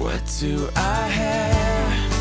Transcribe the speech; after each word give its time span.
What 0.00 0.22
do 0.40 0.66
I 0.76 1.08
have 1.08 2.12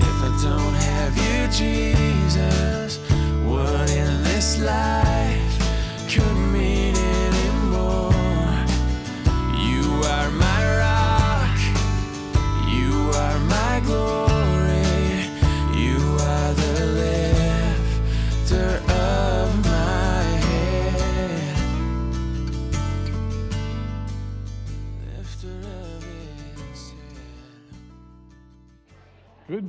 if 0.00 0.18
I 0.22 0.30
don't 0.42 0.74
have 0.74 1.16
you, 1.16 1.48
Jesus? 1.50 2.98
What 3.46 3.90
in 3.90 4.22
this 4.22 4.60
life 4.60 6.10
could 6.10 6.36
mean 6.52 6.71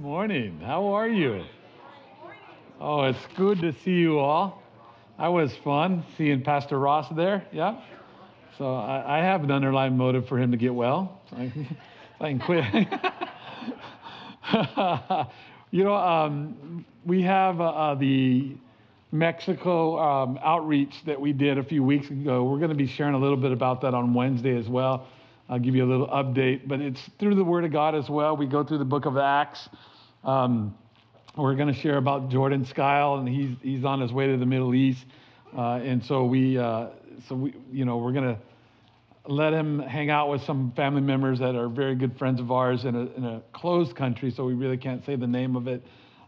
morning. 0.03 0.59
How 0.59 0.87
are 0.87 1.07
you? 1.07 1.45
Oh, 2.81 3.03
it's 3.03 3.25
good 3.37 3.61
to 3.61 3.71
see 3.71 3.93
you 3.93 4.19
all. 4.19 4.61
That 5.17 5.29
was 5.29 5.55
fun 5.63 6.03
seeing 6.17 6.43
Pastor 6.43 6.77
Ross 6.77 7.07
there. 7.15 7.47
Yeah. 7.53 7.79
So 8.57 8.75
I, 8.75 9.19
I 9.19 9.23
have 9.23 9.45
an 9.45 9.51
underlying 9.51 9.95
motive 9.95 10.27
for 10.27 10.37
him 10.37 10.51
to 10.51 10.57
get 10.57 10.75
well. 10.75 11.21
I, 11.31 11.49
I 12.19 12.31
can 12.31 12.39
quit. 12.39 12.65
you 15.71 15.85
know, 15.85 15.95
um, 15.95 16.85
we 17.05 17.21
have 17.21 17.61
uh, 17.61 17.69
uh, 17.69 17.95
the 17.95 18.57
Mexico 19.13 19.97
um, 19.97 20.37
outreach 20.43 20.95
that 21.05 21.21
we 21.21 21.31
did 21.31 21.57
a 21.57 21.63
few 21.63 21.81
weeks 21.81 22.09
ago. 22.09 22.43
We're 22.43 22.57
going 22.57 22.71
to 22.71 22.75
be 22.75 22.87
sharing 22.87 23.13
a 23.13 23.19
little 23.19 23.37
bit 23.37 23.53
about 23.53 23.79
that 23.83 23.93
on 23.93 24.13
Wednesday 24.13 24.57
as 24.57 24.67
well. 24.67 25.07
I'll 25.47 25.59
give 25.59 25.77
you 25.77 25.85
a 25.85 25.89
little 25.89 26.07
update, 26.07 26.67
but 26.67 26.81
it's 26.81 26.99
through 27.19 27.35
the 27.35 27.45
Word 27.45 27.63
of 27.63 27.71
God 27.71 27.95
as 27.95 28.09
well. 28.09 28.35
We 28.35 28.47
go 28.47 28.65
through 28.65 28.79
the 28.79 28.85
book 28.85 29.05
of 29.05 29.17
Acts. 29.17 29.69
Um, 30.23 30.77
we're 31.35 31.55
going 31.55 31.73
to 31.73 31.79
share 31.79 31.97
about 31.97 32.29
Jordan 32.29 32.65
Skyle, 32.65 33.15
and 33.15 33.27
he's 33.27 33.57
he's 33.61 33.83
on 33.83 33.99
his 33.99 34.13
way 34.13 34.27
to 34.27 34.37
the 34.37 34.45
Middle 34.45 34.73
East, 34.73 35.05
uh, 35.57 35.81
and 35.83 36.03
so 36.03 36.25
we 36.25 36.57
uh, 36.57 36.87
so 37.27 37.35
we 37.35 37.53
you 37.71 37.83
know 37.85 37.97
we're 37.97 38.13
going 38.13 38.35
to 38.35 38.37
let 39.27 39.53
him 39.53 39.79
hang 39.79 40.09
out 40.09 40.29
with 40.29 40.41
some 40.43 40.71
family 40.75 41.01
members 41.01 41.39
that 41.39 41.55
are 41.55 41.67
very 41.67 41.95
good 41.95 42.17
friends 42.17 42.39
of 42.39 42.51
ours 42.51 42.85
in 42.85 42.95
a, 42.95 43.05
in 43.17 43.23
a 43.25 43.41
closed 43.53 43.95
country, 43.95 44.31
so 44.31 44.45
we 44.45 44.53
really 44.53 44.77
can't 44.77 45.05
say 45.05 45.15
the 45.15 45.27
name 45.27 45.55
of 45.55 45.67
it. 45.67 45.81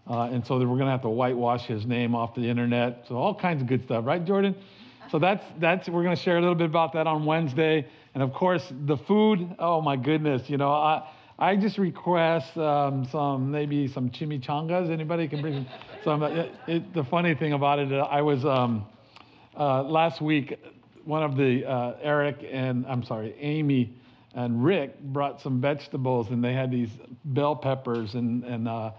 Uh, 0.10 0.30
and 0.32 0.46
so 0.46 0.58
we're 0.58 0.66
going 0.66 0.80
to 0.80 0.92
have 0.92 1.02
to 1.02 1.10
whitewash 1.10 1.66
his 1.66 1.86
name 1.86 2.16
off 2.16 2.36
the 2.36 2.48
internet. 2.48 3.06
So 3.08 3.16
all 3.16 3.34
kinds 3.34 3.62
of 3.62 3.68
good 3.68 3.84
stuff, 3.84 4.06
right, 4.06 4.24
Jordan? 4.24 4.56
So 5.10 5.20
that's 5.20 5.44
that's 5.60 5.88
we're 5.88 6.04
going 6.04 6.16
to 6.16 6.22
share 6.22 6.38
a 6.38 6.42
little 6.42 6.56
bit 6.56 6.68
about 6.68 6.94
that 6.94 7.08
on 7.08 7.26
Wednesday, 7.26 7.88
and 8.14 8.24
of 8.24 8.34
course 8.34 8.72
the 8.86 8.98
food. 8.98 9.56
Oh 9.60 9.82
my 9.82 9.96
goodness, 9.96 10.50
you 10.50 10.58
know 10.58 10.72
I 10.72 11.10
I 11.38 11.58
just 11.58 11.78
request 11.78 12.58
um, 12.58 13.06
some 13.12 13.52
maybe 13.52 13.88
some 13.90 14.10
chimichangas. 14.10 14.90
Anybody 14.90 15.28
can 15.28 15.42
bring 15.42 15.66
some. 16.04 16.24
It, 16.24 16.52
it, 16.68 16.94
the 16.94 17.04
funny 17.04 17.36
thing 17.36 17.52
about 17.54 17.80
it, 17.80 17.92
I 17.92 18.22
was 18.22 18.46
um, 18.46 18.86
uh, 19.58 19.84
last 19.84 20.22
week. 20.22 20.58
One 21.04 21.24
of 21.24 21.36
the 21.36 21.66
uh, 21.66 21.96
Eric 22.02 22.38
and 22.50 22.86
I'm 22.88 23.04
sorry, 23.04 23.36
Amy 23.40 23.94
and 24.34 24.64
Rick 24.64 25.00
brought 25.02 25.42
some 25.42 25.60
vegetables, 25.60 26.30
and 26.30 26.44
they 26.44 26.54
had 26.54 26.72
these 26.72 26.90
bell 27.26 27.56
peppers, 27.56 28.16
and 28.16 28.44
and 28.46 28.68
uh, 28.70 28.92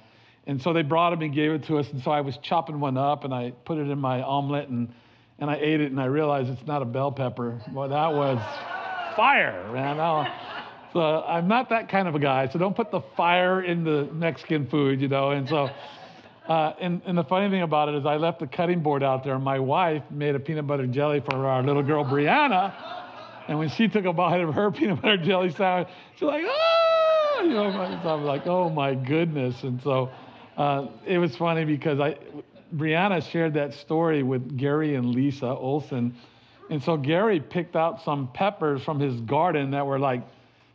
and 0.46 0.60
so 0.60 0.74
they 0.74 0.82
brought 0.82 1.10
them 1.10 1.22
and 1.22 1.34
gave 1.34 1.52
it 1.52 1.64
to 1.64 1.78
us. 1.78 1.88
And 1.90 2.02
so 2.02 2.10
I 2.10 2.20
was 2.20 2.36
chopping 2.42 2.80
one 2.80 2.98
up, 2.98 3.24
and 3.24 3.32
I 3.32 3.52
put 3.64 3.78
it 3.78 3.88
in 3.88 3.98
my 3.98 4.22
omelet, 4.22 4.68
and 4.68 4.92
and 5.38 5.50
I 5.50 5.56
ate 5.56 5.80
it, 5.80 5.90
and 5.90 5.98
I 5.98 6.04
realized 6.04 6.50
it's 6.50 6.66
not 6.66 6.82
a 6.82 6.86
bell 6.86 7.10
pepper. 7.10 7.62
Well, 7.72 7.88
that 7.88 8.12
was 8.12 8.38
fire, 9.16 9.72
man. 9.72 9.98
I- 9.98 10.64
so 10.96 11.22
I'm 11.28 11.46
not 11.46 11.68
that 11.68 11.90
kind 11.90 12.08
of 12.08 12.14
a 12.14 12.18
guy. 12.18 12.48
So 12.48 12.58
don't 12.58 12.74
put 12.74 12.90
the 12.90 13.02
fire 13.02 13.60
in 13.60 13.84
the 13.84 14.08
Mexican 14.14 14.66
food, 14.66 15.02
you 15.02 15.08
know. 15.08 15.32
And 15.32 15.46
so, 15.46 15.68
uh, 16.48 16.72
and, 16.80 17.02
and 17.04 17.18
the 17.18 17.22
funny 17.22 17.50
thing 17.50 17.60
about 17.60 17.90
it 17.90 17.96
is, 17.96 18.06
I 18.06 18.16
left 18.16 18.40
the 18.40 18.46
cutting 18.46 18.80
board 18.80 19.02
out 19.02 19.22
there. 19.22 19.34
And 19.34 19.44
my 19.44 19.58
wife 19.58 20.02
made 20.10 20.34
a 20.34 20.40
peanut 20.40 20.66
butter 20.66 20.86
jelly 20.86 21.20
for 21.20 21.44
our 21.44 21.62
little 21.62 21.82
girl 21.82 22.02
Brianna, 22.02 22.72
and 23.46 23.58
when 23.58 23.68
she 23.68 23.88
took 23.88 24.06
a 24.06 24.12
bite 24.14 24.40
of 24.40 24.54
her 24.54 24.70
peanut 24.72 25.02
butter 25.02 25.18
jelly 25.18 25.50
sandwich, 25.50 25.88
she's 26.14 26.22
like, 26.22 26.44
"Ah!" 26.48 27.42
You 27.42 27.50
know, 27.50 28.00
so 28.02 28.08
I'm 28.08 28.24
like, 28.24 28.46
"Oh 28.46 28.70
my 28.70 28.94
goodness!" 28.94 29.64
And 29.64 29.82
so, 29.82 30.08
uh, 30.56 30.86
it 31.04 31.18
was 31.18 31.36
funny 31.36 31.66
because 31.66 32.00
I, 32.00 32.16
Brianna 32.74 33.22
shared 33.30 33.52
that 33.52 33.74
story 33.74 34.22
with 34.22 34.56
Gary 34.56 34.94
and 34.94 35.14
Lisa 35.14 35.48
Olson, 35.48 36.14
and 36.70 36.82
so 36.82 36.96
Gary 36.96 37.38
picked 37.38 37.76
out 37.76 38.02
some 38.02 38.28
peppers 38.32 38.82
from 38.82 38.98
his 38.98 39.20
garden 39.20 39.72
that 39.72 39.86
were 39.86 39.98
like 39.98 40.22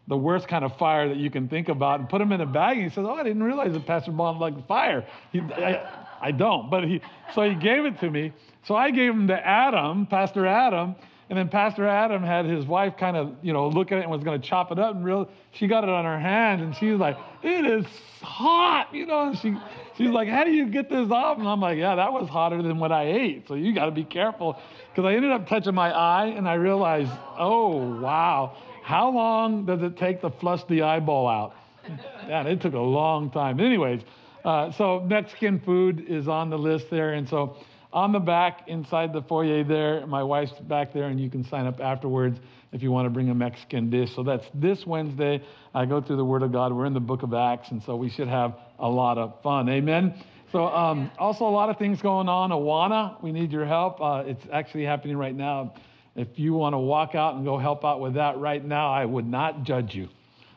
the 0.07 0.17
worst 0.17 0.47
kind 0.47 0.65
of 0.65 0.77
fire 0.77 1.07
that 1.07 1.17
you 1.17 1.29
can 1.29 1.47
think 1.47 1.69
about 1.69 1.99
and 1.99 2.09
put 2.09 2.19
them 2.19 2.31
in 2.31 2.41
a 2.41 2.45
bag. 2.45 2.77
And 2.77 2.89
he 2.89 2.93
says, 2.93 3.05
Oh, 3.07 3.13
I 3.13 3.23
didn't 3.23 3.43
realize 3.43 3.73
that 3.73 3.85
Pastor 3.85 4.11
Bond 4.11 4.39
liked 4.39 4.67
fire. 4.67 5.05
He, 5.31 5.39
I, 5.39 5.87
I 6.21 6.31
don't, 6.31 6.69
but 6.69 6.83
he, 6.83 7.01
so 7.33 7.47
he 7.47 7.55
gave 7.55 7.85
it 7.85 7.99
to 7.99 8.09
me. 8.09 8.33
So 8.63 8.75
I 8.75 8.91
gave 8.91 9.11
him 9.11 9.27
to 9.27 9.47
Adam, 9.47 10.05
Pastor 10.05 10.45
Adam. 10.45 10.95
And 11.29 11.37
then 11.37 11.47
Pastor 11.47 11.87
Adam 11.87 12.23
had 12.23 12.43
his 12.43 12.65
wife 12.65 12.97
kind 12.97 13.15
of, 13.15 13.33
you 13.41 13.53
know, 13.53 13.69
look 13.69 13.93
at 13.93 13.99
it 13.99 14.01
and 14.01 14.11
was 14.11 14.21
going 14.21 14.39
to 14.39 14.45
chop 14.45 14.69
it 14.73 14.77
up. 14.77 14.95
And 14.95 15.05
real, 15.05 15.29
she 15.51 15.65
got 15.65 15.85
it 15.85 15.89
on 15.89 16.03
her 16.03 16.19
hand 16.19 16.61
and 16.61 16.75
she 16.75 16.87
was 16.91 16.99
like, 16.99 17.17
it 17.41 17.65
is 17.65 17.85
hot, 18.21 18.93
you 18.93 19.05
know. 19.05 19.29
And 19.29 19.37
she, 19.37 19.55
she's 19.97 20.09
like, 20.09 20.27
how 20.27 20.43
do 20.43 20.51
you 20.51 20.65
get 20.65 20.89
this 20.89 21.09
off? 21.09 21.37
And 21.37 21.47
I'm 21.47 21.61
like, 21.61 21.77
yeah, 21.77 21.95
that 21.95 22.11
was 22.11 22.27
hotter 22.27 22.61
than 22.61 22.79
what 22.79 22.91
I 22.91 23.03
ate. 23.03 23.47
So 23.47 23.53
you 23.53 23.73
got 23.73 23.85
to 23.85 23.91
be 23.91 24.03
careful. 24.03 24.59
Because 24.89 25.05
I 25.05 25.15
ended 25.15 25.31
up 25.31 25.47
touching 25.47 25.73
my 25.73 25.91
eye 25.91 26.25
and 26.25 26.49
I 26.49 26.55
realized, 26.55 27.11
oh, 27.39 27.77
wow. 28.01 28.57
How 28.81 29.09
long 29.09 29.65
does 29.65 29.81
it 29.81 29.97
take 29.97 30.21
to 30.21 30.29
flush 30.29 30.63
the 30.69 30.81
eyeball 30.83 31.27
out? 31.27 31.53
Man, 32.27 32.47
it 32.47 32.61
took 32.61 32.73
a 32.73 32.79
long 32.79 33.31
time. 33.31 33.59
Anyways, 33.59 34.01
uh, 34.43 34.71
so 34.71 34.99
Mexican 35.01 35.59
food 35.59 36.05
is 36.07 36.27
on 36.27 36.49
the 36.49 36.57
list 36.57 36.85
there. 36.89 37.13
And 37.13 37.27
so 37.27 37.57
on 37.93 38.11
the 38.11 38.19
back 38.19 38.67
inside 38.67 39.13
the 39.13 39.21
foyer 39.21 39.63
there, 39.63 40.05
my 40.07 40.23
wife's 40.23 40.53
back 40.61 40.93
there, 40.93 41.05
and 41.05 41.19
you 41.19 41.29
can 41.29 41.43
sign 41.43 41.67
up 41.67 41.79
afterwards 41.79 42.39
if 42.71 42.81
you 42.81 42.91
want 42.91 43.05
to 43.05 43.09
bring 43.09 43.29
a 43.29 43.35
Mexican 43.35 43.89
dish. 43.89 44.15
So 44.15 44.23
that's 44.23 44.45
this 44.53 44.85
Wednesday. 44.85 45.43
I 45.73 45.85
go 45.85 46.01
through 46.01 46.17
the 46.17 46.25
Word 46.25 46.41
of 46.41 46.51
God. 46.51 46.73
We're 46.73 46.85
in 46.85 46.93
the 46.93 46.99
book 46.99 47.23
of 47.23 47.33
Acts, 47.33 47.71
and 47.71 47.83
so 47.83 47.95
we 47.95 48.09
should 48.09 48.29
have 48.29 48.55
a 48.79 48.87
lot 48.87 49.17
of 49.17 49.41
fun. 49.41 49.69
Amen. 49.69 50.13
So, 50.51 50.65
um, 50.65 51.11
also 51.17 51.45
a 51.45 51.49
lot 51.49 51.69
of 51.69 51.77
things 51.77 52.01
going 52.01 52.27
on. 52.27 52.49
Awana, 52.49 53.21
we 53.23 53.31
need 53.31 53.51
your 53.51 53.65
help. 53.65 54.01
Uh, 54.01 54.23
it's 54.25 54.43
actually 54.51 54.83
happening 54.83 55.15
right 55.15 55.35
now. 55.35 55.73
If 56.15 56.27
you 56.37 56.53
want 56.53 56.73
to 56.73 56.77
walk 56.77 57.15
out 57.15 57.35
and 57.35 57.45
go 57.45 57.57
help 57.57 57.85
out 57.85 57.99
with 58.01 58.15
that 58.15 58.37
right 58.37 58.63
now, 58.63 58.91
I 58.91 59.05
would 59.05 59.27
not 59.27 59.63
judge 59.63 59.95
you. 59.95 60.09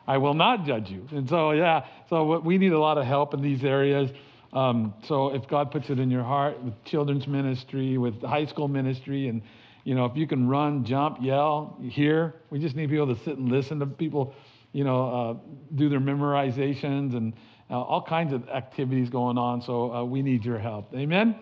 I 0.07 0.17
will 0.17 0.33
not 0.33 0.65
judge 0.65 0.89
you. 0.89 1.07
And 1.11 1.27
so, 1.27 1.51
yeah, 1.51 1.85
so 2.09 2.39
we 2.39 2.57
need 2.57 2.73
a 2.73 2.79
lot 2.79 2.97
of 2.97 3.05
help 3.05 3.33
in 3.33 3.41
these 3.41 3.63
areas. 3.63 4.11
Um, 4.53 4.93
so 5.07 5.33
if 5.33 5.47
God 5.47 5.71
puts 5.71 5.89
it 5.89 5.99
in 5.99 6.11
your 6.11 6.23
heart 6.23 6.61
with 6.61 6.73
children's 6.85 7.27
ministry, 7.27 7.97
with 7.97 8.21
high 8.21 8.45
school 8.45 8.67
ministry, 8.67 9.27
and 9.27 9.41
you 9.83 9.95
know, 9.95 10.05
if 10.05 10.17
you 10.17 10.27
can 10.27 10.47
run, 10.47 10.83
jump, 10.83 11.17
yell, 11.21 11.77
hear, 11.81 12.35
we 12.49 12.59
just 12.59 12.75
need 12.75 12.89
people 12.89 13.13
to 13.13 13.23
sit 13.23 13.37
and 13.37 13.49
listen 13.49 13.79
to 13.79 13.85
people, 13.85 14.33
you 14.73 14.83
know, 14.83 15.09
uh, 15.13 15.75
do 15.75 15.89
their 15.89 15.99
memorizations 15.99 17.15
and 17.15 17.33
uh, 17.69 17.79
all 17.79 18.01
kinds 18.01 18.33
of 18.33 18.47
activities 18.49 19.09
going 19.09 19.37
on. 19.37 19.61
So 19.61 19.93
uh, 19.93 20.03
we 20.03 20.21
need 20.21 20.43
your 20.43 20.57
help. 20.57 20.93
Amen. 20.95 21.35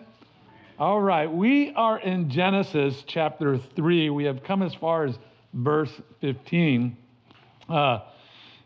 All 0.76 1.00
right, 1.00 1.32
we 1.32 1.72
are 1.76 2.00
in 2.00 2.30
Genesis 2.30 3.04
chapter 3.06 3.58
3. 3.76 4.10
We 4.10 4.24
have 4.24 4.42
come 4.42 4.60
as 4.60 4.74
far 4.74 5.04
as 5.04 5.16
verse 5.52 5.92
15. 6.20 6.96
Uh, 7.68 8.00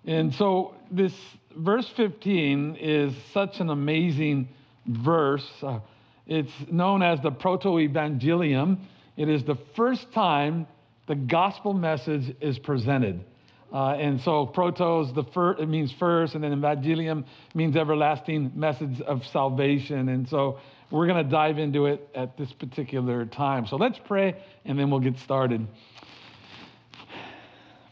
and 0.06 0.34
so 0.34 0.74
this 0.90 1.12
verse 1.54 1.86
15 1.98 2.76
is 2.80 3.14
such 3.34 3.60
an 3.60 3.68
amazing 3.68 4.48
verse. 4.86 5.46
Uh, 5.62 5.80
it's 6.26 6.50
known 6.70 7.02
as 7.02 7.20
the 7.20 7.30
Proto 7.30 7.76
Evangelium. 7.76 8.78
It 9.18 9.28
is 9.28 9.44
the 9.44 9.58
first 9.76 10.10
time 10.14 10.66
the 11.08 11.14
gospel 11.14 11.74
message 11.74 12.34
is 12.40 12.58
presented. 12.58 13.22
Uh, 13.70 13.90
and 13.90 14.18
so 14.22 14.46
proto 14.46 15.00
is 15.00 15.12
the 15.12 15.24
first, 15.24 15.60
it 15.60 15.66
means 15.66 15.92
first, 15.92 16.34
and 16.34 16.42
then 16.42 16.58
evangelium 16.58 17.26
means 17.54 17.76
everlasting 17.76 18.50
message 18.54 18.98
of 19.02 19.26
salvation. 19.26 20.08
And 20.08 20.26
so 20.26 20.58
we're 20.90 21.06
going 21.06 21.22
to 21.22 21.30
dive 21.30 21.58
into 21.58 21.86
it 21.86 22.08
at 22.14 22.36
this 22.36 22.52
particular 22.52 23.26
time. 23.26 23.66
So 23.66 23.76
let's 23.76 23.98
pray, 24.06 24.36
and 24.64 24.78
then 24.78 24.90
we'll 24.90 25.00
get 25.00 25.18
started. 25.18 25.66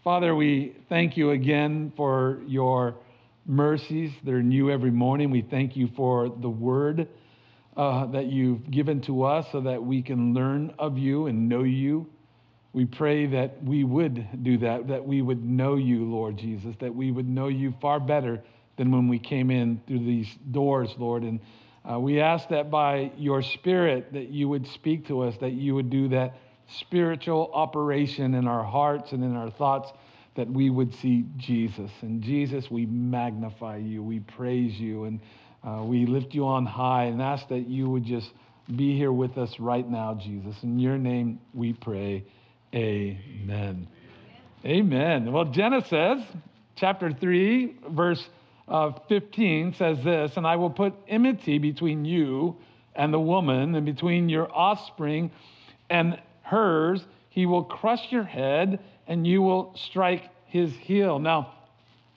Father, 0.02 0.34
we 0.34 0.76
thank 0.88 1.16
you 1.16 1.30
again 1.30 1.92
for 1.96 2.40
your 2.46 2.94
mercies. 3.44 4.12
They're 4.24 4.42
new 4.42 4.70
every 4.70 4.90
morning. 4.90 5.30
We 5.30 5.42
thank 5.42 5.76
you 5.76 5.88
for 5.96 6.28
the 6.28 6.48
word 6.48 7.08
uh, 7.76 8.06
that 8.06 8.26
you've 8.26 8.70
given 8.70 9.00
to 9.02 9.24
us 9.24 9.46
so 9.52 9.60
that 9.60 9.82
we 9.82 10.02
can 10.02 10.32
learn 10.32 10.72
of 10.78 10.96
you 10.96 11.26
and 11.26 11.48
know 11.48 11.64
you. 11.64 12.06
We 12.72 12.84
pray 12.84 13.26
that 13.26 13.62
we 13.62 13.84
would 13.84 14.42
do 14.42 14.58
that, 14.58 14.88
that 14.88 15.04
we 15.04 15.22
would 15.22 15.44
know 15.44 15.76
you, 15.76 16.04
Lord 16.04 16.36
Jesus, 16.36 16.74
that 16.80 16.94
we 16.94 17.10
would 17.10 17.28
know 17.28 17.48
you 17.48 17.74
far 17.80 18.00
better 18.00 18.42
than 18.76 18.90
when 18.90 19.08
we 19.08 19.18
came 19.18 19.50
in 19.50 19.80
through 19.86 20.00
these 20.00 20.28
doors, 20.50 20.90
Lord. 20.98 21.22
And 21.22 21.40
uh, 21.90 21.98
we 21.98 22.20
ask 22.20 22.48
that 22.48 22.70
by 22.70 23.12
your 23.16 23.42
Spirit 23.42 24.12
that 24.12 24.28
you 24.28 24.48
would 24.48 24.66
speak 24.68 25.06
to 25.08 25.22
us, 25.22 25.36
that 25.40 25.52
you 25.52 25.74
would 25.74 25.90
do 25.90 26.08
that 26.08 26.36
spiritual 26.80 27.50
operation 27.54 28.34
in 28.34 28.48
our 28.48 28.64
hearts 28.64 29.12
and 29.12 29.22
in 29.22 29.36
our 29.36 29.50
thoughts 29.50 29.92
that 30.34 30.48
we 30.48 30.68
would 30.68 30.94
see 30.96 31.24
Jesus. 31.36 31.90
And 32.02 32.22
Jesus, 32.22 32.70
we 32.70 32.86
magnify 32.86 33.78
you, 33.78 34.02
we 34.02 34.20
praise 34.20 34.74
you, 34.78 35.04
and 35.04 35.20
uh, 35.64 35.82
we 35.84 36.06
lift 36.06 36.34
you 36.34 36.46
on 36.46 36.66
high 36.66 37.04
and 37.04 37.22
ask 37.22 37.48
that 37.48 37.68
you 37.68 37.88
would 37.88 38.04
just 38.04 38.30
be 38.74 38.96
here 38.96 39.12
with 39.12 39.38
us 39.38 39.58
right 39.58 39.88
now, 39.88 40.14
Jesus. 40.14 40.56
In 40.62 40.78
your 40.78 40.98
name 40.98 41.40
we 41.54 41.72
pray. 41.72 42.24
Amen. 42.74 43.86
Amen. 44.64 45.32
Well, 45.32 45.46
Genesis 45.46 46.24
chapter 46.74 47.12
3, 47.12 47.76
verse 47.90 48.28
uh, 48.68 48.92
15 49.08 49.74
says 49.74 50.02
this 50.02 50.36
And 50.36 50.46
I 50.46 50.56
will 50.56 50.70
put 50.70 50.94
enmity 51.08 51.58
between 51.58 52.04
you 52.04 52.56
and 52.94 53.12
the 53.12 53.20
woman, 53.20 53.74
and 53.74 53.84
between 53.84 54.28
your 54.28 54.50
offspring 54.52 55.30
and 55.90 56.18
hers. 56.42 57.04
He 57.28 57.44
will 57.44 57.64
crush 57.64 58.10
your 58.10 58.24
head, 58.24 58.80
and 59.06 59.26
you 59.26 59.42
will 59.42 59.74
strike 59.76 60.30
his 60.46 60.74
heel. 60.74 61.18
Now, 61.18 61.52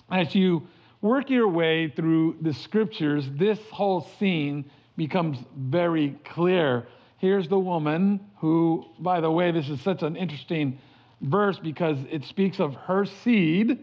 as 0.09 0.33
you 0.33 0.67
work 1.01 1.29
your 1.29 1.47
way 1.47 1.89
through 1.89 2.37
the 2.41 2.53
scriptures, 2.53 3.29
this 3.33 3.59
whole 3.71 4.07
scene 4.17 4.69
becomes 4.95 5.37
very 5.57 6.11
clear. 6.25 6.87
Here's 7.17 7.47
the 7.49 7.59
woman 7.59 8.21
who, 8.37 8.85
by 8.99 9.19
the 9.19 9.29
way, 9.29 9.51
this 9.51 9.69
is 9.69 9.81
such 9.81 10.03
an 10.03 10.15
interesting 10.15 10.79
verse 11.21 11.59
because 11.59 11.97
it 12.09 12.23
speaks 12.23 12.59
of 12.59 12.75
her 12.75 13.05
seed, 13.05 13.79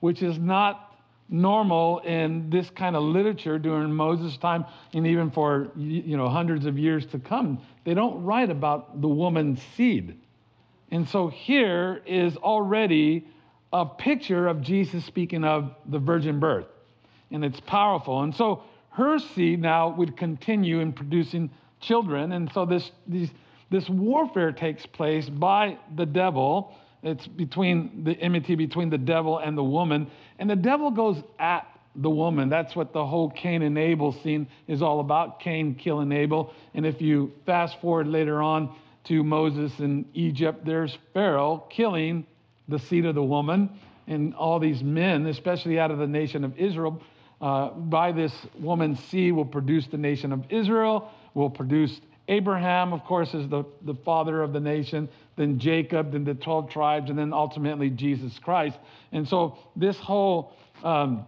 which 0.00 0.22
is 0.22 0.38
not 0.38 0.91
normal 1.32 1.98
in 2.00 2.50
this 2.50 2.68
kind 2.70 2.94
of 2.94 3.02
literature 3.02 3.58
during 3.58 3.92
Moses' 3.92 4.36
time 4.36 4.64
and 4.92 5.06
even 5.06 5.30
for 5.30 5.72
you 5.76 6.16
know 6.16 6.28
hundreds 6.28 6.66
of 6.66 6.78
years 6.78 7.06
to 7.06 7.18
come. 7.18 7.58
They 7.84 7.94
don't 7.94 8.22
write 8.22 8.50
about 8.50 9.00
the 9.00 9.08
woman's 9.08 9.60
seed. 9.76 10.18
And 10.90 11.08
so 11.08 11.28
here 11.28 12.02
is 12.06 12.36
already 12.36 13.26
a 13.72 13.86
picture 13.86 14.46
of 14.46 14.60
Jesus 14.60 15.04
speaking 15.06 15.42
of 15.42 15.74
the 15.86 15.98
virgin 15.98 16.38
birth. 16.38 16.66
And 17.30 17.42
it's 17.44 17.60
powerful. 17.60 18.22
And 18.22 18.34
so 18.36 18.64
her 18.90 19.18
seed 19.18 19.62
now 19.62 19.88
would 19.88 20.18
continue 20.18 20.80
in 20.80 20.92
producing 20.92 21.50
children. 21.80 22.32
And 22.32 22.52
so 22.52 22.66
this, 22.66 22.92
these, 23.06 23.30
this 23.70 23.88
warfare 23.88 24.52
takes 24.52 24.84
place 24.84 25.30
by 25.30 25.78
the 25.96 26.04
devil. 26.04 26.76
It's 27.02 27.26
between 27.26 28.04
the 28.04 28.12
enmity 28.12 28.54
between 28.54 28.90
the 28.90 28.98
devil 28.98 29.38
and 29.38 29.58
the 29.58 29.64
woman. 29.64 30.10
And 30.38 30.48
the 30.48 30.56
devil 30.56 30.90
goes 30.90 31.16
at 31.38 31.66
the 31.96 32.10
woman. 32.10 32.48
That's 32.48 32.74
what 32.74 32.92
the 32.92 33.04
whole 33.04 33.30
Cain 33.30 33.62
and 33.62 33.76
Abel 33.76 34.12
scene 34.22 34.46
is 34.68 34.82
all 34.82 35.00
about 35.00 35.40
Cain 35.40 35.74
killing 35.74 36.12
Abel. 36.12 36.52
And 36.74 36.86
if 36.86 37.02
you 37.02 37.32
fast 37.44 37.80
forward 37.80 38.06
later 38.06 38.40
on 38.40 38.74
to 39.04 39.22
Moses 39.22 39.72
in 39.78 40.06
Egypt, 40.14 40.64
there's 40.64 40.96
Pharaoh 41.12 41.64
killing 41.70 42.24
the 42.68 42.78
seed 42.78 43.04
of 43.04 43.14
the 43.14 43.22
woman. 43.22 43.68
And 44.06 44.34
all 44.34 44.58
these 44.58 44.82
men, 44.82 45.26
especially 45.26 45.78
out 45.78 45.90
of 45.90 45.98
the 45.98 46.06
nation 46.06 46.44
of 46.44 46.56
Israel, 46.56 47.02
uh, 47.40 47.70
by 47.70 48.12
this 48.12 48.32
woman's 48.60 49.02
seed 49.04 49.32
will 49.34 49.44
produce 49.44 49.86
the 49.88 49.98
nation 49.98 50.32
of 50.32 50.44
Israel, 50.50 51.10
will 51.34 51.50
produce 51.50 52.00
Abraham, 52.28 52.92
of 52.92 53.04
course, 53.04 53.34
is 53.34 53.48
the, 53.48 53.64
the 53.82 53.94
father 53.94 54.42
of 54.42 54.52
the 54.52 54.60
nation, 54.60 55.08
then 55.36 55.58
Jacob, 55.58 56.12
then 56.12 56.24
the 56.24 56.34
12 56.34 56.70
tribes, 56.70 57.10
and 57.10 57.18
then 57.18 57.32
ultimately 57.32 57.90
Jesus 57.90 58.38
Christ. 58.38 58.78
And 59.10 59.26
so 59.26 59.58
this 59.74 59.98
whole 59.98 60.54
um, 60.84 61.26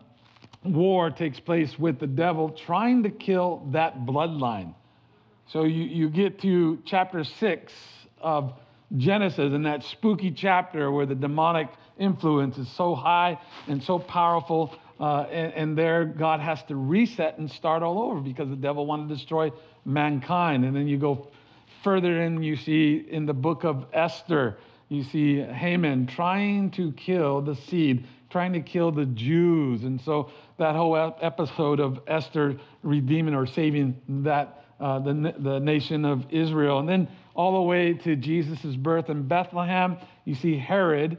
war 0.64 1.10
takes 1.10 1.40
place 1.40 1.78
with 1.78 1.98
the 1.98 2.06
devil 2.06 2.50
trying 2.50 3.02
to 3.02 3.10
kill 3.10 3.68
that 3.72 4.06
bloodline. 4.06 4.74
So 5.46 5.64
you, 5.64 5.82
you 5.82 6.08
get 6.08 6.40
to 6.40 6.78
chapter 6.86 7.24
6 7.24 7.72
of 8.20 8.54
Genesis, 8.96 9.52
and 9.52 9.66
that 9.66 9.82
spooky 9.82 10.30
chapter 10.30 10.90
where 10.90 11.06
the 11.06 11.14
demonic 11.14 11.68
influence 11.98 12.56
is 12.56 12.68
so 12.70 12.94
high 12.94 13.38
and 13.66 13.82
so 13.82 13.98
powerful 13.98 14.74
uh, 15.00 15.22
and, 15.22 15.52
and, 15.54 15.78
there, 15.78 16.04
God 16.04 16.38
has 16.38 16.62
to 16.64 16.76
reset 16.76 17.38
and 17.38 17.50
start 17.50 17.82
all 17.82 18.00
over 18.00 18.20
because 18.20 18.48
the 18.48 18.56
devil 18.56 18.86
wanted 18.86 19.08
to 19.08 19.16
destroy 19.16 19.50
mankind. 19.84 20.64
And 20.64 20.74
then 20.74 20.88
you 20.88 20.98
go 20.98 21.28
further 21.82 22.22
in, 22.22 22.42
you 22.42 22.56
see 22.56 23.06
in 23.10 23.26
the 23.26 23.34
book 23.34 23.64
of 23.64 23.86
Esther, 23.92 24.58
you 24.88 25.02
see 25.02 25.40
Haman 25.40 26.06
trying 26.06 26.70
to 26.72 26.92
kill 26.92 27.40
the 27.40 27.54
seed, 27.54 28.06
trying 28.30 28.52
to 28.52 28.60
kill 28.60 28.90
the 28.90 29.06
Jews. 29.06 29.84
And 29.84 30.00
so 30.00 30.30
that 30.58 30.74
whole 30.74 31.14
episode 31.20 31.80
of 31.80 32.00
Esther 32.06 32.56
redeeming 32.82 33.34
or 33.34 33.46
saving 33.46 34.00
that, 34.08 34.64
uh, 34.80 34.98
the, 34.98 35.34
the 35.38 35.60
nation 35.60 36.04
of 36.04 36.24
Israel. 36.30 36.78
And 36.78 36.88
then 36.88 37.08
all 37.34 37.54
the 37.54 37.62
way 37.62 37.94
to 37.94 38.16
Jesus' 38.16 38.76
birth 38.76 39.10
in 39.10 39.26
Bethlehem, 39.26 39.96
you 40.24 40.34
see 40.34 40.56
Herod 40.56 41.18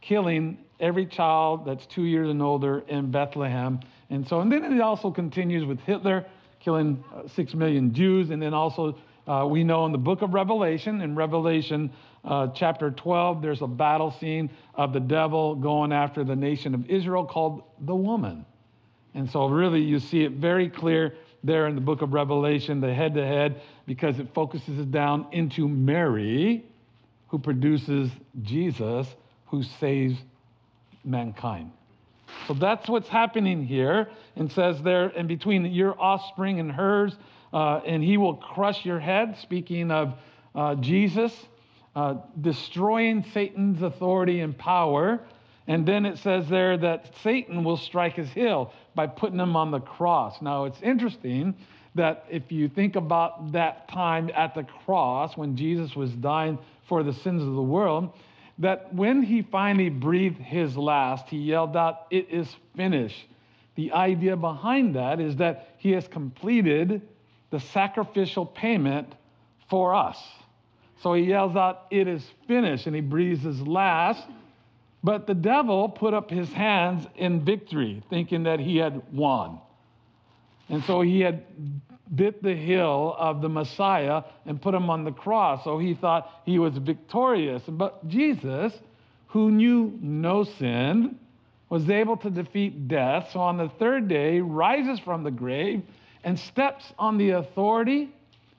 killing 0.00 0.58
every 0.80 1.06
child 1.06 1.64
that's 1.64 1.86
two 1.86 2.02
years 2.02 2.28
and 2.28 2.42
older 2.42 2.80
in 2.88 3.10
Bethlehem. 3.10 3.80
And 4.10 4.26
so, 4.26 4.40
and 4.40 4.50
then 4.50 4.64
it 4.64 4.80
also 4.80 5.10
continues 5.10 5.64
with 5.64 5.80
Hitler 5.80 6.26
killing 6.62 7.02
uh, 7.14 7.28
six 7.28 7.54
million 7.54 7.92
Jews. 7.92 8.30
And 8.30 8.40
then 8.40 8.54
also, 8.54 8.96
uh, 9.26 9.46
we 9.48 9.64
know 9.64 9.86
in 9.86 9.92
the 9.92 9.98
book 9.98 10.22
of 10.22 10.34
Revelation, 10.34 11.00
in 11.00 11.14
Revelation 11.14 11.90
uh, 12.24 12.48
chapter 12.54 12.90
12, 12.90 13.42
there's 13.42 13.62
a 13.62 13.66
battle 13.66 14.14
scene 14.20 14.50
of 14.74 14.92
the 14.92 15.00
devil 15.00 15.54
going 15.54 15.92
after 15.92 16.24
the 16.24 16.36
nation 16.36 16.74
of 16.74 16.88
Israel 16.88 17.24
called 17.24 17.62
the 17.80 17.94
woman. 17.94 18.44
And 19.14 19.30
so, 19.30 19.46
really, 19.46 19.82
you 19.82 19.98
see 19.98 20.22
it 20.22 20.32
very 20.32 20.68
clear 20.68 21.14
there 21.44 21.66
in 21.66 21.74
the 21.74 21.80
book 21.80 22.02
of 22.02 22.12
Revelation, 22.12 22.80
the 22.80 22.94
head 22.94 23.14
to 23.14 23.26
head, 23.26 23.60
because 23.86 24.18
it 24.18 24.28
focuses 24.32 24.78
it 24.78 24.90
down 24.90 25.26
into 25.32 25.68
Mary, 25.68 26.64
who 27.28 27.38
produces 27.38 28.10
Jesus, 28.42 29.06
who 29.46 29.62
saves 29.62 30.16
mankind. 31.04 31.72
So 32.48 32.54
that's 32.54 32.88
what's 32.88 33.08
happening 33.08 33.64
here. 33.64 34.10
And 34.36 34.50
says 34.50 34.82
there, 34.82 35.08
and 35.08 35.28
between 35.28 35.66
your 35.66 36.00
offspring 36.00 36.60
and 36.60 36.72
hers, 36.72 37.14
uh, 37.52 37.80
and 37.86 38.02
he 38.02 38.16
will 38.16 38.36
crush 38.36 38.84
your 38.84 38.98
head, 38.98 39.36
speaking 39.38 39.90
of 39.90 40.14
uh, 40.54 40.74
Jesus, 40.76 41.34
uh, 41.94 42.16
destroying 42.40 43.24
Satan's 43.32 43.82
authority 43.82 44.40
and 44.40 44.56
power. 44.56 45.20
And 45.66 45.86
then 45.86 46.06
it 46.06 46.18
says 46.18 46.48
there 46.48 46.76
that 46.78 47.14
Satan 47.22 47.62
will 47.62 47.76
strike 47.76 48.14
his 48.14 48.30
heel 48.30 48.72
by 48.94 49.06
putting 49.06 49.38
him 49.38 49.54
on 49.54 49.70
the 49.70 49.80
cross. 49.80 50.40
Now, 50.42 50.64
it's 50.64 50.80
interesting 50.82 51.54
that 51.94 52.24
if 52.30 52.50
you 52.50 52.68
think 52.68 52.96
about 52.96 53.52
that 53.52 53.88
time 53.88 54.30
at 54.34 54.54
the 54.54 54.64
cross 54.84 55.36
when 55.36 55.56
Jesus 55.56 55.94
was 55.94 56.10
dying 56.12 56.58
for 56.88 57.02
the 57.02 57.12
sins 57.12 57.42
of 57.42 57.54
the 57.54 57.62
world, 57.62 58.12
that 58.62 58.94
when 58.94 59.22
he 59.22 59.42
finally 59.42 59.88
breathed 59.88 60.40
his 60.40 60.76
last, 60.76 61.28
he 61.28 61.36
yelled 61.36 61.76
out, 61.76 62.06
It 62.10 62.28
is 62.30 62.48
finished. 62.76 63.26
The 63.74 63.92
idea 63.92 64.36
behind 64.36 64.94
that 64.94 65.18
is 65.18 65.36
that 65.36 65.74
he 65.78 65.90
has 65.92 66.06
completed 66.06 67.02
the 67.50 67.58
sacrificial 67.58 68.46
payment 68.46 69.14
for 69.68 69.94
us. 69.94 70.18
So 71.02 71.14
he 71.14 71.24
yells 71.24 71.56
out, 71.56 71.86
It 71.90 72.06
is 72.06 72.24
finished, 72.46 72.86
and 72.86 72.94
he 72.94 73.02
breathes 73.02 73.42
his 73.42 73.60
last. 73.60 74.24
But 75.02 75.26
the 75.26 75.34
devil 75.34 75.88
put 75.88 76.14
up 76.14 76.30
his 76.30 76.52
hands 76.52 77.04
in 77.16 77.44
victory, 77.44 78.04
thinking 78.10 78.44
that 78.44 78.60
he 78.60 78.76
had 78.76 79.02
won. 79.12 79.58
And 80.72 80.82
so 80.84 81.02
he 81.02 81.20
had 81.20 81.44
bit 82.14 82.42
the 82.42 82.54
heel 82.54 83.14
of 83.18 83.42
the 83.42 83.48
Messiah 83.48 84.22
and 84.46 84.60
put 84.60 84.74
him 84.74 84.88
on 84.90 85.04
the 85.04 85.12
cross. 85.12 85.62
So 85.64 85.78
he 85.78 85.94
thought 85.94 86.30
he 86.44 86.58
was 86.58 86.76
victorious. 86.78 87.62
But 87.68 88.08
Jesus, 88.08 88.72
who 89.28 89.50
knew 89.50 89.98
no 90.00 90.44
sin, 90.44 91.18
was 91.68 91.88
able 91.88 92.16
to 92.18 92.30
defeat 92.30 92.88
death. 92.88 93.30
So 93.32 93.40
on 93.40 93.58
the 93.58 93.68
third 93.78 94.08
day, 94.08 94.40
rises 94.40 94.98
from 95.00 95.24
the 95.24 95.30
grave 95.30 95.82
and 96.24 96.38
steps 96.38 96.90
on 96.98 97.18
the 97.18 97.30
authority 97.30 98.10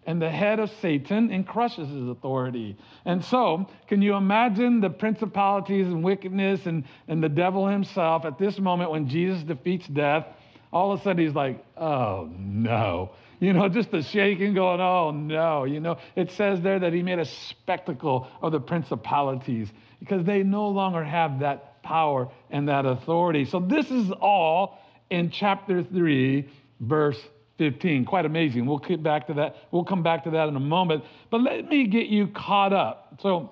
and 0.06 0.22
the 0.22 0.30
head 0.30 0.60
of 0.60 0.70
Satan 0.82 1.32
and 1.32 1.48
crushes 1.48 1.90
his 1.90 2.10
authority. 2.10 2.78
And 3.06 3.24
so, 3.24 3.68
can 3.88 4.02
you 4.02 4.16
imagine 4.16 4.82
the 4.82 4.90
principalities 4.90 5.88
and 5.88 6.04
wickedness 6.04 6.66
and, 6.66 6.84
and 7.08 7.24
the 7.24 7.30
devil 7.30 7.68
himself 7.68 8.26
at 8.26 8.38
this 8.38 8.60
moment 8.60 8.92
when 8.92 9.08
Jesus 9.08 9.42
defeats 9.44 9.88
death? 9.88 10.28
All 10.74 10.92
of 10.92 11.00
a 11.00 11.04
sudden, 11.04 11.26
he's 11.26 11.36
like, 11.36 11.64
oh 11.78 12.30
no 12.38 13.12
you 13.44 13.52
know, 13.52 13.68
just 13.68 13.92
the 13.92 14.02
shaking 14.02 14.54
going, 14.54 14.80
oh 14.80 15.12
no, 15.12 15.66
you 15.66 15.82
know. 15.82 15.98
It 16.16 16.32
says 16.32 16.62
there 16.62 16.80
that 16.80 16.94
he 16.94 17.04
made 17.04 17.20
a 17.20 17.26
spectacle 17.26 18.30
of 18.42 18.54
the 18.54 18.60
principalities 18.60 19.68
because 20.00 20.24
they 20.24 20.44
no 20.44 20.70
longer 20.70 21.04
have 21.04 21.40
that 21.42 21.84
power 21.84 22.30
and 22.52 22.70
that 22.70 22.86
authority. 22.86 23.44
So 23.44 23.60
this 23.60 23.92
is 23.92 24.12
all 24.12 24.80
in 25.10 25.30
chapter 25.30 25.84
3, 25.84 26.50
verse 26.80 27.20
15. 27.58 28.06
Quite 28.06 28.26
amazing. 28.26 28.66
We'll 28.66 28.78
get 28.78 29.04
back 29.04 29.28
to 29.28 29.34
that. 29.34 29.58
We'll 29.72 29.84
come 29.84 30.04
back 30.04 30.24
to 30.24 30.30
that 30.32 30.48
in 30.48 30.56
a 30.56 30.62
moment. 30.62 31.04
But 31.30 31.42
let 31.42 31.68
me 31.68 31.86
get 31.88 32.08
you 32.08 32.28
caught 32.28 32.72
up. 32.72 33.20
So 33.22 33.50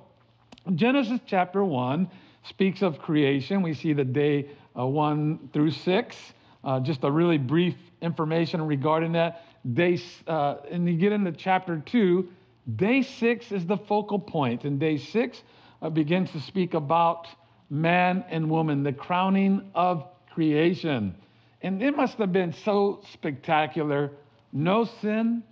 Genesis 0.73 1.19
chapter 1.25 1.65
1 1.65 2.09
speaks 2.43 2.81
of 2.81 2.97
creation. 2.99 3.61
We 3.61 3.73
see 3.73 3.91
the 3.91 4.05
day 4.05 4.51
uh, 4.79 4.85
1 4.85 5.49
through 5.51 5.71
6. 5.71 6.15
Uh, 6.63 6.79
just 6.79 7.03
a 7.03 7.11
really 7.11 7.37
brief 7.37 7.75
information 8.01 8.61
regarding 8.61 9.13
that. 9.13 9.43
Day, 9.73 9.99
uh, 10.27 10.57
and 10.69 10.87
you 10.87 10.95
get 10.97 11.11
into 11.11 11.31
chapter 11.31 11.81
two, 11.85 12.29
day 12.75 13.01
six 13.01 13.51
is 13.51 13.65
the 13.65 13.77
focal 13.77 14.19
point, 14.19 14.63
and 14.63 14.79
day 14.79 14.97
six 14.97 15.41
uh, 15.81 15.89
begins 15.89 16.31
to 16.31 16.39
speak 16.39 16.73
about 16.73 17.27
man 17.69 18.23
and 18.29 18.49
woman, 18.49 18.83
the 18.83 18.93
crowning 18.93 19.71
of 19.73 20.05
creation. 20.33 21.15
And 21.61 21.81
it 21.81 21.95
must 21.95 22.17
have 22.17 22.31
been 22.31 22.53
so 22.53 23.01
spectacular. 23.13 24.11
No 24.51 24.85
sin, 25.01 25.43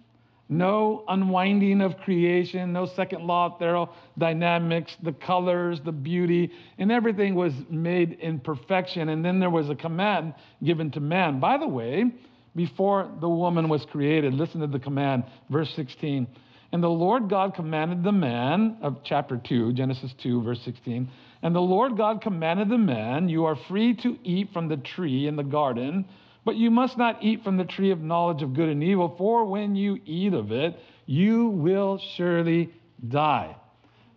no 0.49 1.03
unwinding 1.07 1.79
of 1.79 1.95
creation, 1.97 2.73
no 2.73 2.87
second 2.87 3.25
law 3.25 3.45
of 3.45 3.59
thermodynamics, 3.59 4.97
the 5.03 5.13
colors, 5.13 5.79
the 5.85 5.91
beauty, 5.91 6.51
and 6.79 6.91
everything 6.91 7.35
was 7.35 7.53
made 7.69 8.13
in 8.13 8.39
perfection. 8.39 9.09
And 9.09 9.23
then 9.23 9.39
there 9.39 9.51
was 9.51 9.69
a 9.69 9.75
command 9.75 10.33
given 10.63 10.89
to 10.91 10.99
man. 10.99 11.39
By 11.39 11.59
the 11.59 11.67
way, 11.67 12.05
before 12.55 13.11
the 13.21 13.29
woman 13.29 13.69
was 13.69 13.85
created, 13.85 14.33
listen 14.33 14.61
to 14.61 14.67
the 14.67 14.79
command, 14.79 15.23
verse 15.51 15.71
16. 15.75 16.27
And 16.71 16.83
the 16.83 16.89
Lord 16.89 17.29
God 17.29 17.53
commanded 17.53 18.03
the 18.03 18.11
man, 18.11 18.77
of 18.81 18.97
chapter 19.03 19.37
2, 19.37 19.73
Genesis 19.73 20.13
2, 20.21 20.41
verse 20.41 20.61
16. 20.65 21.09
And 21.43 21.55
the 21.55 21.61
Lord 21.61 21.95
God 21.95 22.21
commanded 22.21 22.69
the 22.69 22.77
man, 22.77 23.29
You 23.29 23.45
are 23.45 23.55
free 23.55 23.95
to 23.97 24.17
eat 24.23 24.49
from 24.51 24.67
the 24.67 24.77
tree 24.77 25.27
in 25.27 25.35
the 25.35 25.43
garden 25.43 26.05
but 26.49 26.55
you 26.55 26.71
must 26.71 26.97
not 26.97 27.21
eat 27.21 27.43
from 27.43 27.57
the 27.57 27.63
tree 27.63 27.91
of 27.91 28.01
knowledge 28.01 28.41
of 28.41 28.55
good 28.55 28.69
and 28.69 28.83
evil, 28.83 29.13
for 29.19 29.45
when 29.45 29.75
you 29.75 29.99
eat 30.03 30.33
of 30.33 30.51
it, 30.51 30.79
you 31.05 31.49
will 31.49 31.99
surely 31.99 32.73
die. 33.07 33.55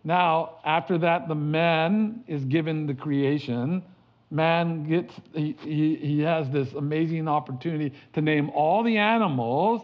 Now, 0.03 0.55
after 0.65 0.97
that, 0.97 1.27
the 1.27 1.35
man 1.35 2.23
is 2.27 2.43
given 2.45 2.87
the 2.87 2.95
creation. 2.95 3.83
Man 4.31 4.83
gets, 4.89 5.13
he, 5.35 5.55
he, 5.61 5.95
he 5.97 6.21
has 6.21 6.49
this 6.49 6.73
amazing 6.73 7.27
opportunity 7.27 7.93
to 8.13 8.21
name 8.21 8.49
all 8.49 8.81
the 8.81 8.97
animals, 8.97 9.83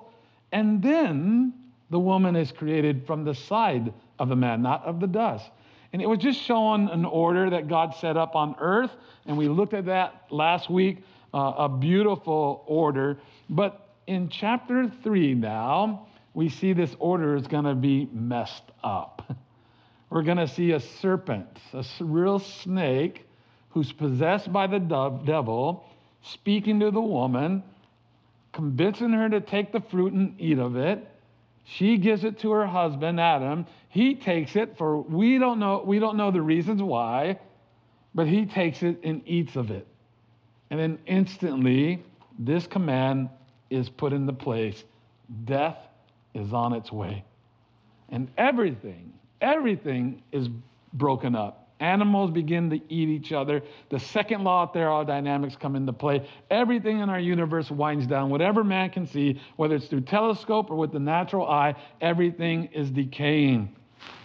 and 0.52 0.82
then 0.82 1.54
the 1.92 2.00
woman 2.00 2.36
is 2.36 2.52
created 2.52 3.06
from 3.06 3.26
the 3.26 3.36
side 3.36 3.94
of 4.18 4.28
the 4.28 4.36
man, 4.36 4.64
not 4.64 4.84
of 4.86 5.00
the 5.00 5.06
dust. 5.06 5.52
And 5.94 6.02
it 6.02 6.08
was 6.08 6.18
just 6.18 6.42
showing 6.42 6.90
an 6.90 7.06
order 7.06 7.52
that 7.52 7.68
God 7.68 7.94
set 7.94 8.18
up 8.18 8.36
on 8.36 8.56
earth, 8.60 8.96
and 9.28 9.38
we 9.38 9.48
looked 9.48 9.76
at 9.76 9.86
that 9.86 10.24
last 10.32 10.68
week 10.68 11.04
uh, 11.34 11.54
a 11.58 11.70
beautiful 11.70 12.64
order. 12.68 13.20
But 13.50 13.88
in 14.08 14.30
chapter 14.30 14.92
3 15.04 15.36
now, 15.36 16.08
we 16.34 16.50
see 16.50 16.74
this 16.74 16.96
order 17.00 17.36
is 17.36 17.48
going 17.48 17.66
to 17.66 17.76
be 17.76 18.10
messed 18.12 18.72
up. 18.84 19.38
We're 20.10 20.24
going 20.24 20.38
to 20.38 20.48
see 20.48 20.72
a 20.72 20.80
serpent, 20.80 21.48
a 21.74 21.84
real 22.00 22.40
snake, 22.40 23.26
who's 23.70 23.92
possessed 23.92 24.52
by 24.52 24.68
the 24.68 24.80
devil, 24.80 25.86
speaking 26.22 26.80
to 26.80 26.92
the 26.92 27.02
woman, 27.02 27.64
convincing 28.52 29.12
her 29.12 29.30
to 29.30 29.42
take 29.42 29.72
the 29.72 29.80
fruit 29.80 30.14
and 30.14 30.40
eat 30.42 30.58
of 30.58 30.76
it. 30.76 31.08
She 31.66 31.98
gives 31.98 32.24
it 32.24 32.40
to 32.40 32.52
her 32.52 32.66
husband, 32.66 33.20
Adam. 33.20 33.68
He 33.90 34.16
takes 34.16 34.56
it 34.56 34.78
for 34.78 35.02
we 35.02 35.38
don't 35.38 35.60
know 35.60 35.84
we 35.86 36.00
don't 36.00 36.18
know 36.18 36.32
the 36.32 36.42
reasons 36.42 36.82
why, 36.82 37.40
but 38.16 38.28
he 38.28 38.48
takes 38.48 38.82
it 38.82 39.02
and 39.04 39.22
eats 39.28 39.56
of 39.56 39.70
it. 39.70 39.88
And 40.70 40.80
then 40.80 41.00
instantly, 41.08 42.04
this 42.38 42.68
command 42.68 43.30
is 43.70 43.90
put 43.90 44.14
into 44.14 44.34
place 44.34 44.84
death 45.46 45.78
is 46.34 46.54
on 46.54 46.74
its 46.74 46.92
way. 46.92 47.24
And 48.10 48.30
everything, 48.38 49.14
everything 49.42 50.24
is 50.32 50.50
broken 50.94 51.36
up. 51.36 51.68
Animals 51.80 52.32
begin 52.32 52.70
to 52.72 52.76
eat 52.90 53.08
each 53.08 53.32
other. 53.32 53.62
The 53.90 54.00
second 54.00 54.44
law 54.44 54.64
of 54.64 54.74
thermodynamics 54.74 55.56
come 55.56 55.76
into 55.78 55.94
play. 55.94 56.28
Everything 56.52 57.00
in 57.00 57.10
our 57.10 57.20
universe 57.20 57.72
winds 57.72 58.06
down. 58.06 58.30
Whatever 58.30 58.64
man 58.66 58.90
can 58.90 59.08
see, 59.08 59.40
whether 59.56 59.76
it's 59.76 59.88
through 59.88 60.02
telescope 60.02 60.72
or 60.72 60.76
with 60.76 60.92
the 60.92 61.00
natural 61.00 61.48
eye, 61.48 61.76
everything 62.02 62.66
is 62.74 62.92
decaying. 62.92 63.74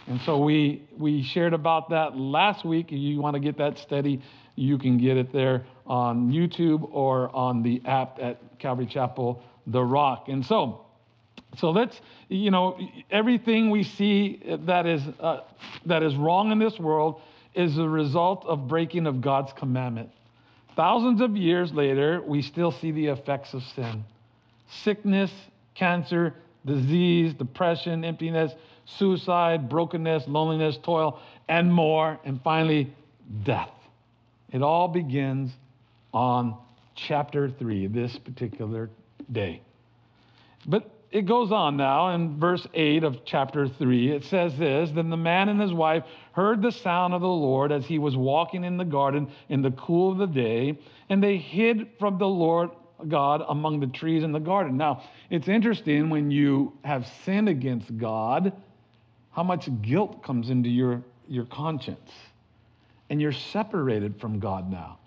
And 0.07 0.21
so 0.23 0.39
we 0.39 0.83
we 0.99 1.23
shared 1.23 1.55
about 1.55 1.91
that 1.91 2.17
last 2.17 2.65
week. 2.65 2.91
You 2.91 3.21
want 3.21 3.35
to 3.35 3.41
get 3.41 3.57
that 3.59 3.79
study, 3.79 4.21
you 4.57 4.79
can 4.79 4.99
get 4.99 5.17
it 5.17 5.33
there 5.33 5.65
on 5.87 6.31
YouTube 6.31 6.89
or 6.93 7.35
on 7.35 7.63
the 7.63 7.83
app 7.85 8.19
at 8.21 8.59
Calvary 8.59 8.87
Chapel, 8.87 9.43
The 9.67 9.83
Rock. 9.83 10.29
And 10.29 10.45
so, 10.45 10.87
so 11.59 11.71
let's, 11.71 12.01
you 12.29 12.51
know, 12.51 12.79
everything 13.11 13.71
we 13.71 13.83
see 13.83 14.43
that 14.67 14.87
is, 14.87 15.03
uh, 15.21 15.41
that 15.87 16.03
is 16.03 16.15
wrong 16.17 16.53
in 16.53 16.59
this 16.59 16.79
world 16.79 17.21
is 17.55 17.79
a 17.79 17.89
result 17.89 18.45
of 18.47 18.67
breaking 18.67 19.07
of 19.07 19.21
God's 19.21 19.53
commandment. 19.53 20.11
Thousands 20.77 21.21
of 21.21 21.37
years 21.37 21.73
later, 21.73 22.21
we 22.27 22.43
still 22.43 22.73
see 22.73 22.91
the 22.91 23.07
effects 23.07 23.55
of 23.55 23.63
sin 23.63 24.05
sickness, 24.83 25.31
cancer, 25.75 26.35
disease, 26.67 27.35
depression, 27.35 28.05
emptiness, 28.05 28.53
suicide, 28.87 29.69
brokenness, 29.69 30.27
loneliness, 30.27 30.79
toil, 30.83 31.21
and 31.49 31.73
more. 31.73 32.19
And 32.25 32.41
finally, 32.43 32.93
death. 33.45 33.71
It 34.55 34.63
all 34.63 34.87
begins 34.87 35.51
on 36.13 36.57
chapter 36.95 37.51
3, 37.51 37.89
this 37.89 38.17
particular 38.21 38.89
day. 39.33 39.63
But 40.65 40.89
it 41.11 41.27
goes 41.27 41.51
on 41.51 41.77
now 41.77 42.11
in 42.15 42.39
verse 42.39 42.65
8 42.73 43.03
of 43.03 43.25
chapter 43.25 43.67
3. 43.67 44.13
It 44.13 44.23
says 44.23 44.57
this 44.57 44.93
Then 44.93 45.11
the 45.11 45.17
man 45.17 45.49
and 45.49 45.61
his 45.61 45.73
wife 45.73 46.05
heard 46.35 46.63
the 46.63 46.71
sound 46.71 47.15
of 47.15 47.21
the 47.21 47.27
Lord 47.27 47.73
as 47.73 47.85
he 47.85 47.99
was 47.99 48.17
walking 48.17 48.63
in 48.63 48.77
the 48.77 48.85
garden 48.85 49.29
in 49.49 49.61
the 49.61 49.73
cool 49.73 50.13
of 50.13 50.19
the 50.19 50.27
day, 50.29 50.79
and 51.09 51.21
they 51.21 51.37
hid 51.37 51.89
from 51.99 52.19
the 52.19 52.29
Lord 52.29 52.71
God 53.09 53.45
among 53.49 53.81
the 53.81 53.89
trees 53.89 54.23
in 54.23 54.31
the 54.31 54.39
garden. 54.39 54.77
Now, 54.77 55.03
it's 55.31 55.49
interesting 55.49 56.11
when 56.11 56.31
you 56.31 56.75
have 56.85 57.09
sinned 57.25 57.49
against 57.49 57.99
God, 57.99 58.53
how 59.33 59.43
much 59.43 59.69
guilt 59.83 60.23
comes 60.23 60.49
into 60.49 60.69
your, 60.69 61.03
your 61.27 61.47
conscience. 61.47 62.13
And 63.15 63.23
you're 63.23 63.31
separated 63.31 64.19
from 64.21 64.41
God 64.41 64.69
now. 64.69 64.99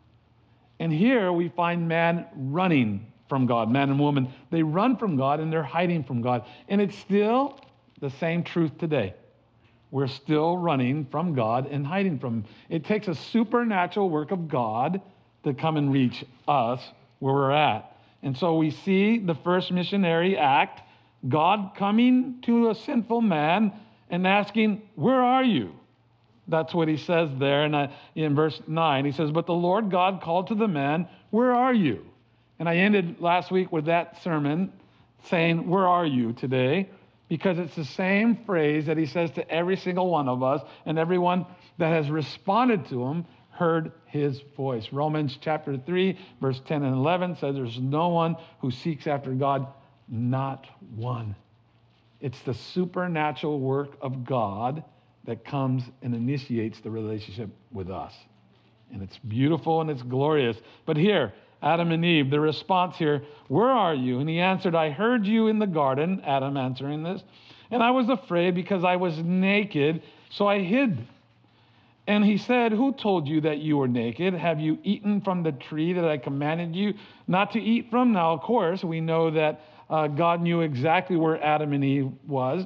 And 0.79 0.93
here 0.93 1.29
we 1.33 1.49
find 1.49 1.89
man 1.89 2.25
running 2.37 3.11
from 3.27 3.47
God, 3.47 3.69
man 3.69 3.89
and 3.89 3.99
woman. 3.99 4.33
They 4.49 4.63
run 4.63 4.95
from 4.95 5.17
God 5.17 5.41
and 5.41 5.51
they're 5.51 5.61
hiding 5.61 6.05
from 6.05 6.21
God. 6.21 6.45
And 6.69 6.79
it's 6.79 6.97
still 6.97 7.59
the 7.99 8.09
same 8.09 8.43
truth 8.43 8.77
today. 8.77 9.13
We're 9.91 10.07
still 10.07 10.55
running 10.55 11.05
from 11.11 11.35
God 11.35 11.67
and 11.69 11.85
hiding 11.85 12.17
from 12.17 12.35
Him. 12.35 12.45
It 12.69 12.85
takes 12.85 13.09
a 13.09 13.13
supernatural 13.13 14.09
work 14.09 14.31
of 14.31 14.47
God 14.47 15.01
to 15.43 15.53
come 15.53 15.75
and 15.75 15.91
reach 15.91 16.23
us 16.47 16.79
where 17.19 17.33
we're 17.33 17.51
at. 17.51 17.93
And 18.23 18.37
so 18.37 18.55
we 18.55 18.71
see 18.71 19.17
the 19.17 19.35
first 19.35 19.69
missionary 19.69 20.37
act 20.37 20.79
God 21.27 21.71
coming 21.75 22.39
to 22.43 22.69
a 22.69 22.75
sinful 22.75 23.19
man 23.19 23.73
and 24.09 24.25
asking, 24.25 24.83
Where 24.95 25.21
are 25.21 25.43
you? 25.43 25.73
That's 26.47 26.73
what 26.73 26.87
he 26.87 26.97
says 26.97 27.29
there 27.37 27.65
in, 27.65 27.75
uh, 27.75 27.91
in 28.15 28.35
verse 28.35 28.61
9. 28.67 29.05
He 29.05 29.11
says, 29.11 29.31
But 29.31 29.45
the 29.45 29.53
Lord 29.53 29.91
God 29.91 30.21
called 30.21 30.47
to 30.47 30.55
the 30.55 30.67
man, 30.67 31.07
Where 31.29 31.53
are 31.53 31.73
you? 31.73 32.05
And 32.59 32.67
I 32.67 32.77
ended 32.77 33.19
last 33.19 33.51
week 33.51 33.71
with 33.71 33.85
that 33.85 34.21
sermon 34.23 34.71
saying, 35.25 35.67
Where 35.67 35.87
are 35.87 36.05
you 36.05 36.33
today? 36.33 36.89
Because 37.27 37.59
it's 37.59 37.75
the 37.75 37.85
same 37.85 38.37
phrase 38.45 38.85
that 38.85 38.97
he 38.97 39.05
says 39.05 39.31
to 39.31 39.49
every 39.51 39.75
single 39.75 40.09
one 40.09 40.29
of 40.29 40.41
us, 40.41 40.61
and 40.85 40.97
everyone 40.97 41.45
that 41.77 41.89
has 41.89 42.09
responded 42.09 42.87
to 42.87 43.03
him 43.03 43.25
heard 43.49 43.91
his 44.05 44.41
voice. 44.55 44.87
Romans 44.91 45.37
chapter 45.41 45.77
3, 45.77 46.17
verse 46.39 46.61
10 46.65 46.83
and 46.83 46.95
11 46.95 47.35
says, 47.35 47.55
There's 47.55 47.79
no 47.79 48.09
one 48.09 48.37
who 48.61 48.71
seeks 48.71 49.07
after 49.07 49.33
God, 49.33 49.67
not 50.07 50.65
one. 50.95 51.35
It's 52.21 52.39
the 52.41 52.53
supernatural 52.53 53.59
work 53.59 53.97
of 54.01 54.23
God 54.25 54.83
that 55.27 55.45
comes 55.45 55.83
and 56.01 56.15
initiates 56.15 56.79
the 56.79 56.89
relationship 56.89 57.49
with 57.71 57.91
us. 57.91 58.13
And 58.91 59.03
it's 59.03 59.17
beautiful 59.19 59.81
and 59.81 59.89
it's 59.89 60.01
glorious. 60.01 60.57
But 60.85 60.97
here, 60.97 61.33
Adam 61.61 61.91
and 61.91 62.03
Eve, 62.03 62.29
the 62.29 62.39
response 62.39 62.97
here, 62.97 63.23
Where 63.49 63.69
are 63.69 63.93
you? 63.93 64.19
And 64.19 64.29
he 64.29 64.39
answered, 64.39 64.73
I 64.73 64.89
heard 64.89 65.27
you 65.27 65.47
in 65.47 65.59
the 65.59 65.67
garden, 65.67 66.21
Adam 66.25 66.55
answering 66.57 67.03
this, 67.03 67.21
and 67.69 67.83
I 67.83 67.91
was 67.91 68.09
afraid 68.09 68.55
because 68.55 68.83
I 68.83 68.95
was 68.95 69.17
naked, 69.17 70.01
so 70.29 70.47
I 70.47 70.59
hid. 70.59 71.05
And 72.07 72.23
he 72.23 72.37
said, 72.37 72.71
Who 72.71 72.93
told 72.93 73.27
you 73.27 73.41
that 73.41 73.57
you 73.57 73.77
were 73.77 73.87
naked? 73.87 74.33
Have 74.33 74.61
you 74.61 74.79
eaten 74.83 75.19
from 75.19 75.43
the 75.43 75.51
tree 75.51 75.91
that 75.93 76.05
I 76.05 76.17
commanded 76.17 76.73
you 76.73 76.93
not 77.27 77.51
to 77.51 77.59
eat 77.59 77.89
from? 77.91 78.13
Now, 78.13 78.31
of 78.31 78.41
course, 78.41 78.83
we 78.83 79.01
know 79.01 79.31
that 79.31 79.59
uh, 79.89 80.07
God 80.07 80.41
knew 80.41 80.61
exactly 80.61 81.17
where 81.17 81.43
Adam 81.43 81.73
and 81.73 81.83
Eve 81.83 82.11
was. 82.25 82.63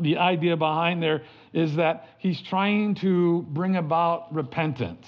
The 0.00 0.16
idea 0.16 0.56
behind 0.56 1.02
there 1.02 1.22
is 1.52 1.76
that 1.76 2.06
he's 2.18 2.40
trying 2.40 2.94
to 2.96 3.42
bring 3.50 3.76
about 3.76 4.34
repentance. 4.34 5.06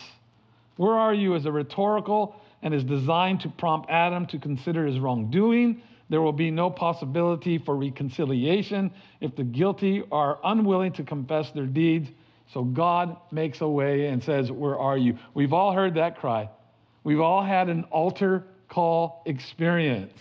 Where 0.77 0.95
are 0.95 1.15
you 1.15 1.35
as 1.35 1.45
a 1.45 1.53
rhetorical 1.53 2.41
and 2.63 2.75
is 2.75 2.85
designed 2.85 3.41
to 3.41 3.49
prompt 3.49 3.91
Adam 3.91 4.27
to 4.27 4.39
consider 4.39 4.87
his 4.87 4.99
wrongdoing. 4.99 5.83
There 6.09 6.21
will 6.21 6.33
be 6.33 6.51
no 6.51 6.71
possibility 6.71 7.59
for 7.59 7.77
reconciliation 7.77 8.91
if 9.21 9.37
the 9.37 9.45
guilty 9.45 10.03
are 10.11 10.39
unwilling 10.45 10.93
to 10.95 11.05
confess 11.05 11.51
their 11.53 11.67
deeds. 11.67 12.09
So 12.53 12.65
God 12.65 13.17
makes 13.31 13.61
a 13.61 13.69
way 13.69 14.07
and 14.07 14.23
says, 14.23 14.51
Where 14.51 14.79
are 14.79 14.99
you? 14.99 15.17
We've 15.35 15.53
all 15.53 15.73
heard 15.73 15.95
that 15.95 16.19
cry. 16.19 16.51
We've 17.05 17.21
all 17.21 17.43
had 17.43 17.69
an 17.69 17.85
altar 17.85 18.45
call 18.69 19.23
experience. 19.25 20.13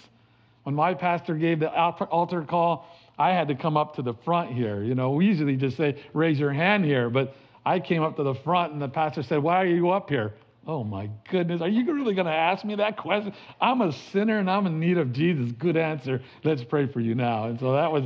When 0.64 0.76
my 0.76 0.94
pastor 0.94 1.34
gave 1.34 1.60
the 1.60 1.72
altar 1.72 2.44
call, 2.44 2.88
I 3.20 3.34
had 3.34 3.50
to 3.50 3.56
come 3.56 3.76
up 3.76 3.96
to 3.98 4.02
the 4.02 4.14
front 4.26 4.54
here. 4.54 4.82
You 4.82 4.96
know, 4.96 5.12
we 5.12 5.26
usually 5.26 5.58
just 5.58 5.76
say, 5.76 6.02
raise 6.14 6.40
your 6.40 6.54
hand 6.54 6.86
here, 6.86 7.10
but 7.10 7.36
I 7.66 7.80
came 7.80 8.02
up 8.02 8.16
to 8.16 8.24
the 8.24 8.34
front 8.34 8.72
and 8.74 8.82
the 8.82 8.88
pastor 8.88 9.22
said, 9.22 9.44
Why 9.44 9.62
are 9.62 9.68
you 9.68 9.90
up 9.90 10.10
here? 10.10 10.34
Oh 10.66 10.84
my 10.84 11.10
goodness, 11.30 11.62
are 11.62 11.68
you 11.68 11.84
really 11.94 12.14
going 12.14 12.28
to 12.28 12.34
ask 12.34 12.64
me 12.64 12.76
that 12.76 12.96
question? 12.96 13.34
I'm 13.60 13.82
a 13.82 13.92
sinner 13.92 14.40
and 14.40 14.50
I'm 14.50 14.68
in 14.68 14.80
need 14.80 14.98
of 14.98 15.12
Jesus. 15.12 15.52
Good 15.52 15.78
answer. 15.78 16.22
Let's 16.44 16.64
pray 16.64 16.88
for 16.88 17.00
you 17.00 17.16
now. 17.16 17.46
And 17.46 17.60
so 17.60 17.74
that 17.74 17.92
was, 17.92 18.06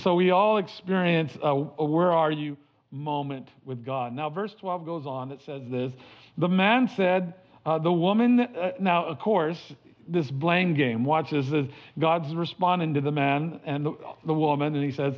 so 0.00 0.14
we 0.14 0.30
all 0.30 0.58
experience 0.58 1.36
a, 1.42 1.48
a 1.48 1.84
where 1.84 2.12
are 2.12 2.32
you 2.32 2.56
moment 2.90 3.48
with 3.64 3.84
God. 3.84 4.14
Now, 4.14 4.30
verse 4.30 4.54
12 4.58 4.84
goes 4.84 5.06
on. 5.06 5.30
It 5.30 5.42
says 5.44 5.62
this 5.70 5.92
The 6.38 6.48
man 6.48 6.88
said, 6.96 7.34
uh, 7.66 7.78
The 7.78 7.92
woman, 7.92 8.40
uh, 8.40 8.72
now, 8.80 9.04
of 9.04 9.18
course, 9.18 9.60
this 10.08 10.30
blame 10.30 10.74
game. 10.74 11.04
Watch 11.04 11.30
this. 11.30 11.46
God's 11.98 12.34
responding 12.34 12.94
to 12.94 13.00
the 13.00 13.12
man 13.12 13.60
and 13.64 13.86
the, 13.86 13.92
the 14.24 14.34
woman, 14.34 14.74
and 14.74 14.84
he 14.84 14.90
says, 14.90 15.14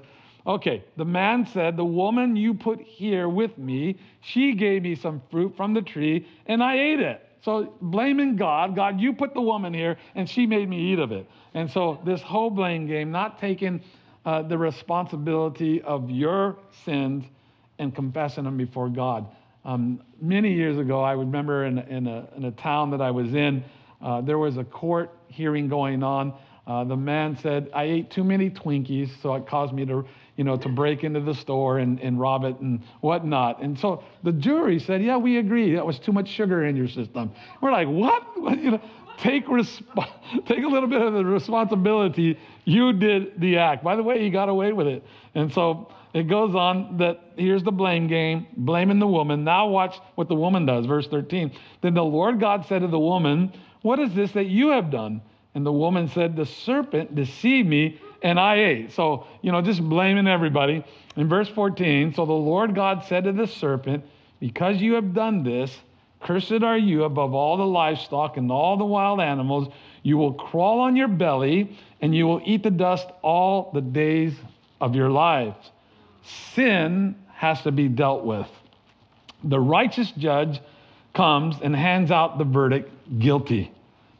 Okay, 0.47 0.85
the 0.97 1.05
man 1.05 1.47
said, 1.47 1.77
The 1.77 1.85
woman 1.85 2.37
you 2.37 2.55
put 2.55 2.81
here 2.81 3.29
with 3.29 3.57
me, 3.59 3.99
she 4.21 4.55
gave 4.55 4.83
me 4.83 4.95
some 4.95 5.23
fruit 5.31 5.55
from 5.57 5.75
the 5.75 5.83
tree, 5.83 6.27
and 6.47 6.63
I 6.63 6.79
ate 6.79 7.01
it. 7.01 7.27
So 7.43 7.75
blaming 7.81 8.37
God, 8.37 8.75
God, 8.75 9.01
you 9.01 9.13
put 9.13 9.35
the 9.35 9.41
woman 9.41 9.73
here, 9.73 9.97
and 10.15 10.29
she 10.29 10.47
made 10.47 10.69
me 10.69 10.93
eat 10.93 10.99
of 10.99 11.13
it. 11.13 11.27
And 11.55 11.71
so 11.71 12.01
this 12.05 12.21
whole 12.21 12.51
blame 12.51 12.87
game, 12.87 13.11
not 13.11 13.39
taking 13.39 13.83
uh, 14.25 14.43
the 14.43 14.59
responsibility 14.59 15.81
of 15.83 16.11
your 16.11 16.59
sins 16.85 17.25
and 17.79 17.95
confessing 17.95 18.45
them 18.45 18.57
before 18.57 18.89
God. 18.89 19.27
Um, 19.65 20.03
many 20.21 20.53
years 20.53 20.79
ago, 20.79 21.03
I 21.03 21.13
remember 21.13 21.65
in, 21.65 21.79
in, 21.79 22.07
a, 22.07 22.29
in 22.37 22.45
a 22.45 22.51
town 22.51 22.91
that 22.91 23.01
I 23.01 23.11
was 23.11 23.35
in, 23.35 23.65
uh, 24.03 24.21
there 24.21 24.39
was 24.39 24.57
a 24.57 24.65
court 24.65 25.11
hearing 25.29 25.69
going 25.69 26.03
on. 26.03 26.35
Uh, 26.67 26.85
the 26.85 26.97
man 26.97 27.37
said, 27.37 27.71
I 27.75 27.85
ate 27.85 28.11
too 28.11 28.23
many 28.23 28.49
Twinkies, 28.51 29.11
so 29.23 29.35
it 29.35 29.47
caused 29.47 29.73
me 29.73 29.85
to, 29.87 30.05
you 30.37 30.45
know, 30.45 30.57
to 30.57 30.69
break 30.69 31.05
into 31.05 31.21
the 31.21 31.35
store 31.35 31.79
and, 31.79 31.99
and 32.01 32.21
rob 32.21 32.45
it 32.45 32.59
and 32.61 32.83
whatnot. 33.01 33.61
And 33.63 33.79
so 33.79 34.05
the 34.23 34.33
jury 34.33 34.79
said, 34.79 35.03
Yeah, 35.03 35.17
we 35.17 35.39
agree. 35.39 35.75
That 35.75 35.85
was 35.85 35.99
too 35.99 36.13
much 36.13 36.29
sugar 36.29 36.65
in 36.67 36.77
your 36.77 36.89
system. 36.89 37.33
We're 37.61 37.73
like, 37.73 37.89
What? 37.89 38.25
you 38.59 38.73
know, 38.73 38.81
take, 39.19 39.47
resp- 39.47 40.09
take 40.47 40.63
a 40.65 40.69
little 40.69 40.89
bit 40.89 41.03
of 41.03 41.13
the 41.13 41.25
responsibility. 41.25 42.39
You 42.65 42.93
did 42.93 43.41
the 43.41 43.59
act. 43.59 43.83
By 43.83 43.97
the 43.97 44.03
way, 44.03 44.23
he 44.23 44.31
got 44.31 44.49
away 44.49 44.73
with 44.73 44.87
it. 44.87 45.03
And 45.35 45.53
so 45.53 45.93
it 46.13 46.29
goes 46.29 46.55
on 46.55 46.99
that 46.99 47.21
here's 47.37 47.63
the 47.63 47.73
blame 47.73 48.07
game, 48.09 48.47
blaming 48.57 48.99
the 48.99 49.07
woman. 49.07 49.45
Now 49.45 49.69
watch 49.69 49.97
what 50.15 50.29
the 50.29 50.35
woman 50.35 50.67
does. 50.67 50.87
Verse 50.87 51.07
13. 51.07 51.53
Then 51.83 51.95
the 51.95 52.05
Lord 52.05 52.41
God 52.41 52.67
said 52.69 52.81
to 52.81 52.89
the 52.89 52.99
woman, 52.99 53.53
What 53.83 53.99
is 53.99 54.15
this 54.15 54.33
that 54.33 54.47
you 54.47 54.71
have 54.71 54.91
done? 54.91 55.23
And 55.55 55.67
the 55.67 55.73
woman 55.73 56.09
said, 56.09 56.37
The 56.37 56.47
serpent 56.47 57.15
deceived 57.15 57.69
me 57.69 58.01
and 58.23 58.39
I 58.39 58.57
ate. 58.57 58.93
So, 58.93 59.27
you 59.43 59.51
know, 59.51 59.63
just 59.63 59.83
blaming 59.83 60.29
everybody. 60.29 60.85
In 61.17 61.29
verse 61.29 61.49
14, 61.49 62.15
so 62.15 62.27
the 62.27 62.33
Lord 62.33 62.75
God 62.75 63.05
said 63.05 63.25
to 63.25 63.33
the 63.33 63.47
serpent, 63.47 64.05
Because 64.39 64.81
you 64.81 64.95
have 64.95 65.15
done 65.15 65.43
this, 65.43 65.77
cursed 66.21 66.63
are 66.63 66.79
you 66.79 67.05
above 67.05 67.35
all 67.35 67.57
the 67.57 67.67
livestock 67.67 68.37
and 68.37 68.53
all 68.53 68.77
the 68.77 68.85
wild 68.85 69.21
animals. 69.21 69.73
You 70.03 70.19
will 70.19 70.35
crawl 70.35 70.81
on 70.81 70.97
your 70.97 71.09
belly 71.09 71.77
and 72.01 72.15
you 72.15 72.27
will 72.27 72.43
eat 72.45 72.63
the 72.63 72.71
dust 72.71 73.09
all 73.23 73.71
the 73.73 73.81
days 73.81 74.35
of 74.81 74.95
your 74.95 75.11
lives. 75.11 75.71
Sin 76.55 77.17
has 77.33 77.63
to 77.63 77.73
be 77.73 77.89
dealt 77.89 78.25
with. 78.25 78.49
The 79.45 79.59
righteous 79.59 80.11
judge 80.13 80.61
comes 81.15 81.57
and 81.63 81.75
hands 81.75 82.11
out 82.11 82.39
the 82.39 82.45
verdict 82.45 82.91
guilty. 83.19 83.73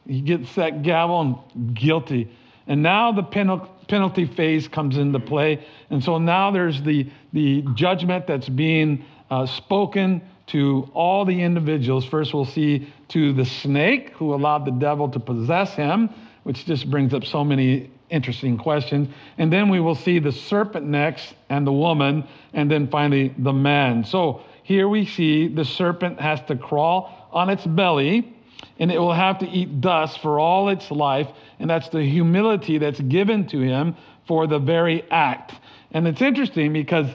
He 0.07 0.21
gets 0.21 0.55
that 0.55 0.83
gavel 0.83 1.21
and 1.55 1.75
guilty. 1.75 2.31
And 2.67 2.83
now 2.83 3.11
the 3.11 3.23
penalty 3.23 4.25
phase 4.25 4.67
comes 4.67 4.97
into 4.97 5.19
play. 5.19 5.65
And 5.89 6.03
so 6.03 6.17
now 6.17 6.51
there's 6.51 6.81
the, 6.81 7.09
the 7.33 7.63
judgment 7.75 8.27
that's 8.27 8.49
being 8.49 9.05
uh, 9.29 9.45
spoken 9.45 10.21
to 10.47 10.89
all 10.93 11.25
the 11.25 11.41
individuals. 11.41 12.05
First, 12.05 12.33
we'll 12.33 12.45
see 12.45 12.91
to 13.09 13.33
the 13.33 13.45
snake 13.45 14.11
who 14.11 14.33
allowed 14.33 14.65
the 14.65 14.71
devil 14.71 15.09
to 15.09 15.19
possess 15.19 15.73
him, 15.73 16.09
which 16.43 16.65
just 16.65 16.89
brings 16.89 17.13
up 17.13 17.23
so 17.23 17.43
many 17.43 17.89
interesting 18.09 18.57
questions. 18.57 19.07
And 19.37 19.51
then 19.51 19.69
we 19.69 19.79
will 19.79 19.95
see 19.95 20.19
the 20.19 20.31
serpent 20.31 20.85
next, 20.85 21.33
and 21.49 21.65
the 21.65 21.71
woman, 21.71 22.27
and 22.53 22.69
then 22.69 22.89
finally 22.89 23.33
the 23.37 23.53
man. 23.53 24.03
So 24.03 24.41
here 24.63 24.89
we 24.89 25.05
see 25.05 25.47
the 25.47 25.65
serpent 25.65 26.19
has 26.19 26.41
to 26.43 26.55
crawl 26.57 27.29
on 27.31 27.49
its 27.49 27.65
belly 27.65 28.35
and 28.81 28.91
it 28.91 28.97
will 28.97 29.13
have 29.13 29.37
to 29.37 29.47
eat 29.47 29.79
dust 29.79 30.19
for 30.21 30.39
all 30.39 30.69
its 30.69 30.89
life. 30.89 31.27
And 31.59 31.69
that's 31.69 31.87
the 31.89 32.03
humility 32.03 32.79
that's 32.79 32.99
given 32.99 33.47
to 33.49 33.59
him 33.59 33.95
for 34.27 34.47
the 34.47 34.57
very 34.57 35.09
act. 35.11 35.53
And 35.91 36.07
it's 36.07 36.21
interesting 36.21 36.73
because 36.73 37.05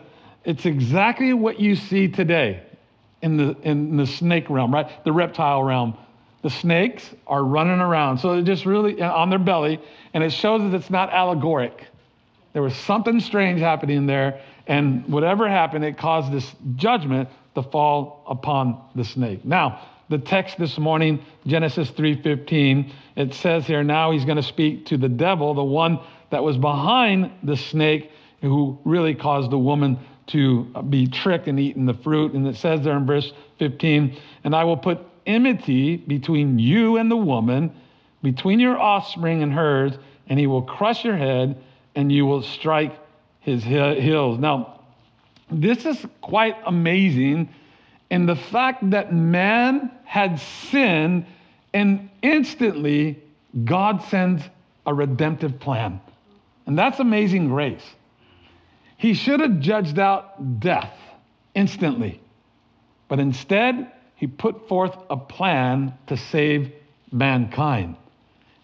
it's 0.45 0.65
exactly 0.65 1.33
what 1.33 1.59
you 1.59 1.75
see 1.75 2.07
today 2.07 2.63
in 3.21 3.37
the, 3.37 3.57
in 3.63 3.97
the 3.97 4.07
snake 4.07 4.49
realm, 4.49 4.73
right? 4.73 5.05
The 5.05 5.11
reptile 5.13 5.65
realm. 5.65 5.99
The 6.43 6.51
snakes 6.51 7.13
are 7.27 7.43
running 7.43 7.81
around. 7.81 8.19
So 8.19 8.35
they're 8.35 8.43
just 8.43 8.65
really 8.65 9.03
uh, 9.03 9.13
on 9.13 9.29
their 9.31 9.41
belly, 9.41 9.81
and 10.15 10.23
it 10.23 10.31
shows 10.31 10.63
that 10.63 10.73
it's 10.73 10.91
not 10.91 11.11
allegoric. 11.11 11.85
There 12.53 12.63
was 12.63 12.77
something 12.77 13.19
strange 13.19 13.61
happening 13.61 14.07
there, 14.07 14.41
and 14.69 15.05
whatever 15.09 15.49
happened, 15.49 15.85
it 15.85 15.99
caused 15.99 16.31
this 16.31 16.55
judgment 16.77 17.29
to 17.57 17.63
fall 17.65 18.23
upon 18.29 18.81
the 18.95 19.05
snake. 19.05 19.45
Now, 19.45 19.81
the 20.09 20.19
text 20.19 20.59
this 20.59 20.79
morning, 20.79 21.25
Genesis 21.47 21.91
3:15, 21.91 22.93
it 23.17 23.35
says 23.35 23.67
here 23.67 23.83
now 23.83 24.13
he's 24.13 24.25
going 24.25 24.37
to 24.37 24.43
speak 24.43 24.87
to 24.87 24.97
the 24.97 25.09
devil, 25.09 25.55
the 25.55 25.65
one 25.65 25.99
that 26.31 26.43
was 26.43 26.57
behind 26.57 27.31
the 27.43 27.57
snake 27.57 28.11
who 28.41 28.79
really 28.85 29.15
caused 29.15 29.51
the 29.51 29.59
woman 29.59 29.99
to 30.29 30.67
uh, 30.75 30.83
be 30.83 31.07
tricked 31.07 31.49
and 31.49 31.59
eaten 31.59 31.87
the 31.87 31.95
fruit. 31.95 32.33
And 32.33 32.47
it 32.47 32.57
says 32.57 32.83
there 32.83 32.97
in 32.97 33.07
verse 33.07 33.33
15, 33.59 34.17
and 34.45 34.55
I 34.55 34.65
will 34.65 34.77
put 34.77 34.99
enmity 35.27 35.97
between 35.97 36.59
you 36.59 36.97
and 36.97 37.11
the 37.11 37.17
woman, 37.17 37.73
between 38.23 38.61
your 38.61 38.79
offspring 38.79 39.43
and 39.43 39.53
hers, 39.53 39.93
and 40.29 40.39
he 40.39 40.47
will 40.47 40.63
crush 40.63 41.05
your 41.05 41.17
head 41.17 41.57
and 41.95 42.13
you 42.13 42.27
will 42.27 42.43
strike 42.43 42.97
his 43.41 43.65
heels. 43.65 44.39
Now, 44.39 44.81
this 45.51 45.87
is 45.87 46.05
quite 46.21 46.57
amazing 46.67 47.49
in 48.11 48.27
the 48.27 48.37
fact 48.37 48.91
that 48.91 49.13
man 49.13 49.91
had 50.05 50.39
sinned 50.39 51.27
and 51.75 52.09
instantly 52.23 53.23
God 53.65 54.03
sends 54.05 54.43
a 54.87 54.95
redemptive 54.95 55.59
plan. 55.59 56.01
And 56.67 56.79
that's 56.79 56.99
amazing 57.01 57.49
grace. 57.49 57.85
He 58.97 59.15
should 59.15 59.41
have 59.41 59.61
judged 59.61 59.99
out 59.99 60.61
death 60.61 60.93
instantly, 61.55 62.21
but 63.09 63.19
instead, 63.21 63.93
he 64.15 64.27
put 64.27 64.69
forth 64.69 64.97
a 65.11 65.17
plan 65.17 65.93
to 66.07 66.17
save 66.17 66.73
mankind. 67.13 67.97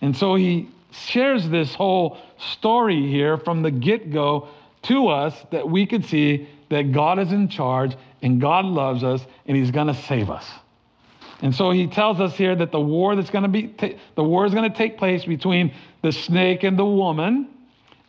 And 0.01 0.17
so 0.17 0.35
he 0.35 0.69
shares 0.91 1.49
this 1.49 1.75
whole 1.75 2.19
story 2.39 3.09
here 3.09 3.37
from 3.39 3.63
the 3.63 3.71
get 3.71 4.11
go 4.11 4.49
to 4.83 5.09
us 5.09 5.35
that 5.51 5.69
we 5.69 5.87
could 5.87 6.05
see 6.05 6.49
that 6.73 6.93
God 6.93 7.19
is 7.19 7.33
in 7.33 7.49
charge 7.49 7.97
and 8.23 8.41
God 8.41 8.65
loves 8.65 9.05
us 9.05 9.25
and 9.47 9.57
he's 9.57 9.71
going 9.71 9.89
to 9.89 9.95
save 9.95 10.31
us. 10.31 10.49
And 11.43 11.55
so 11.55 11.71
he 11.71 11.87
tells 11.87 12.21
us 12.21 12.35
here 12.37 12.55
that 12.55 12.73
the 12.73 12.81
war 12.81 13.17
that's 13.17 13.31
going 13.31 13.43
to 13.43 13.49
be 13.49 13.75
the 14.15 14.23
war 14.23 14.47
is 14.47 14.55
going 14.55 14.71
to 14.71 14.77
take 14.77 14.97
place 14.97 15.25
between 15.25 15.75
the 16.03 16.13
snake 16.13 16.63
and 16.63 16.79
the 16.79 16.85
woman 16.85 17.49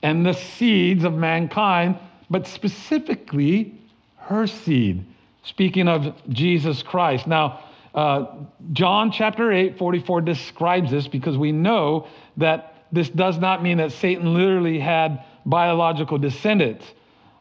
and 0.02 0.26
the 0.26 0.34
seeds 0.34 1.04
of 1.04 1.14
mankind, 1.14 1.98
but 2.30 2.46
specifically 2.48 3.80
her 4.18 4.48
seed. 4.48 5.06
Speaking 5.44 5.88
of 5.88 6.14
Jesus 6.30 6.84
Christ. 6.84 7.28
Now, 7.28 7.64
uh, 7.94 8.26
John 8.72 9.12
chapter 9.12 9.52
8, 9.52 9.78
44 9.78 10.22
describes 10.22 10.92
this 10.92 11.08
because 11.08 11.38
we 11.38 11.52
know 11.52 12.08
that 12.38 12.86
this 12.92 13.10
does 13.10 13.40
not 13.40 13.62
mean 13.62 13.78
that 13.78 13.92
Satan 13.92 14.34
literally 14.34 14.80
had 14.80 15.24
biological 15.46 16.18
descendants 16.18 16.86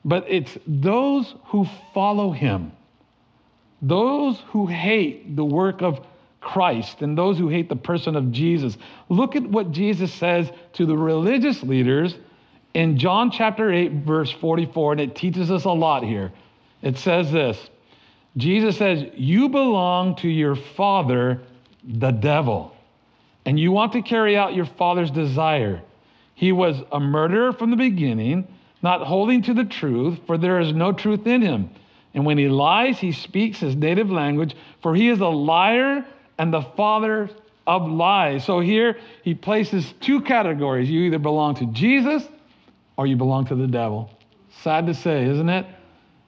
but 0.04 0.24
it's 0.28 0.56
those 0.66 1.34
who 1.46 1.66
follow 1.94 2.32
him, 2.32 2.72
those 3.80 4.38
who 4.48 4.66
hate 4.66 5.36
the 5.36 5.44
work 5.44 5.82
of 5.82 6.04
Christ 6.40 7.02
and 7.02 7.16
those 7.16 7.38
who 7.38 7.48
hate 7.48 7.68
the 7.68 7.76
person 7.76 8.16
of 8.16 8.32
Jesus. 8.32 8.76
Look 9.08 9.36
at 9.36 9.44
what 9.44 9.70
Jesus 9.70 10.12
says 10.12 10.50
to 10.74 10.86
the 10.86 10.96
religious 10.96 11.62
leaders 11.62 12.16
in 12.74 12.98
John 12.98 13.30
chapter 13.30 13.72
8, 13.72 13.92
verse 14.04 14.30
44, 14.30 14.92
and 14.92 15.00
it 15.00 15.14
teaches 15.14 15.50
us 15.50 15.64
a 15.64 15.70
lot 15.70 16.02
here. 16.02 16.32
It 16.82 16.98
says 16.98 17.30
this 17.30 17.70
Jesus 18.36 18.76
says, 18.76 19.04
You 19.14 19.48
belong 19.48 20.16
to 20.16 20.28
your 20.28 20.56
father, 20.56 21.42
the 21.84 22.10
devil, 22.10 22.74
and 23.44 23.58
you 23.58 23.70
want 23.70 23.92
to 23.92 24.02
carry 24.02 24.36
out 24.36 24.54
your 24.54 24.66
father's 24.66 25.10
desire. 25.10 25.82
He 26.34 26.50
was 26.50 26.76
a 26.90 26.98
murderer 26.98 27.52
from 27.52 27.70
the 27.70 27.76
beginning 27.76 28.48
not 28.82 29.06
holding 29.06 29.42
to 29.42 29.54
the 29.54 29.64
truth, 29.64 30.18
for 30.26 30.36
there 30.36 30.60
is 30.60 30.72
no 30.72 30.92
truth 30.92 31.26
in 31.26 31.40
him. 31.40 31.70
And 32.14 32.26
when 32.26 32.36
he 32.36 32.48
lies, 32.48 32.98
he 32.98 33.12
speaks 33.12 33.60
his 33.60 33.74
native 33.74 34.10
language, 34.10 34.54
for 34.82 34.94
he 34.94 35.08
is 35.08 35.20
a 35.20 35.28
liar 35.28 36.04
and 36.38 36.52
the 36.52 36.62
father 36.62 37.30
of 37.66 37.88
lies. 37.88 38.44
So 38.44 38.60
here 38.60 38.98
he 39.22 39.34
places 39.34 39.94
two 40.00 40.20
categories. 40.20 40.90
You 40.90 41.02
either 41.02 41.18
belong 41.18 41.54
to 41.56 41.66
Jesus 41.66 42.24
or 42.96 43.06
you 43.06 43.16
belong 43.16 43.46
to 43.46 43.54
the 43.54 43.66
devil. 43.66 44.10
Sad 44.62 44.86
to 44.86 44.94
say, 44.94 45.24
isn't 45.24 45.48
it? 45.48 45.66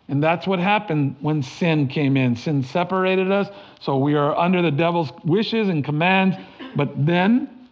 And 0.09 0.23
that's 0.23 0.47
what 0.47 0.59
happened 0.59 1.17
when 1.21 1.43
sin 1.43 1.89
came 1.89 2.17
in. 2.17 2.37
Sin 2.37 2.63
separated 2.63 3.33
us, 3.33 3.49
so 3.81 3.97
we 3.97 4.15
are 4.15 4.37
under 4.37 4.61
the 4.63 4.71
devil's 4.71 5.11
wishes 5.25 5.69
and 5.69 5.85
commands. 5.85 6.37
But 6.77 7.07
then 7.07 7.69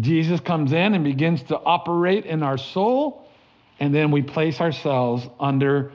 Jesus 0.00 0.40
comes 0.40 0.72
in 0.72 0.94
and 0.94 1.04
begins 1.04 1.42
to 1.44 1.58
operate 1.58 2.26
in 2.26 2.42
our 2.42 2.58
soul, 2.58 3.25
and 3.78 3.94
then 3.94 4.10
we 4.10 4.22
place 4.22 4.60
ourselves 4.60 5.26
under 5.38 5.92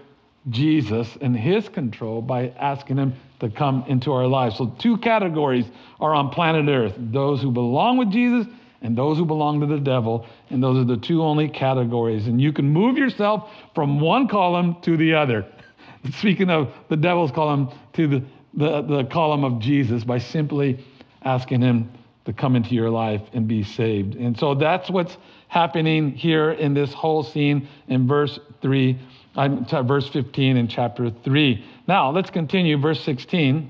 Jesus 0.49 1.17
and 1.21 1.35
his 1.35 1.69
control 1.69 2.21
by 2.21 2.49
asking 2.49 2.97
him 2.97 3.13
to 3.39 3.49
come 3.49 3.85
into 3.87 4.11
our 4.11 4.27
lives. 4.27 4.57
So, 4.57 4.67
two 4.79 4.97
categories 4.97 5.65
are 5.99 6.13
on 6.13 6.29
planet 6.29 6.67
Earth 6.67 6.93
those 6.97 7.41
who 7.41 7.51
belong 7.51 7.97
with 7.97 8.11
Jesus 8.11 8.47
and 8.81 8.97
those 8.97 9.17
who 9.17 9.25
belong 9.25 9.59
to 9.61 9.67
the 9.67 9.79
devil. 9.79 10.25
And 10.49 10.61
those 10.61 10.77
are 10.77 10.83
the 10.83 10.97
two 10.97 11.21
only 11.21 11.47
categories. 11.47 12.27
And 12.27 12.41
you 12.41 12.51
can 12.51 12.67
move 12.67 12.97
yourself 12.97 13.51
from 13.75 13.99
one 13.99 14.27
column 14.27 14.77
to 14.81 14.97
the 14.97 15.13
other. 15.13 15.45
Speaking 16.13 16.49
of 16.49 16.73
the 16.89 16.97
devil's 16.97 17.31
column 17.31 17.69
to 17.93 18.07
the, 18.07 18.23
the, 18.55 18.81
the 18.81 19.03
column 19.05 19.43
of 19.43 19.59
Jesus 19.59 20.03
by 20.03 20.17
simply 20.17 20.83
asking 21.23 21.61
him 21.61 21.91
to 22.25 22.33
come 22.33 22.55
into 22.55 22.73
your 22.73 22.89
life 22.89 23.21
and 23.33 23.47
be 23.47 23.63
saved. 23.63 24.15
And 24.15 24.37
so 24.37 24.55
that's 24.55 24.89
what's 24.89 25.17
happening 25.51 26.13
here 26.13 26.51
in 26.51 26.73
this 26.73 26.93
whole 26.93 27.23
scene 27.23 27.67
in 27.89 28.07
verse 28.07 28.39
3, 28.61 28.97
uh, 29.35 29.83
verse 29.83 30.07
15 30.07 30.55
in 30.55 30.65
chapter 30.69 31.09
3. 31.09 31.65
Now, 31.89 32.09
let's 32.09 32.29
continue, 32.29 32.77
verse 32.77 33.03
16. 33.03 33.69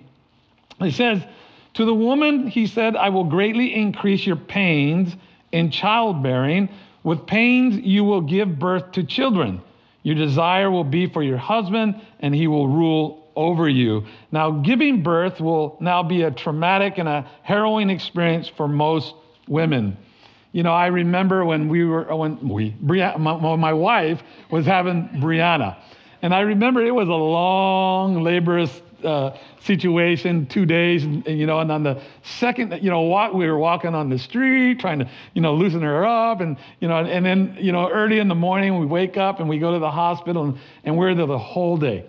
It 0.80 0.94
says, 0.94 1.24
To 1.74 1.86
the 1.86 1.94
woman, 1.94 2.46
he 2.46 2.67
said, 2.67 2.96
I 2.96 3.10
will 3.10 3.24
greatly 3.24 3.74
increase 3.74 4.28
your 4.28 4.36
pains 4.36 5.15
in 5.52 5.72
childbearing. 5.72 6.70
With 7.02 7.26
pains, 7.26 7.84
you 7.84 8.04
will 8.04 8.22
give 8.22 8.60
birth 8.60 8.91
to 8.91 9.04
children. 9.04 9.60
Your 10.04 10.13
desire 10.13 10.70
will 10.70 10.84
be 10.84 11.08
for 11.08 11.24
your 11.24 11.39
husband, 11.39 12.00
and 12.20 12.36
he 12.36 12.46
will 12.46 12.67
rule 12.67 13.28
over 13.36 13.67
you. 13.67 14.06
Now, 14.32 14.52
giving 14.52 15.02
birth 15.02 15.41
will 15.41 15.78
now 15.80 16.04
be 16.04 16.22
a 16.22 16.30
traumatic 16.30 17.00
and 17.00 17.10
a 17.10 17.28
harrowing 17.41 17.89
experience 17.89 18.48
for 18.48 18.67
most 18.67 19.15
women. 19.48 19.98
You 20.52 20.64
know, 20.64 20.74
I 20.74 20.88
remember 20.88 21.46
when 21.46 21.70
we 21.70 21.86
were, 21.86 22.14
when 22.16 22.48
we, 22.48 22.72
Brianna, 22.84 23.20
my, 23.20 23.56
my 23.56 23.74
wife 23.74 24.22
was 24.50 24.66
having 24.66 25.08
Brianna. 25.16 25.78
And 26.22 26.34
I 26.34 26.42
remember 26.42 26.86
it 26.86 26.94
was 26.94 27.08
a 27.08 27.14
long, 27.14 28.22
laborious 28.24 28.82
uh, 29.04 29.36
situation, 29.64 30.46
two 30.46 30.66
days, 30.66 31.04
and, 31.04 31.26
you 31.26 31.48
know, 31.48 31.60
and 31.60 31.72
on 31.72 31.84
the 31.84 32.02
second, 32.24 32.84
you 32.84 32.90
know, 32.90 33.02
walk, 33.02 33.34
we 33.34 33.48
were 33.48 33.58
walking 33.58 33.96
on 33.96 34.10
the 34.10 34.20
street 34.20 34.80
trying 34.80 35.00
to, 35.00 35.10
you 35.34 35.42
know, 35.42 35.56
loosen 35.56 35.82
her 35.82 36.06
up, 36.06 36.42
and 36.42 36.58
you 36.80 36.88
know, 36.88 36.98
and 36.98 37.26
then, 37.26 37.58
you 37.60 37.72
know, 37.72 37.90
early 37.90 38.20
in 38.20 38.28
the 38.28 38.36
morning 38.36 38.80
we 38.80 38.86
wake 38.86 39.18
up 39.18 39.40
and 39.40 39.50
we 39.50 39.58
go 39.58 39.74
to 39.74 39.80
the 39.80 39.90
hospital, 39.90 40.44
and, 40.44 40.58
and 40.84 40.98
we're 40.98 41.16
there 41.16 41.26
the 41.26 41.38
whole 41.38 41.78
day. 41.78 42.06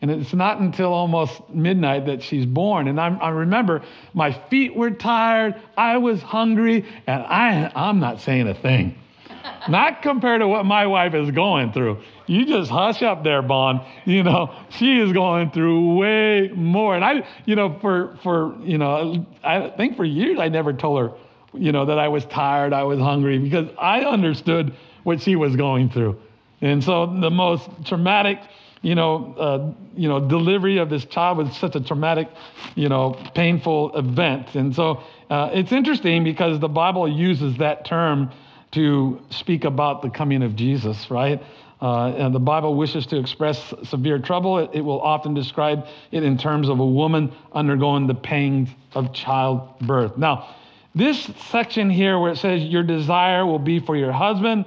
And 0.00 0.10
it's 0.10 0.32
not 0.32 0.60
until 0.60 0.92
almost 0.92 1.48
midnight 1.50 2.06
that 2.06 2.22
she's 2.22 2.46
born. 2.46 2.86
And 2.86 3.00
I'm, 3.00 3.20
i 3.20 3.30
remember 3.30 3.82
my 4.14 4.32
feet 4.48 4.74
were 4.74 4.92
tired, 4.92 5.60
I 5.76 5.96
was 5.96 6.22
hungry, 6.22 6.86
and 7.06 7.22
I, 7.24 7.72
I'm 7.74 7.98
not 7.98 8.20
saying 8.20 8.46
a 8.46 8.54
thing. 8.54 8.96
not 9.68 10.02
compared 10.02 10.40
to 10.40 10.48
what 10.48 10.64
my 10.64 10.86
wife 10.86 11.14
is 11.14 11.30
going 11.30 11.72
through. 11.72 11.98
You 12.26 12.44
just 12.44 12.70
hush 12.70 13.02
up 13.02 13.24
there, 13.24 13.42
Bond. 13.42 13.80
You 14.04 14.22
know, 14.22 14.54
she 14.70 14.98
is 14.98 15.12
going 15.12 15.50
through 15.50 15.96
way 15.96 16.50
more. 16.54 16.94
And 16.94 17.04
I, 17.04 17.26
you 17.44 17.56
know, 17.56 17.78
for, 17.80 18.18
for, 18.22 18.56
you 18.62 18.78
know, 18.78 19.26
I 19.42 19.70
think 19.70 19.96
for 19.96 20.04
years 20.04 20.38
I 20.38 20.48
never 20.48 20.72
told 20.72 21.00
her, 21.00 21.16
you 21.54 21.72
know, 21.72 21.86
that 21.86 21.98
I 21.98 22.08
was 22.08 22.24
tired, 22.26 22.72
I 22.72 22.84
was 22.84 22.98
hungry, 22.98 23.38
because 23.38 23.68
I 23.78 24.00
understood 24.00 24.74
what 25.02 25.20
she 25.22 25.36
was 25.36 25.56
going 25.56 25.90
through. 25.90 26.20
And 26.60 26.82
so 26.82 27.06
the 27.06 27.30
most 27.30 27.68
traumatic 27.84 28.40
you 28.82 28.94
know, 28.94 29.34
uh, 29.34 29.72
you 29.96 30.08
know, 30.08 30.20
delivery 30.20 30.78
of 30.78 30.90
this 30.90 31.04
child 31.04 31.38
was 31.38 31.56
such 31.56 31.74
a 31.74 31.80
traumatic, 31.80 32.28
you 32.74 32.88
know, 32.88 33.18
painful 33.34 33.96
event. 33.96 34.54
And 34.54 34.74
so 34.74 35.02
uh, 35.30 35.50
it's 35.52 35.72
interesting 35.72 36.24
because 36.24 36.60
the 36.60 36.68
Bible 36.68 37.08
uses 37.08 37.56
that 37.58 37.84
term 37.84 38.30
to 38.72 39.20
speak 39.30 39.64
about 39.64 40.02
the 40.02 40.10
coming 40.10 40.42
of 40.42 40.54
Jesus, 40.54 41.10
right? 41.10 41.42
Uh, 41.80 42.08
and 42.08 42.34
the 42.34 42.40
Bible 42.40 42.74
wishes 42.74 43.06
to 43.06 43.18
express 43.18 43.72
severe 43.84 44.18
trouble. 44.18 44.58
It, 44.58 44.70
it, 44.74 44.80
will 44.80 45.00
often 45.00 45.32
describe 45.32 45.86
it 46.10 46.24
in 46.24 46.36
terms 46.36 46.68
of 46.68 46.80
a 46.80 46.86
woman 46.86 47.32
undergoing 47.52 48.06
the 48.06 48.14
pangs 48.14 48.68
of 48.94 49.12
childbirth. 49.12 50.18
Now, 50.18 50.56
this 50.94 51.30
section 51.50 51.88
here 51.88 52.18
where 52.18 52.32
it 52.32 52.38
says, 52.38 52.62
Your 52.62 52.82
desire 52.82 53.46
will 53.46 53.60
be 53.60 53.78
for 53.78 53.96
your 53.96 54.10
husband, 54.10 54.64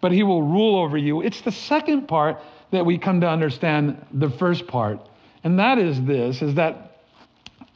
but 0.00 0.12
he 0.12 0.22
will 0.22 0.42
rule 0.42 0.78
over 0.78 0.96
you, 0.96 1.20
it's 1.20 1.42
the 1.42 1.52
second 1.52 2.08
part 2.08 2.40
that 2.70 2.84
we 2.84 2.98
come 2.98 3.20
to 3.20 3.28
understand 3.28 4.04
the 4.12 4.30
first 4.30 4.66
part. 4.66 5.00
And 5.44 5.58
that 5.58 5.78
is 5.78 6.02
this 6.02 6.42
is 6.42 6.54
that 6.54 7.02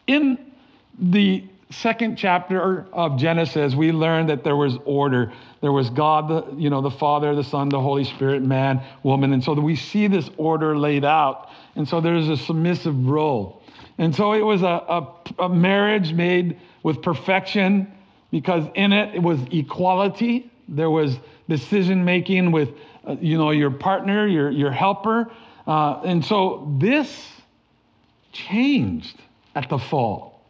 in 0.06 0.52
the 0.98 1.44
second 1.70 2.16
chapter 2.16 2.86
of 2.92 3.16
Genesis, 3.16 3.74
we 3.74 3.92
learn 3.92 4.26
that 4.26 4.42
there 4.42 4.56
was 4.56 4.76
order. 4.84 5.32
There 5.60 5.72
was 5.72 5.88
God, 5.90 6.28
the, 6.28 6.60
you 6.60 6.68
know, 6.68 6.80
the 6.80 6.90
Father, 6.90 7.34
the 7.34 7.44
Son, 7.44 7.68
the 7.68 7.80
Holy 7.80 8.04
Spirit, 8.04 8.42
man, 8.42 8.82
woman. 9.02 9.32
And 9.32 9.42
so 9.42 9.52
we 9.54 9.76
see 9.76 10.08
this 10.08 10.28
order 10.36 10.76
laid 10.76 11.04
out. 11.04 11.48
And 11.76 11.88
so 11.88 12.00
there's 12.00 12.28
a 12.28 12.36
submissive 12.36 13.06
role. 13.06 13.62
And 13.98 14.14
so 14.14 14.32
it 14.32 14.40
was 14.40 14.62
a, 14.62 14.66
a, 14.66 15.14
a 15.44 15.48
marriage 15.48 16.12
made 16.12 16.58
with 16.82 17.02
perfection 17.02 17.92
because 18.30 18.64
in 18.74 18.92
it, 18.92 19.14
it 19.14 19.22
was 19.22 19.38
equality. 19.52 20.50
There 20.68 20.90
was 20.90 21.18
decision 21.48 22.04
making 22.04 22.52
with 22.52 22.70
you 23.20 23.38
know, 23.38 23.50
your 23.50 23.70
partner, 23.70 24.26
your, 24.26 24.50
your 24.50 24.70
helper. 24.70 25.30
Uh, 25.66 26.00
and 26.04 26.24
so 26.24 26.74
this 26.78 27.28
changed 28.32 29.20
at 29.54 29.68
the 29.68 29.78
fall. 29.78 30.42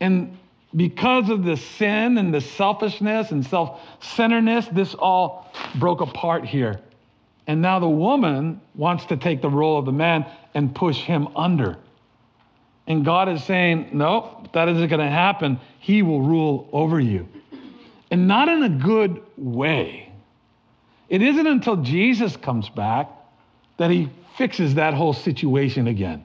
And 0.00 0.38
because 0.74 1.28
of 1.28 1.44
the 1.44 1.56
sin 1.56 2.16
and 2.18 2.32
the 2.32 2.40
selfishness 2.40 3.32
and 3.32 3.44
self 3.44 3.80
centeredness, 4.00 4.68
this 4.68 4.94
all 4.94 5.52
broke 5.76 6.00
apart 6.00 6.44
here. 6.44 6.80
And 7.46 7.60
now 7.60 7.80
the 7.80 7.88
woman 7.88 8.60
wants 8.74 9.06
to 9.06 9.16
take 9.16 9.42
the 9.42 9.50
role 9.50 9.78
of 9.78 9.84
the 9.84 9.92
man 9.92 10.26
and 10.54 10.74
push 10.74 10.98
him 10.98 11.28
under. 11.36 11.76
And 12.86 13.04
God 13.04 13.28
is 13.28 13.42
saying, 13.44 13.90
no, 13.92 14.46
that 14.52 14.68
isn't 14.68 14.88
going 14.88 15.00
to 15.00 15.10
happen. 15.10 15.60
He 15.80 16.02
will 16.02 16.22
rule 16.22 16.68
over 16.72 17.00
you. 17.00 17.28
And 18.10 18.26
not 18.26 18.48
in 18.48 18.62
a 18.62 18.68
good 18.68 19.22
way. 19.36 20.09
It 21.10 21.22
isn't 21.22 21.46
until 21.46 21.76
Jesus 21.76 22.36
comes 22.36 22.68
back 22.70 23.10
that 23.76 23.90
he 23.90 24.08
fixes 24.38 24.76
that 24.76 24.94
whole 24.94 25.12
situation 25.12 25.88
again. 25.88 26.24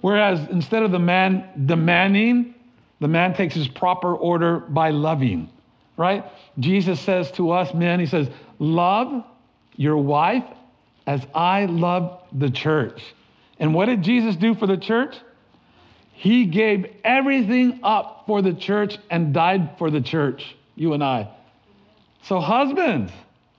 Whereas 0.00 0.48
instead 0.48 0.82
of 0.82 0.90
the 0.90 0.98
man 0.98 1.48
demanding, 1.66 2.54
the 3.00 3.08
man 3.08 3.34
takes 3.34 3.54
his 3.54 3.68
proper 3.68 4.14
order 4.14 4.60
by 4.60 4.90
loving, 4.90 5.50
right? 5.96 6.24
Jesus 6.58 6.98
says 7.00 7.30
to 7.32 7.50
us 7.50 7.74
men, 7.74 8.00
he 8.00 8.06
says, 8.06 8.28
Love 8.58 9.24
your 9.76 9.98
wife 9.98 10.44
as 11.06 11.24
I 11.34 11.66
love 11.66 12.22
the 12.32 12.50
church. 12.50 13.02
And 13.58 13.74
what 13.74 13.86
did 13.86 14.02
Jesus 14.02 14.36
do 14.36 14.54
for 14.54 14.66
the 14.66 14.76
church? 14.76 15.16
He 16.12 16.46
gave 16.46 16.86
everything 17.04 17.80
up 17.82 18.24
for 18.26 18.42
the 18.42 18.54
church 18.54 18.98
and 19.10 19.32
died 19.32 19.78
for 19.78 19.90
the 19.90 20.00
church, 20.00 20.56
you 20.74 20.92
and 20.94 21.04
I. 21.04 21.28
So, 22.22 22.40
husbands, 22.40 23.12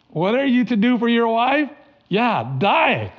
what 0.09 0.35
are 0.35 0.45
you 0.45 0.65
to 0.65 0.75
do 0.75 0.97
for 0.97 1.07
your 1.07 1.27
wife? 1.27 1.69
Yeah, 2.07 2.55
die. 2.57 3.13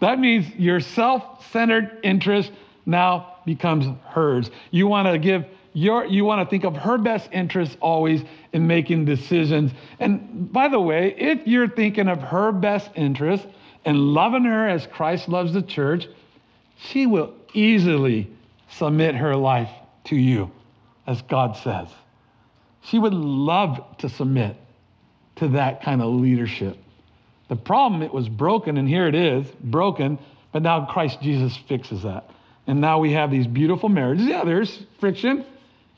that 0.00 0.18
means 0.18 0.48
your 0.54 0.80
self 0.80 1.50
centered 1.50 1.98
interest 2.02 2.52
now 2.86 3.36
becomes 3.44 3.86
hers. 4.06 4.50
You 4.70 4.86
want 4.86 5.08
to 5.08 5.18
give 5.18 5.44
your, 5.72 6.04
you 6.04 6.24
want 6.24 6.46
to 6.46 6.50
think 6.50 6.64
of 6.64 6.76
her 6.76 6.98
best 6.98 7.28
interests 7.32 7.76
always 7.80 8.22
in 8.52 8.66
making 8.66 9.06
decisions. 9.06 9.72
And 9.98 10.52
by 10.52 10.68
the 10.68 10.80
way, 10.80 11.14
if 11.16 11.46
you're 11.46 11.68
thinking 11.68 12.08
of 12.08 12.20
her 12.20 12.52
best 12.52 12.90
interest 12.94 13.46
and 13.84 13.98
loving 13.98 14.44
her 14.44 14.68
as 14.68 14.86
Christ 14.86 15.28
loves 15.28 15.52
the 15.52 15.62
church, 15.62 16.06
she 16.76 17.06
will 17.06 17.34
easily 17.52 18.30
submit 18.68 19.14
her 19.14 19.34
life 19.34 19.70
to 20.04 20.16
you, 20.16 20.50
as 21.06 21.22
God 21.22 21.56
says. 21.56 21.88
She 22.82 22.98
would 22.98 23.14
love 23.14 23.96
to 23.98 24.08
submit 24.08 24.56
to 25.36 25.48
that 25.48 25.82
kind 25.82 26.02
of 26.02 26.12
leadership. 26.14 26.76
The 27.48 27.56
problem, 27.56 28.02
it 28.02 28.12
was 28.12 28.28
broken, 28.28 28.76
and 28.78 28.88
here 28.88 29.06
it 29.06 29.14
is, 29.14 29.46
broken, 29.62 30.18
but 30.52 30.62
now 30.62 30.86
Christ 30.86 31.20
Jesus 31.20 31.56
fixes 31.68 32.02
that. 32.02 32.30
And 32.66 32.80
now 32.80 32.98
we 32.98 33.12
have 33.12 33.30
these 33.30 33.46
beautiful 33.46 33.88
marriages. 33.88 34.26
Yeah, 34.26 34.44
there's 34.44 34.84
friction 35.00 35.44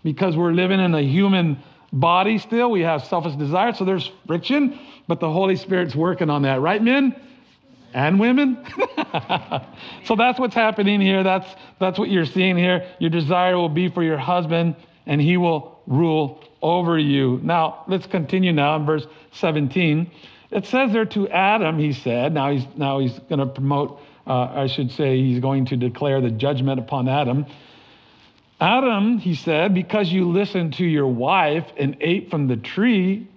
because 0.02 0.36
we're 0.36 0.52
living 0.52 0.80
in 0.80 0.94
a 0.94 1.02
human 1.02 1.62
body 1.92 2.38
still. 2.38 2.70
We 2.70 2.80
have 2.80 3.04
selfish 3.04 3.34
desires, 3.36 3.78
so 3.78 3.84
there's 3.84 4.10
friction, 4.26 4.78
but 5.06 5.20
the 5.20 5.30
Holy 5.30 5.56
Spirit's 5.56 5.94
working 5.94 6.30
on 6.30 6.42
that, 6.42 6.60
right, 6.60 6.82
men? 6.82 7.14
And 7.92 8.18
women? 8.18 8.58
so 10.04 10.16
that's 10.16 10.38
what's 10.40 10.54
happening 10.54 11.00
here. 11.00 11.22
That's, 11.22 11.46
that's 11.78 11.98
what 11.98 12.10
you're 12.10 12.26
seeing 12.26 12.56
here. 12.56 12.88
Your 12.98 13.10
desire 13.10 13.56
will 13.56 13.68
be 13.68 13.88
for 13.88 14.02
your 14.02 14.18
husband, 14.18 14.74
and 15.06 15.20
he 15.20 15.36
will 15.36 15.80
rule 15.86 16.42
over 16.62 16.98
you. 16.98 17.40
Now, 17.42 17.84
let's 17.88 18.06
continue 18.06 18.52
now 18.52 18.76
in 18.76 18.86
verse 18.86 19.06
17. 19.32 20.10
It 20.50 20.66
says 20.66 20.92
there 20.92 21.04
to 21.06 21.28
Adam, 21.28 21.78
he 21.78 21.92
said, 21.92 22.32
now 22.32 22.50
he's, 22.50 22.64
now 22.76 23.00
he's 23.00 23.18
going 23.28 23.40
to 23.40 23.46
promote 23.46 24.00
uh, 24.26 24.50
I 24.54 24.66
should 24.66 24.90
say, 24.90 25.18
he's 25.18 25.40
going 25.40 25.66
to 25.66 25.76
declare 25.76 26.20
the 26.20 26.30
judgment 26.30 26.80
upon 26.80 27.08
Adam. 27.08 27.46
Adam, 28.60 29.18
he 29.18 29.34
said, 29.34 29.74
because 29.74 30.10
you 30.10 30.30
listened 30.30 30.74
to 30.74 30.84
your 30.84 31.06
wife 31.06 31.66
and 31.76 31.96
ate 32.00 32.30
from 32.30 32.48
the 32.48 32.56
tree 32.56 33.28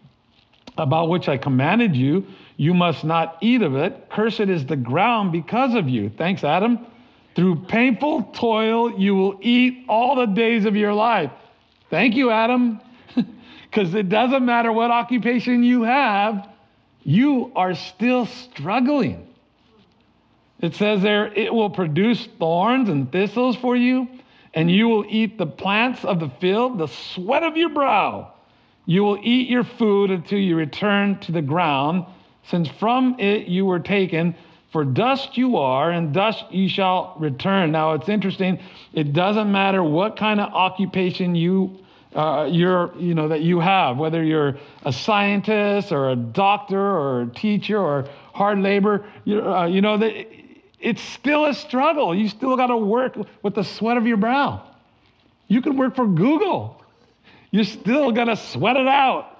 about 0.78 1.10
which 1.10 1.28
I 1.28 1.38
commanded 1.38 1.96
you, 1.96 2.26
you 2.56 2.74
must 2.74 3.04
not 3.04 3.38
eat 3.42 3.62
of 3.62 3.76
it. 3.76 4.10
Cursed 4.10 4.42
is 4.42 4.66
the 4.66 4.76
ground 4.76 5.32
because 5.32 5.76
of 5.76 5.90
you. 5.90 6.10
Thanks, 6.10 6.44
Adam. 6.44 6.86
Through 7.36 7.66
painful 7.66 8.24
toil, 8.34 8.98
you 8.98 9.16
will 9.16 9.38
eat 9.42 9.86
all 9.90 10.16
the 10.16 10.26
days 10.26 10.66
of 10.66 10.76
your 10.76 10.94
life. 10.94 11.32
Thank 11.90 12.16
you, 12.16 12.32
Adam. 12.32 12.80
Because 13.70 13.94
it 13.94 14.08
doesn't 14.08 14.46
matter 14.46 14.72
what 14.72 14.92
occupation 14.92 15.62
you 15.62 15.84
have, 15.84 16.48
you 17.04 17.52
are 17.56 17.76
still 17.76 18.26
struggling. 18.26 19.28
It 20.60 20.74
says 20.74 21.02
there, 21.02 21.32
it 21.34 21.54
will 21.54 21.70
produce 21.70 22.28
thorns 22.40 22.90
and 22.90 23.12
thistles 23.12 23.56
for 23.58 23.76
you, 23.76 24.08
and 24.54 24.72
you 24.72 24.88
will 24.88 25.06
eat 25.08 25.38
the 25.38 25.46
plants 25.46 26.04
of 26.06 26.20
the 26.20 26.30
field, 26.40 26.80
the 26.80 26.88
sweat 26.88 27.44
of 27.44 27.58
your 27.58 27.70
brow. 27.70 28.34
You 28.86 29.04
will 29.04 29.20
eat 29.22 29.50
your 29.50 29.66
food 29.66 30.10
until 30.10 30.40
you 30.40 30.56
return 30.56 31.20
to 31.20 31.32
the 31.32 31.42
ground, 31.42 32.06
since 32.44 32.70
from 32.70 33.20
it 33.20 33.48
you 33.48 33.66
were 33.66 33.80
taken. 33.80 34.34
For 34.72 34.84
dust 34.84 35.38
you 35.38 35.58
are, 35.58 35.90
and 35.92 36.14
dust 36.14 36.44
you 36.52 36.68
shall 36.68 37.16
return. 37.20 37.72
Now 37.72 37.94
it's 37.94 38.10
interesting. 38.10 38.60
It 38.94 39.14
doesn't 39.14 39.52
matter 39.52 39.82
what 39.84 40.18
kind 40.18 40.42
of 40.42 40.54
occupation 40.54 41.36
you 41.36 41.78
uh, 42.14 42.48
you're, 42.50 42.92
you 42.98 43.14
know, 43.14 43.28
that 43.28 43.42
you 43.42 43.60
have, 43.60 43.98
whether 43.98 44.24
you're 44.24 44.58
a 44.84 44.92
scientist 44.92 45.92
or 45.92 46.10
a 46.10 46.16
doctor 46.16 46.80
or 46.80 47.22
a 47.22 47.28
teacher 47.28 47.78
or 47.78 48.08
hard 48.34 48.60
labor, 48.60 49.06
you, 49.24 49.42
uh, 49.42 49.68
you 49.68 49.82
know, 49.82 49.98
that 49.98 50.28
it's 50.80 51.02
still 51.02 51.46
a 51.46 51.54
struggle. 51.54 52.16
You 52.16 52.28
still 52.30 52.56
got 52.56 52.68
to 52.68 52.78
work 52.78 53.18
with 53.44 53.56
the 53.56 53.64
sweat 53.64 53.98
of 53.98 54.08
your 54.08 54.18
brow. 54.18 54.64
You 55.48 55.62
can 55.62 55.78
work 55.78 55.96
for 55.96 56.08
Google. 56.08 56.82
You 57.52 57.64
still 57.64 58.12
got 58.12 58.26
to 58.26 58.36
sweat 58.36 58.78
it 58.78 58.88
out. 58.88 59.37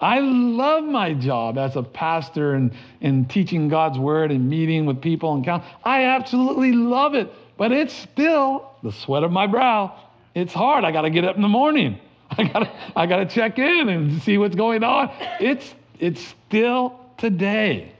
I 0.00 0.20
love 0.20 0.84
my 0.84 1.12
job 1.12 1.58
as 1.58 1.76
a 1.76 1.82
pastor 1.82 2.54
and, 2.54 2.72
and 3.00 3.28
teaching 3.28 3.68
God's 3.68 3.98
word 3.98 4.30
and 4.30 4.48
meeting 4.48 4.86
with 4.86 5.02
people 5.02 5.34
and 5.34 5.44
count. 5.44 5.62
I 5.84 6.04
absolutely 6.04 6.72
love 6.72 7.14
it, 7.14 7.30
but 7.58 7.70
it's 7.70 7.94
still 7.94 8.70
the 8.82 8.92
sweat 8.92 9.24
of 9.24 9.30
my 9.30 9.46
brow. 9.46 9.94
It's 10.34 10.54
hard. 10.54 10.84
I 10.84 10.92
got 10.92 11.02
to 11.02 11.10
get 11.10 11.24
up 11.24 11.36
in 11.36 11.42
the 11.42 11.48
morning. 11.48 12.00
I 12.30 12.44
got 12.44 12.70
I 12.96 13.06
got 13.06 13.16
to 13.16 13.26
check 13.26 13.58
in 13.58 13.88
and 13.88 14.22
see 14.22 14.38
what's 14.38 14.56
going 14.56 14.84
on. 14.84 15.10
It's 15.40 15.74
it's 15.98 16.34
still 16.48 16.98
today. 17.18 17.92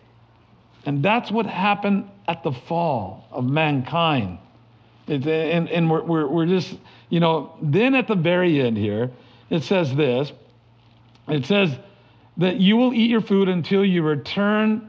And 0.87 1.03
that's 1.03 1.31
what 1.31 1.45
happened 1.45 2.09
at 2.27 2.43
the 2.43 2.53
fall 2.53 3.27
of 3.31 3.45
mankind. 3.45 4.39
It, 5.07 5.27
and 5.27 5.69
and 5.69 5.91
we're, 5.91 6.03
we're, 6.03 6.27
we're 6.29 6.47
just, 6.47 6.79
you 7.11 7.21
know, 7.21 7.53
then 7.61 7.95
at 7.95 8.07
the 8.07 8.15
very 8.15 8.61
end 8.61 8.79
here, 8.79 9.11
it 9.51 9.65
says 9.65 9.95
this 9.95 10.33
it 11.29 11.47
says 11.47 11.77
that 12.40 12.57
you 12.59 12.76
will 12.76 12.94
eat 12.94 13.11
your 13.11 13.20
food 13.20 13.48
until 13.48 13.85
you 13.85 14.03
return 14.03 14.88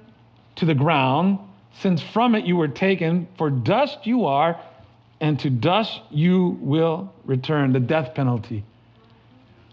to 0.55 0.65
the 0.65 0.73
ground, 0.73 1.37
since 1.79 2.01
from 2.01 2.33
it 2.33 2.45
you 2.45 2.55
were 2.55 2.69
taken, 2.69 3.27
for 3.37 3.49
dust 3.49 4.07
you 4.07 4.25
are, 4.25 4.59
and 5.19 5.37
to 5.41 5.49
dust 5.49 5.99
you 6.09 6.57
will 6.61 7.13
return. 7.25 7.73
The 7.73 7.79
death 7.81 8.15
penalty. 8.15 8.63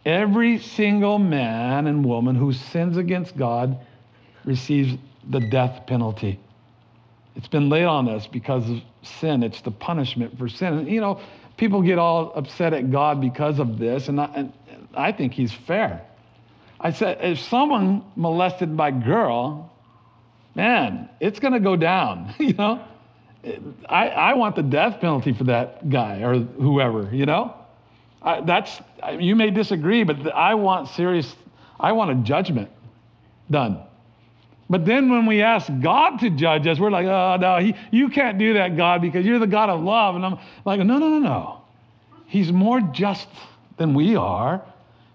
Every 0.04 0.58
single 0.58 1.18
man 1.18 1.86
and 1.86 2.04
woman 2.04 2.34
who 2.34 2.52
sins 2.52 2.96
against 2.96 3.36
God 3.36 3.78
receives 4.44 4.96
the 5.28 5.40
death 5.40 5.86
penalty. 5.86 6.40
It's 7.36 7.48
been 7.48 7.68
laid 7.68 7.84
on 7.84 8.08
us 8.08 8.26
because 8.26 8.68
of 8.68 8.80
sin. 9.02 9.44
It's 9.44 9.60
the 9.60 9.70
punishment 9.70 10.36
for 10.36 10.48
sin. 10.48 10.78
And, 10.78 10.88
you 10.88 11.00
know, 11.00 11.20
people 11.56 11.82
get 11.82 11.98
all 11.98 12.32
upset 12.34 12.72
at 12.72 12.90
God 12.90 13.20
because 13.20 13.60
of 13.60 13.78
this, 13.78 14.08
and 14.08 14.20
I, 14.20 14.24
and 14.34 14.52
I 14.94 15.12
think 15.12 15.32
He's 15.32 15.52
fair. 15.52 16.08
I 16.80 16.92
said, 16.92 17.18
if 17.20 17.40
someone 17.40 18.04
molested 18.16 18.70
my 18.70 18.90
girl, 18.90 19.72
man, 20.54 21.08
it's 21.20 21.40
going 21.40 21.54
to 21.54 21.60
go 21.60 21.76
down, 21.76 22.34
you 22.38 22.52
know? 22.52 22.84
I, 23.88 24.08
I 24.08 24.34
want 24.34 24.56
the 24.56 24.62
death 24.62 25.00
penalty 25.00 25.32
for 25.32 25.44
that 25.44 25.88
guy 25.88 26.22
or 26.22 26.38
whoever, 26.38 27.08
you 27.12 27.26
know? 27.26 27.54
I, 28.20 28.40
that's, 28.40 28.80
you 29.18 29.36
may 29.36 29.50
disagree, 29.50 30.04
but 30.04 30.34
I 30.34 30.54
want 30.54 30.88
serious, 30.88 31.34
I 31.78 31.92
want 31.92 32.10
a 32.10 32.14
judgment 32.16 32.70
done. 33.50 33.80
But 34.70 34.84
then 34.84 35.08
when 35.08 35.24
we 35.24 35.40
ask 35.42 35.70
God 35.80 36.18
to 36.18 36.30
judge 36.30 36.66
us, 36.66 36.78
we're 36.78 36.90
like, 36.90 37.06
oh, 37.06 37.38
no, 37.40 37.58
he, 37.58 37.74
you 37.90 38.10
can't 38.10 38.38
do 38.38 38.54
that, 38.54 38.76
God, 38.76 39.00
because 39.00 39.24
you're 39.24 39.38
the 39.38 39.46
God 39.46 39.70
of 39.70 39.82
love. 39.82 40.14
And 40.14 40.26
I'm 40.26 40.38
like, 40.64 40.80
no, 40.80 40.98
no, 40.98 41.08
no, 41.08 41.18
no. 41.18 41.62
He's 42.26 42.52
more 42.52 42.80
just 42.80 43.28
than 43.78 43.94
we 43.94 44.16
are. 44.16 44.62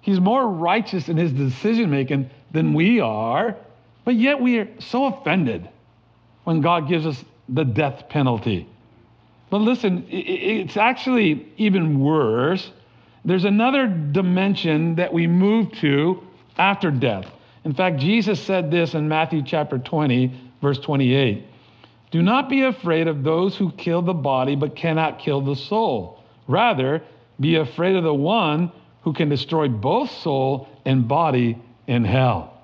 He's 0.03 0.19
more 0.19 0.45
righteous 0.45 1.07
in 1.07 1.15
his 1.15 1.31
decision 1.31 1.89
making 1.89 2.29
than 2.51 2.73
we 2.73 2.99
are. 2.99 3.55
But 4.03 4.15
yet 4.15 4.41
we 4.41 4.59
are 4.59 4.67
so 4.79 5.05
offended 5.05 5.69
when 6.43 6.59
God 6.59 6.89
gives 6.89 7.05
us 7.05 7.23
the 7.47 7.63
death 7.63 8.09
penalty. 8.09 8.67
But 9.49 9.59
listen, 9.61 10.05
it's 10.09 10.75
actually 10.75 11.47
even 11.55 12.01
worse. 12.01 12.69
There's 13.23 13.45
another 13.45 13.87
dimension 13.87 14.95
that 14.95 15.13
we 15.13 15.25
move 15.25 15.71
to 15.79 16.21
after 16.57 16.91
death. 16.91 17.25
In 17.63 17.73
fact, 17.73 17.97
Jesus 17.97 18.41
said 18.41 18.69
this 18.69 18.95
in 18.95 19.07
Matthew 19.07 19.41
chapter 19.41 19.77
20, 19.77 20.37
verse 20.61 20.79
28. 20.79 21.45
Do 22.11 22.21
not 22.21 22.49
be 22.49 22.63
afraid 22.63 23.07
of 23.07 23.23
those 23.23 23.55
who 23.55 23.71
kill 23.71 24.01
the 24.01 24.13
body 24.13 24.57
but 24.57 24.75
cannot 24.75 25.19
kill 25.19 25.39
the 25.39 25.55
soul. 25.55 26.21
Rather, 26.45 27.01
be 27.39 27.55
afraid 27.55 27.95
of 27.95 28.03
the 28.03 28.13
one 28.13 28.69
who 29.03 29.13
can 29.13 29.29
destroy 29.29 29.67
both 29.67 30.11
soul 30.11 30.67
and 30.85 31.07
body 31.07 31.57
in 31.87 32.03
hell. 32.03 32.61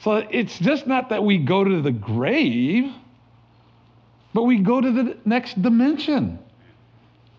So 0.00 0.16
it's 0.16 0.58
just 0.58 0.86
not 0.86 1.08
that 1.08 1.24
we 1.24 1.38
go 1.38 1.64
to 1.64 1.82
the 1.82 1.90
grave, 1.90 2.92
but 4.32 4.44
we 4.44 4.58
go 4.58 4.80
to 4.80 4.92
the 4.92 5.16
next 5.24 5.60
dimension. 5.60 6.38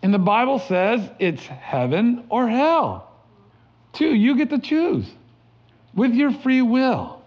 And 0.02 0.12
the 0.12 0.18
Bible 0.18 0.58
says 0.58 1.08
it's 1.18 1.42
heaven 1.42 2.24
or 2.28 2.48
hell. 2.48 3.10
Two, 3.92 4.14
you 4.14 4.36
get 4.36 4.50
to 4.50 4.58
choose 4.58 5.06
with 5.94 6.12
your 6.12 6.32
free 6.32 6.62
will. 6.62 7.22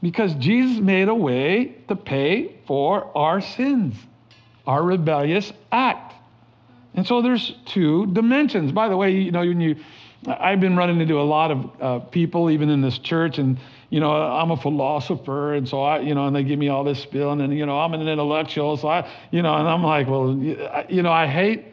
Because 0.00 0.34
Jesus 0.34 0.80
made 0.80 1.08
a 1.08 1.14
way 1.14 1.76
to 1.88 1.94
pay 1.94 2.56
for 2.66 3.16
our 3.16 3.40
sins, 3.40 3.94
our 4.66 4.82
rebellious 4.82 5.52
act. 5.70 6.14
And 6.94 7.06
so 7.06 7.22
there's 7.22 7.54
two 7.66 8.06
dimensions. 8.06 8.72
By 8.72 8.88
the 8.88 8.96
way, 8.96 9.12
you 9.12 9.30
know, 9.30 9.40
when 9.40 9.60
you, 9.60 9.76
I've 10.26 10.60
been 10.60 10.76
running 10.76 11.00
into 11.00 11.20
a 11.20 11.22
lot 11.22 11.50
of 11.50 11.70
uh, 11.80 11.98
people, 12.00 12.50
even 12.50 12.68
in 12.68 12.82
this 12.82 12.98
church, 12.98 13.38
and 13.38 13.58
you 13.90 14.00
know, 14.00 14.10
I'm 14.10 14.50
a 14.50 14.56
philosopher, 14.56 15.54
and 15.54 15.68
so 15.68 15.82
I, 15.82 16.00
you 16.00 16.14
know, 16.14 16.26
and 16.26 16.34
they 16.34 16.44
give 16.44 16.58
me 16.58 16.68
all 16.68 16.84
this 16.84 17.00
spiel, 17.00 17.30
and 17.32 17.40
then 17.40 17.52
you 17.52 17.66
know, 17.66 17.78
I'm 17.78 17.92
an 17.92 18.06
intellectual, 18.06 18.76
so 18.76 18.88
I, 18.88 19.10
you 19.30 19.42
know, 19.42 19.54
and 19.54 19.68
I'm 19.68 19.82
like, 19.82 20.06
well, 20.06 20.34
you 20.88 21.02
know, 21.02 21.12
I 21.12 21.26
hate, 21.26 21.66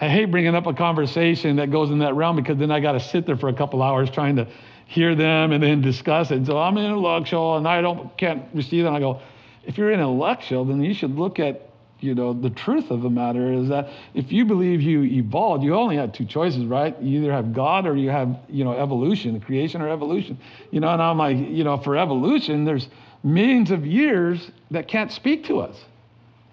I 0.00 0.08
hate 0.08 0.26
bringing 0.26 0.54
up 0.54 0.66
a 0.66 0.72
conversation 0.72 1.56
that 1.56 1.70
goes 1.70 1.90
in 1.90 1.98
that 1.98 2.14
realm 2.14 2.36
because 2.36 2.58
then 2.58 2.70
I 2.70 2.80
got 2.80 2.92
to 2.92 3.00
sit 3.00 3.26
there 3.26 3.36
for 3.36 3.48
a 3.48 3.54
couple 3.54 3.82
hours 3.82 4.10
trying 4.10 4.36
to 4.36 4.48
hear 4.86 5.14
them 5.14 5.52
and 5.52 5.62
then 5.62 5.80
discuss 5.80 6.30
it. 6.30 6.46
So 6.46 6.58
I'm 6.58 6.76
an 6.76 6.84
intellectual, 6.84 7.56
and 7.56 7.66
I 7.66 7.80
don't 7.80 8.16
can't 8.16 8.44
receive. 8.54 8.86
And 8.86 8.96
I 8.96 9.00
go, 9.00 9.20
if 9.64 9.76
you're 9.76 9.92
intellectual, 9.92 10.64
then 10.64 10.82
you 10.82 10.94
should 10.94 11.16
look 11.16 11.38
at 11.38 11.68
you 12.00 12.14
know, 12.14 12.34
the 12.34 12.50
truth 12.50 12.90
of 12.90 13.02
the 13.02 13.08
matter 13.10 13.52
is 13.52 13.68
that 13.68 13.88
if 14.14 14.30
you 14.30 14.44
believe 14.44 14.82
you 14.82 15.02
evolved, 15.04 15.64
you 15.64 15.74
only 15.74 15.96
had 15.96 16.12
two 16.12 16.26
choices, 16.26 16.64
right? 16.64 17.00
You 17.00 17.20
either 17.20 17.32
have 17.32 17.54
God 17.54 17.86
or 17.86 17.96
you 17.96 18.10
have, 18.10 18.36
you 18.48 18.64
know, 18.64 18.72
evolution, 18.72 19.40
creation 19.40 19.80
or 19.80 19.88
evolution. 19.88 20.38
You 20.70 20.80
know, 20.80 20.88
and 20.88 21.02
I'm 21.02 21.18
like, 21.18 21.36
you 21.36 21.64
know, 21.64 21.78
for 21.78 21.96
evolution, 21.96 22.64
there's 22.64 22.88
millions 23.22 23.70
of 23.70 23.86
years 23.86 24.50
that 24.70 24.88
can't 24.88 25.10
speak 25.10 25.44
to 25.46 25.60
us. 25.60 25.76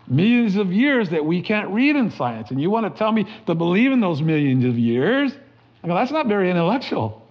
Millions 0.08 0.56
of 0.56 0.72
years 0.72 1.10
that 1.10 1.26
we 1.26 1.42
can't 1.42 1.70
read 1.70 1.96
in 1.96 2.12
science. 2.12 2.52
And 2.52 2.62
you 2.62 2.70
want 2.70 2.92
to 2.92 2.98
tell 2.98 3.12
me 3.12 3.26
to 3.46 3.56
believe 3.56 3.92
in 3.92 4.00
those 4.00 4.22
millions 4.22 4.66
of 4.66 4.78
years? 4.78 5.34
I 5.84 5.88
go, 5.88 5.96
that's 5.96 6.12
not 6.12 6.28
very 6.28 6.50
intellectual. 6.50 7.23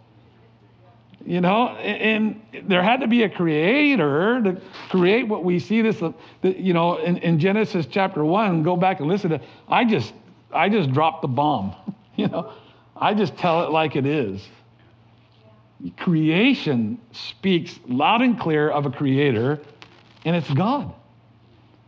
You 1.24 1.40
know, 1.40 1.68
and 1.68 2.40
there 2.64 2.82
had 2.82 3.00
to 3.00 3.06
be 3.06 3.22
a 3.22 3.28
creator 3.28 4.40
to 4.42 4.60
create 4.88 5.28
what 5.28 5.44
we 5.44 5.58
see 5.58 5.82
this, 5.82 6.00
you 6.42 6.72
know, 6.72 6.96
in, 6.96 7.18
in 7.18 7.38
Genesis 7.38 7.86
chapter 7.88 8.24
one, 8.24 8.62
go 8.62 8.76
back 8.76 8.98
and 9.00 9.08
listen 9.08 9.30
to, 9.30 9.40
I 9.68 9.84
just, 9.84 10.12
I 10.52 10.68
just 10.68 10.92
dropped 10.92 11.22
the 11.22 11.28
bomb, 11.28 11.74
you 12.16 12.28
know, 12.28 12.52
I 12.96 13.14
just 13.14 13.36
tell 13.36 13.64
it 13.64 13.70
like 13.70 13.94
it 13.94 14.06
is. 14.06 14.48
Creation 15.96 17.00
speaks 17.12 17.78
loud 17.86 18.22
and 18.22 18.38
clear 18.38 18.70
of 18.70 18.86
a 18.86 18.90
creator, 18.90 19.60
and 20.24 20.34
it's 20.34 20.52
God. 20.52 20.92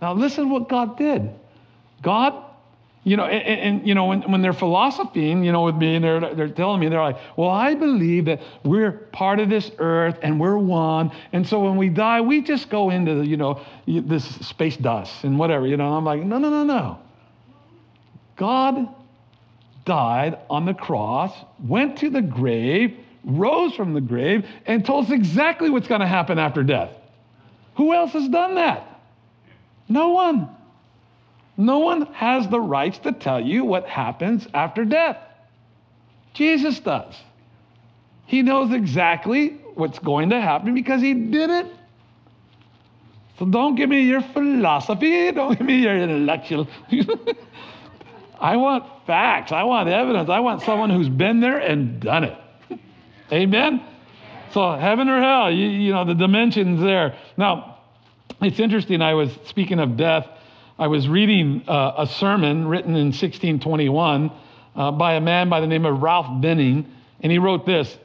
Now 0.01 0.13
listen 0.15 0.51
what 0.51 0.69
God 0.69 0.99
did. 0.99 1.31
God 2.03 2.44
You 3.07 3.19
know, 3.19 3.27
and, 3.27 3.61
and, 3.61 3.87
you 3.87 3.95
know, 3.95 4.07
when, 4.07 4.23
when 4.23 4.41
they're 4.41 4.55
philosophing, 4.55 5.45
you 5.45 5.53
know, 5.53 5.65
with 5.65 5.77
me, 5.77 5.97
and 5.97 6.05
they're, 6.05 6.35
they're 6.35 6.49
telling 6.49 6.81
me, 6.81 6.89
they're 6.89 7.03
like, 7.03 7.19
well, 7.37 7.51
I 7.51 7.75
believe 7.75 8.25
that 8.25 8.41
we're 8.65 8.93
part 8.93 9.41
of 9.41 9.51
this 9.51 9.71
earth 9.79 10.19
and 10.23 10.41
we're 10.41 10.57
one. 10.57 11.13
And 11.35 11.47
so 11.47 11.61
when 11.61 11.77
we 11.77 11.91
die, 11.91 12.23
we 12.23 12.41
just 12.41 12.71
go 12.71 12.89
into, 12.89 13.17
the, 13.17 13.27
you 13.27 13.37
know, 13.37 13.61
this 13.87 14.25
space 14.25 14.79
dust 14.79 15.23
and 15.23 15.39
whatever, 15.39 15.67
you 15.67 15.77
know. 15.77 15.93
I'm 15.93 16.05
like, 16.07 16.23
no, 16.23 16.39
no, 16.39 16.49
no, 16.49 16.65
no. 16.65 16.99
God 18.37 18.89
died 19.85 20.39
on 20.49 20.65
the 20.65 20.75
cross, 20.75 21.37
went 21.63 21.99
to 21.99 22.09
the 22.09 22.23
grave, 22.23 22.99
rose 23.23 23.75
from 23.75 23.93
the 23.93 24.01
grave, 24.01 24.47
and 24.65 24.83
told 24.83 25.05
us 25.05 25.11
exactly 25.11 25.69
what's 25.69 25.89
going 25.89 26.01
to 26.01 26.07
happen 26.07 26.39
after 26.39 26.63
death. 26.63 26.91
Who 27.77 27.93
else 27.93 28.13
has 28.13 28.29
done 28.29 28.55
that? 28.55 29.01
No 29.91 30.09
one. 30.09 30.54
No 31.57 31.79
one 31.79 32.07
has 32.15 32.49
the 32.49 32.61
rights 32.61 32.99
to 32.99 33.13
tell 33.13 33.41
you 33.41 33.65
what 33.65 33.87
happens 33.87 34.47
after 34.55 34.85
death. 34.85 35.19
Jesus 36.33 36.81
does. 36.81 37.15
He 38.27 38.43
knows 38.43 38.73
exactly 38.73 39.51
what's 39.75 39.99
going 39.99 40.31
to 40.31 40.41
happen 40.41 40.75
because 40.75 41.01
he 41.01 41.15
did 41.15 41.51
it. 41.51 41.67
So 43.39 43.47
don't 43.47 43.75
give 43.75 43.89
me 43.89 44.03
your 44.03 44.21
philosophy, 44.21 45.31
don't 45.33 45.57
give 45.59 45.67
me 45.67 45.83
your 45.83 45.97
intellectual. 45.97 46.69
I 48.41 48.57
want 48.57 48.85
facts, 49.07 49.53
I 49.53 49.63
want 49.63 49.89
evidence, 49.89 50.29
I 50.29 50.41
want 50.41 50.63
someone 50.63 50.91
who's 50.91 51.09
been 51.09 51.41
there 51.41 51.59
and 51.59 52.01
done 52.01 52.25
it. 52.25 52.39
Amen? 53.33 53.83
So, 54.53 54.77
heaven 54.77 55.09
or 55.09 55.21
hell, 55.21 55.51
you, 55.51 55.67
you 55.67 55.93
know, 55.93 56.05
the 56.05 56.15
dimensions 56.15 56.81
there. 56.81 57.17
Now, 57.37 57.79
it's 58.41 58.61
interesting, 58.61 59.03
I 59.03 59.15
was 59.15 59.31
speaking 59.47 59.81
of 59.81 59.97
death. 59.97 60.29
I 60.77 60.89
was 60.89 61.09
reading 61.09 61.63
uh, 61.69 61.95
a 61.99 62.07
sermon 62.07 62.67
written 62.67 62.97
in 62.97 63.07
1621 63.07 64.33
uh, 64.75 64.91
by 64.91 65.15
a 65.15 65.21
man 65.21 65.49
by 65.49 65.61
the 65.61 65.69
name 65.69 65.87
of 65.87 66.03
Ralph 66.03 66.43
Venning, 66.43 66.93
and 67.21 67.31
he 67.31 67.39
wrote 67.39 67.65
this 67.65 67.97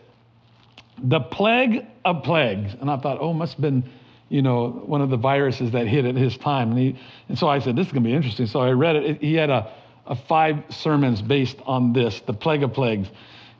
The 1.01 1.19
plague 1.19 1.87
of 2.05 2.21
plagues. 2.21 2.75
And 2.79 2.91
I 2.91 2.97
thought, 2.97 3.17
oh, 3.21 3.33
must 3.33 3.53
have 3.53 3.61
been, 3.61 3.89
you 4.29 4.43
know, 4.43 4.69
one 4.69 5.01
of 5.01 5.09
the 5.09 5.17
viruses 5.17 5.71
that 5.71 5.87
hit 5.87 6.05
at 6.05 6.15
his 6.15 6.37
time. 6.37 6.71
And, 6.71 6.79
he, 6.79 6.99
and 7.27 7.39
so 7.39 7.47
I 7.47 7.57
said, 7.57 7.75
this 7.75 7.87
is 7.87 7.91
going 7.91 8.03
to 8.03 8.07
be 8.07 8.15
interesting. 8.15 8.45
So 8.45 8.59
I 8.59 8.69
read 8.69 8.97
it. 8.97 9.19
He 9.19 9.33
had 9.33 9.49
a, 9.49 9.73
a 10.05 10.15
five 10.15 10.63
sermons 10.69 11.23
based 11.23 11.57
on 11.65 11.91
this, 11.91 12.21
the 12.27 12.33
plague 12.33 12.61
of 12.61 12.73
plagues. 12.73 13.07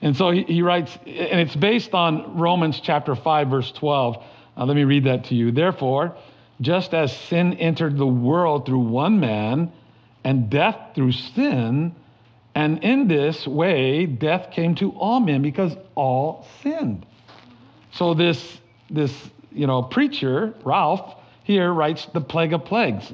And 0.04 0.16
so 0.16 0.30
he, 0.30 0.44
he 0.44 0.62
writes, 0.62 0.96
and 1.08 1.40
it's 1.40 1.56
based 1.56 1.96
on 1.96 2.38
Romans 2.38 2.80
chapter 2.80 3.16
5, 3.16 3.48
verse 3.48 3.72
12. 3.72 4.24
Uh, 4.56 4.66
let 4.66 4.76
me 4.76 4.84
read 4.84 5.06
that 5.06 5.26
to 5.26 5.36
you. 5.36 5.52
Therefore, 5.52 6.16
just 6.62 6.94
as 6.94 7.16
sin 7.16 7.54
entered 7.54 7.98
the 7.98 8.08
world 8.08 8.66
through 8.66 8.80
one 8.80 9.20
man, 9.20 9.72
and 10.24 10.50
death 10.50 10.78
through 10.96 11.14
sin, 11.14 11.96
and 12.56 12.84
in 12.84 13.08
this 13.08 13.48
way 13.48 14.06
death 14.06 14.52
came 14.52 14.76
to 14.76 14.92
all 14.92 15.20
men 15.20 15.42
because 15.42 15.76
all 15.96 16.46
sinned. 16.62 17.06
So 17.92 18.14
this 18.14 18.60
this 18.90 19.14
you 19.52 19.68
know 19.68 19.82
preacher 19.82 20.54
Ralph 20.64 21.16
here 21.44 21.72
writes 21.72 22.06
the 22.14 22.22
plague 22.22 22.54
of 22.54 22.66
plagues, 22.66 23.14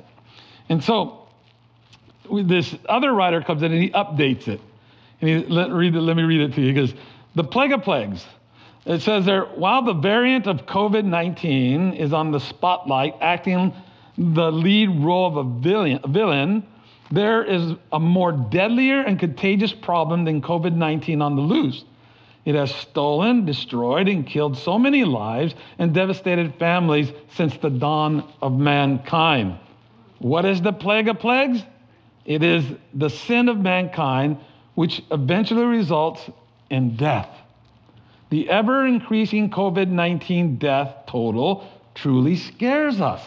and 0.70 0.84
so 0.84 1.28
this 2.44 2.76
other 2.90 3.14
writer 3.14 3.42
comes 3.42 3.62
in 3.62 3.72
and 3.72 3.82
he 3.82 3.92
updates 3.92 4.48
it, 4.48 4.60
and 5.22 5.30
he 5.30 5.38
let, 5.46 5.72
read 5.72 5.94
let 5.94 6.18
me 6.18 6.24
read 6.24 6.42
it 6.42 6.54
to 6.56 6.62
you. 6.62 6.68
He 6.68 6.74
goes, 6.74 6.94
the 7.36 7.44
plague 7.44 7.72
of 7.72 7.84
plagues 7.84 8.26
it 8.86 9.02
says 9.02 9.26
there, 9.26 9.46
while 9.46 9.82
the 9.84 9.94
variant 9.94 10.48
of 10.48 10.66
COVID 10.66 11.06
19 11.06 11.94
is 11.94 12.14
on 12.14 12.32
the 12.32 12.40
spotlight, 12.40 13.16
acting 13.20 13.74
the 14.18 14.52
lead 14.52 14.90
role 15.04 15.28
of 15.28 15.38
a 15.38 15.60
villain, 15.60 16.00
villain, 16.08 16.66
there 17.12 17.44
is 17.44 17.74
a 17.92 18.00
more 18.00 18.32
deadlier 18.32 19.02
and 19.02 19.20
contagious 19.20 19.74
problem 19.74 20.24
than 20.26 20.42
COVID 20.42 20.76
19 20.76 21.22
on 21.22 21.36
the 21.36 21.42
loose. 21.42 21.84
It 22.46 22.54
has 22.54 22.74
stolen, 22.74 23.46
destroyed, 23.46 24.08
and 24.08 24.26
killed 24.26 24.56
so 24.56 24.78
many 24.78 25.04
lives 25.04 25.56
and 25.80 25.94
devastated 25.94 26.54
families 26.56 27.12
since 27.34 27.58
the 27.58 27.72
dawn 27.72 28.32
of 28.40 28.58
mankind. 28.58 29.58
What 30.20 30.46
is 30.46 30.62
the 30.62 30.72
plague 30.72 31.08
of 31.08 31.20
plagues? 31.20 31.64
It 32.26 32.44
is 32.44 32.64
the 32.94 33.10
sin 33.10 33.50
of 33.50 33.58
mankind, 33.58 34.38
which 34.76 35.02
eventually 35.12 35.66
results 35.66 36.22
in 36.70 36.96
death. 36.96 37.30
The 38.30 38.50
ever 38.50 38.86
increasing 38.86 39.50
COVID 39.50 39.90
19 39.90 40.58
death 40.58 41.06
total 41.08 41.68
truly 41.94 42.36
scares 42.36 43.00
us. 43.00 43.24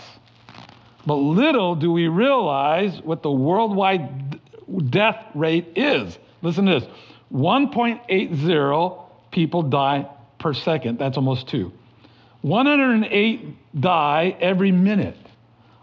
But 1.06 1.14
little 1.14 1.74
do 1.74 1.90
we 1.92 2.08
realize 2.08 3.00
what 3.02 3.22
the 3.22 3.30
worldwide 3.30 4.40
death 4.90 5.24
rate 5.34 5.72
is. 5.76 6.18
Listen 6.42 6.66
to 6.66 6.80
this 6.80 6.88
1.80 7.32 9.04
people 9.30 9.62
die 9.62 10.08
per 10.38 10.52
second. 10.52 10.98
That's 10.98 11.16
almost 11.16 11.48
two. 11.48 11.72
108 12.42 13.80
die 13.80 14.36
every 14.40 14.72
minute. 14.72 15.16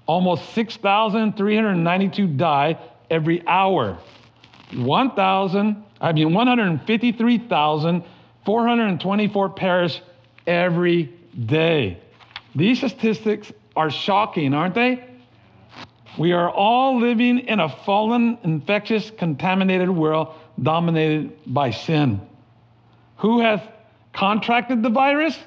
Almost 0.06 0.54
6,392 0.54 2.28
die 2.28 2.78
every 3.10 3.46
hour. 3.48 3.98
1,000, 4.74 5.84
I 6.02 6.12
mean 6.12 6.34
153,000 6.34 8.04
424 8.46 9.50
perish 9.50 10.02
every 10.48 11.14
day. 11.46 12.00
These 12.56 12.80
statistics 12.80 13.52
are 13.76 13.90
shocking, 13.90 14.54
aren't 14.54 14.76
they? 14.76 15.04
We 16.18 16.32
are 16.32 16.50
all 16.50 17.00
living 17.00 17.40
in 17.40 17.60
a 17.60 17.68
fallen, 17.68 18.38
infectious, 18.44 19.12
contaminated 19.18 19.90
world 19.90 20.34
dominated 20.62 21.38
by 21.46 21.72
sin. 21.72 22.22
Who 23.18 23.42
has 23.42 23.60
contracted 24.14 24.82
the 24.82 24.90
virus? 24.90 25.38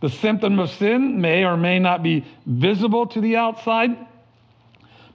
The 0.00 0.10
symptom 0.10 0.58
of 0.58 0.68
sin 0.70 1.20
may 1.20 1.44
or 1.44 1.56
may 1.56 1.78
not 1.78 2.02
be 2.02 2.26
visible 2.44 3.06
to 3.06 3.20
the 3.20 3.36
outside, 3.36 3.96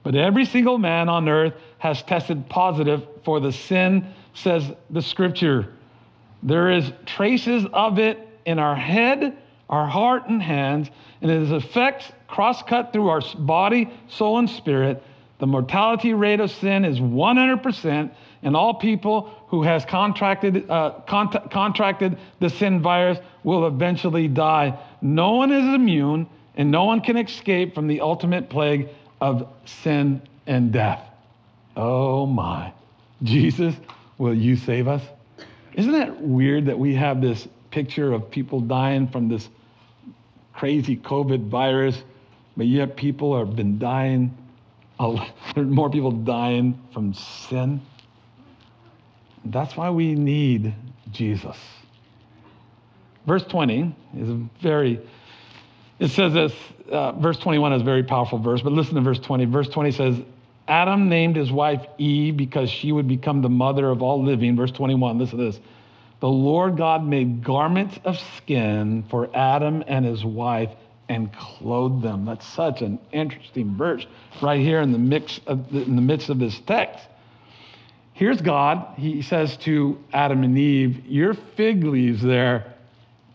but 0.02 0.16
every 0.16 0.44
single 0.44 0.78
man 0.78 1.08
on 1.08 1.28
earth 1.28 1.54
has 1.78 2.02
tested 2.02 2.48
positive 2.48 3.06
for 3.24 3.38
the 3.38 3.52
sin, 3.52 4.12
says 4.34 4.72
the 4.90 5.02
scripture. 5.02 5.74
There 6.42 6.70
is 6.70 6.92
traces 7.06 7.66
of 7.72 7.98
it 7.98 8.18
in 8.46 8.58
our 8.58 8.76
head, 8.76 9.36
our 9.68 9.86
heart, 9.86 10.28
and 10.28 10.42
hands, 10.42 10.90
and 11.20 11.30
its 11.30 11.50
effects 11.50 12.10
cross 12.26 12.62
cut 12.62 12.92
through 12.92 13.08
our 13.08 13.22
body, 13.36 13.90
soul, 14.08 14.38
and 14.38 14.48
spirit. 14.48 15.02
The 15.38 15.46
mortality 15.46 16.14
rate 16.14 16.40
of 16.40 16.50
sin 16.50 16.84
is 16.84 17.00
100%, 17.00 18.10
and 18.42 18.56
all 18.56 18.74
people 18.74 19.30
who 19.48 19.62
has 19.62 19.84
contracted, 19.84 20.68
uh, 20.70 20.94
cont- 21.06 21.50
contracted 21.50 22.18
the 22.40 22.50
sin 22.50 22.80
virus 22.80 23.18
will 23.44 23.66
eventually 23.66 24.28
die. 24.28 24.78
No 25.00 25.32
one 25.32 25.52
is 25.52 25.64
immune, 25.74 26.26
and 26.56 26.70
no 26.70 26.84
one 26.84 27.00
can 27.00 27.16
escape 27.16 27.74
from 27.74 27.86
the 27.86 28.00
ultimate 28.00 28.48
plague 28.50 28.88
of 29.20 29.48
sin 29.64 30.22
and 30.46 30.72
death. 30.72 31.02
Oh 31.76 32.26
my. 32.26 32.72
Jesus, 33.22 33.74
will 34.18 34.34
you 34.34 34.56
save 34.56 34.88
us? 34.88 35.02
Isn't 35.78 35.92
that 35.92 36.20
weird 36.20 36.66
that 36.66 36.76
we 36.76 36.96
have 36.96 37.20
this 37.20 37.46
picture 37.70 38.12
of 38.12 38.32
people 38.32 38.60
dying 38.60 39.06
from 39.06 39.28
this 39.28 39.48
crazy 40.52 40.96
COVID 40.96 41.48
virus, 41.50 42.02
but 42.56 42.66
yet 42.66 42.96
people 42.96 43.38
have 43.38 43.54
been 43.54 43.78
dying, 43.78 44.36
there's 45.54 45.68
more 45.68 45.88
people 45.88 46.10
dying 46.10 46.82
from 46.92 47.14
sin? 47.14 47.80
That's 49.44 49.76
why 49.76 49.90
we 49.90 50.16
need 50.16 50.74
Jesus. 51.12 51.56
Verse 53.24 53.44
20 53.44 53.94
is 54.16 54.30
a 54.30 54.48
very, 54.60 55.00
it 56.00 56.08
says 56.08 56.32
this, 56.32 56.52
uh, 56.90 57.12
verse 57.12 57.38
21 57.38 57.74
is 57.74 57.82
a 57.82 57.84
very 57.84 58.02
powerful 58.02 58.40
verse, 58.40 58.62
but 58.62 58.72
listen 58.72 58.96
to 58.96 59.00
verse 59.00 59.20
20. 59.20 59.44
Verse 59.44 59.68
20 59.68 59.92
says, 59.92 60.16
Adam 60.68 61.08
named 61.08 61.34
his 61.34 61.50
wife 61.50 61.84
Eve 61.96 62.36
because 62.36 62.70
she 62.70 62.92
would 62.92 63.08
become 63.08 63.40
the 63.40 63.48
mother 63.48 63.90
of 63.90 64.02
all 64.02 64.22
living. 64.22 64.54
Verse 64.54 64.70
21, 64.70 65.18
listen 65.18 65.38
to 65.38 65.44
this. 65.44 65.60
The 66.20 66.28
Lord 66.28 66.76
God 66.76 67.06
made 67.06 67.42
garments 67.42 67.98
of 68.04 68.18
skin 68.36 69.04
for 69.08 69.34
Adam 69.34 69.82
and 69.86 70.04
his 70.04 70.24
wife 70.24 70.70
and 71.08 71.32
clothed 71.32 72.02
them. 72.02 72.26
That's 72.26 72.46
such 72.46 72.82
an 72.82 72.98
interesting 73.12 73.76
verse 73.76 74.06
right 74.42 74.60
here 74.60 74.82
in 74.82 74.92
the, 74.92 74.98
mix 74.98 75.40
of, 75.46 75.72
in 75.72 75.96
the 75.96 76.02
midst 76.02 76.28
of 76.28 76.38
this 76.38 76.58
text. 76.66 77.06
Here's 78.12 78.42
God. 78.42 78.94
He 78.96 79.22
says 79.22 79.56
to 79.58 79.98
Adam 80.12 80.42
and 80.42 80.58
Eve, 80.58 81.06
Your 81.06 81.34
fig 81.34 81.84
leaves 81.84 82.20
there, 82.20 82.74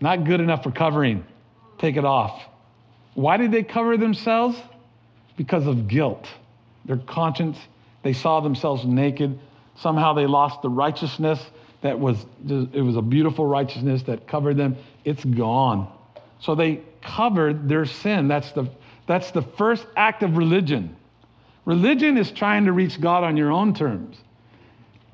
not 0.01 0.25
good 0.25 0.41
enough 0.41 0.61
for 0.61 0.71
covering. 0.71 1.25
Take 1.79 1.95
it 1.95 2.05
off. 2.05 2.43
Why 3.15 3.37
did 3.37 3.51
they 3.51 3.63
cover 3.63 3.97
themselves? 3.97 4.57
Because 5.35 5.65
of 5.65 5.87
guilt 5.87 6.27
their 6.85 6.97
conscience. 6.97 7.57
They 8.03 8.13
saw 8.13 8.41
themselves 8.41 8.85
naked. 8.85 9.39
Somehow 9.75 10.13
they 10.13 10.27
lost 10.27 10.61
the 10.61 10.69
righteousness 10.69 11.39
that 11.81 11.99
was, 11.99 12.25
it 12.47 12.81
was 12.81 12.95
a 12.95 13.01
beautiful 13.01 13.45
righteousness 13.45 14.03
that 14.03 14.27
covered 14.27 14.57
them. 14.57 14.77
It's 15.03 15.23
gone. 15.23 15.91
So 16.39 16.55
they 16.55 16.81
covered 17.01 17.67
their 17.67 17.85
sin. 17.85 18.27
That's 18.27 18.51
the, 18.51 18.69
that's 19.07 19.31
the 19.31 19.41
first 19.41 19.85
act 19.95 20.23
of 20.23 20.37
religion. 20.37 20.95
Religion 21.65 22.17
is 22.17 22.31
trying 22.31 22.65
to 22.65 22.71
reach 22.71 22.99
God 22.99 23.23
on 23.23 23.37
your 23.37 23.51
own 23.51 23.73
terms. 23.73 24.17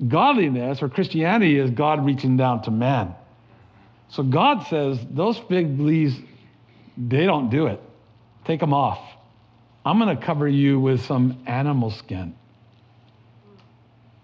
Godliness 0.08 0.82
or 0.82 0.90
Christianity 0.90 1.60
is 1.60 1.72
God 1.72 2.06
reaching 2.06 2.38
down 2.38 2.64
to 2.64 2.72
man. 2.72 3.14
So 4.10 4.24
God 4.24 4.66
says, 4.68 5.00
those 5.12 5.38
fig 5.38 5.80
leaves, 5.80 6.16
they 6.98 7.26
don't 7.26 7.50
do 7.50 7.68
it. 7.68 7.80
Take 8.46 8.60
them 8.60 8.74
off. 8.74 9.00
I'm 9.86 10.00
going 10.00 10.16
to 10.16 10.24
cover 10.24 10.48
you 10.48 10.80
with 10.80 11.06
some 11.06 11.44
animal 11.48 11.92
skin. 11.92 12.36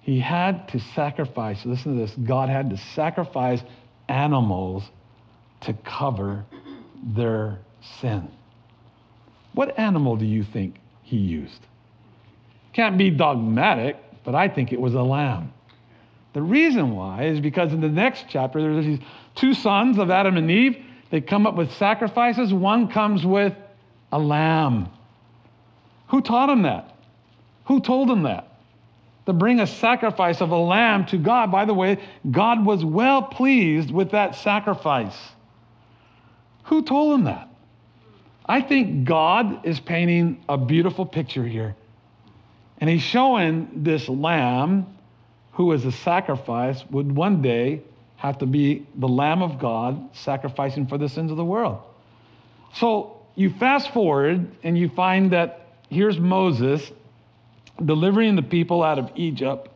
He 0.02 0.20
had 0.20 0.68
to 0.70 0.80
sacrifice, 0.80 1.66
listen 1.66 1.98
to 1.98 2.06
this, 2.06 2.16
God 2.16 2.50
had 2.50 2.70
to 2.70 2.78
sacrifice 2.78 3.62
animals 4.08 4.84
to 5.62 5.74
cover 5.74 6.46
their 7.04 7.60
sin. 8.00 8.30
What 9.54 9.80
animal 9.80 10.16
do 10.16 10.26
you 10.26 10.44
think 10.44 10.76
he 11.02 11.18
used? 11.18 11.62
Can't 12.74 12.98
be 12.98 13.10
dogmatic, 13.10 13.98
but 14.24 14.36
I 14.36 14.50
think 14.50 14.74
it 14.74 14.82
was 14.82 14.94
a 14.94 15.02
lamb. 15.02 15.54
The 16.34 16.42
reason 16.42 16.94
why 16.94 17.28
is 17.28 17.40
because 17.40 17.72
in 17.72 17.80
the 17.80 17.88
next 17.88 18.26
chapter, 18.28 18.62
there's 18.62 18.86
these 18.86 19.00
two 19.36 19.54
sons 19.54 19.98
of 19.98 20.12
Adam 20.12 20.36
and 20.36 20.52
Eve. 20.52 20.84
They 21.10 21.22
come 21.22 21.48
up 21.48 21.56
with 21.56 21.72
sacrifices. 21.74 22.54
One 22.54 22.90
comes 22.90 23.26
with 23.26 23.54
a 24.12 24.20
lamb. 24.20 24.90
Who 26.08 26.22
taught 26.22 26.50
him 26.50 26.64
that? 26.64 26.96
Who 27.66 27.80
told 27.80 28.10
him 28.10 28.24
that? 28.24 28.48
To 29.26 29.34
bring 29.34 29.60
a 29.60 29.68
sacrifice 29.68 30.42
of 30.42 30.52
a 30.52 30.58
lamb 30.58 31.06
to 31.08 31.18
God. 31.18 31.52
By 31.52 31.66
the 31.66 31.74
way, 31.74 31.98
God 32.30 32.66
was 32.66 32.86
well 32.86 33.24
pleased 33.24 33.90
with 33.90 34.12
that 34.12 34.36
sacrifice. 34.36 35.18
Who 36.66 36.84
told 36.84 37.16
him 37.16 37.24
that? 37.26 37.50
I 38.46 38.62
think 38.62 39.06
God 39.06 39.66
is 39.66 39.80
painting 39.80 40.44
a 40.48 40.58
beautiful 40.58 41.06
picture 41.06 41.46
here. 41.46 41.76
And 42.78 42.90
he's 42.90 43.02
showing 43.02 43.84
this 43.84 44.08
lamb 44.08 44.86
who 45.54 45.72
is 45.72 45.86
a 45.86 45.92
sacrifice 45.92 46.84
would 46.92 47.16
one 47.16 47.42
day 47.42 47.82
have 48.18 48.38
to 48.40 48.46
be 48.46 48.86
the 48.96 49.08
Lamb 49.08 49.42
of 49.42 49.60
God 49.60 50.16
sacrificing 50.16 50.88
for 50.88 50.98
the 50.98 51.08
sins 51.08 51.32
of 51.32 51.38
the 51.38 51.46
world. 51.46 51.82
So 52.74 53.22
you 53.36 53.50
fast 53.52 53.92
forward 53.94 54.52
and 54.64 54.78
you 54.78 54.90
find 54.90 55.32
that 55.32 55.65
here's 55.90 56.20
Moses 56.20 56.92
delivering 57.84 58.36
the 58.36 58.42
people 58.42 58.84
out 58.84 59.00
of 59.00 59.12
Egypt. 59.16 59.70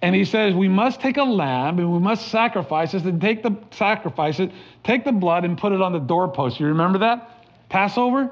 And 0.00 0.14
he 0.14 0.24
says, 0.24 0.54
We 0.54 0.68
must 0.68 1.00
take 1.00 1.16
a 1.16 1.22
lamb 1.22 1.78
and 1.78 1.92
we 1.92 2.00
must 2.00 2.28
sacrifice 2.28 2.94
it 2.94 3.04
and 3.04 3.20
take 3.20 3.42
the 3.42 3.56
sacrifice 3.70 4.40
it, 4.40 4.50
take 4.82 5.04
the 5.04 5.12
blood 5.12 5.44
and 5.44 5.56
put 5.56 5.72
it 5.72 5.80
on 5.80 5.92
the 5.92 6.00
doorpost. 6.00 6.58
You 6.58 6.66
remember 6.66 6.98
that? 6.98 7.44
Passover? 7.68 8.30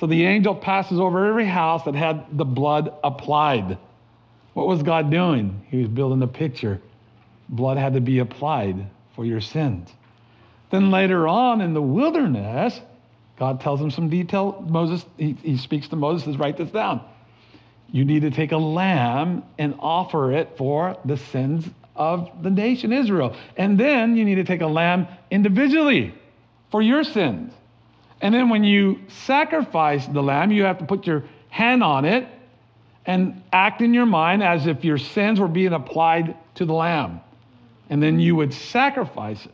So 0.00 0.06
the 0.06 0.24
angel 0.24 0.54
passes 0.54 0.98
over 0.98 1.26
every 1.26 1.46
house 1.46 1.84
that 1.84 1.94
had 1.94 2.26
the 2.36 2.44
blood 2.44 2.92
applied. 3.04 3.78
What 4.54 4.66
was 4.66 4.82
God 4.82 5.10
doing? 5.10 5.64
He 5.68 5.78
was 5.78 5.88
building 5.88 6.22
a 6.22 6.26
picture. 6.26 6.80
Blood 7.48 7.76
had 7.76 7.94
to 7.94 8.00
be 8.00 8.18
applied 8.20 8.86
for 9.14 9.24
your 9.24 9.40
sins. 9.40 9.90
Then 10.70 10.90
later 10.90 11.28
on 11.28 11.60
in 11.60 11.74
the 11.74 11.82
wilderness, 11.82 12.80
God 13.36 13.60
tells 13.60 13.80
him 13.80 13.90
some 13.90 14.08
detail. 14.08 14.64
Moses, 14.68 15.04
he, 15.16 15.32
he 15.42 15.56
speaks 15.56 15.88
to 15.88 15.96
Moses, 15.96 16.24
says, 16.24 16.36
Write 16.36 16.56
this 16.56 16.70
down. 16.70 17.04
You 17.90 18.04
need 18.04 18.22
to 18.22 18.30
take 18.30 18.52
a 18.52 18.56
lamb 18.58 19.44
and 19.58 19.74
offer 19.78 20.32
it 20.32 20.56
for 20.56 20.96
the 21.04 21.16
sins 21.16 21.68
of 21.96 22.30
the 22.42 22.50
nation 22.50 22.92
Israel. 22.92 23.36
And 23.56 23.78
then 23.78 24.16
you 24.16 24.24
need 24.24 24.36
to 24.36 24.44
take 24.44 24.60
a 24.60 24.66
lamb 24.66 25.06
individually 25.30 26.14
for 26.70 26.82
your 26.82 27.04
sins. 27.04 27.52
And 28.20 28.34
then 28.34 28.48
when 28.48 28.64
you 28.64 29.00
sacrifice 29.08 30.06
the 30.06 30.22
lamb, 30.22 30.50
you 30.50 30.64
have 30.64 30.78
to 30.78 30.86
put 30.86 31.06
your 31.06 31.24
hand 31.50 31.82
on 31.82 32.04
it 32.04 32.26
and 33.06 33.42
act 33.52 33.80
in 33.80 33.92
your 33.94 34.06
mind 34.06 34.42
as 34.42 34.66
if 34.66 34.84
your 34.84 34.98
sins 34.98 35.38
were 35.38 35.48
being 35.48 35.72
applied 35.72 36.36
to 36.56 36.64
the 36.64 36.72
lamb. 36.72 37.20
And 37.90 38.02
then 38.02 38.18
you 38.18 38.34
would 38.36 38.54
sacrifice 38.54 39.44
it. 39.44 39.52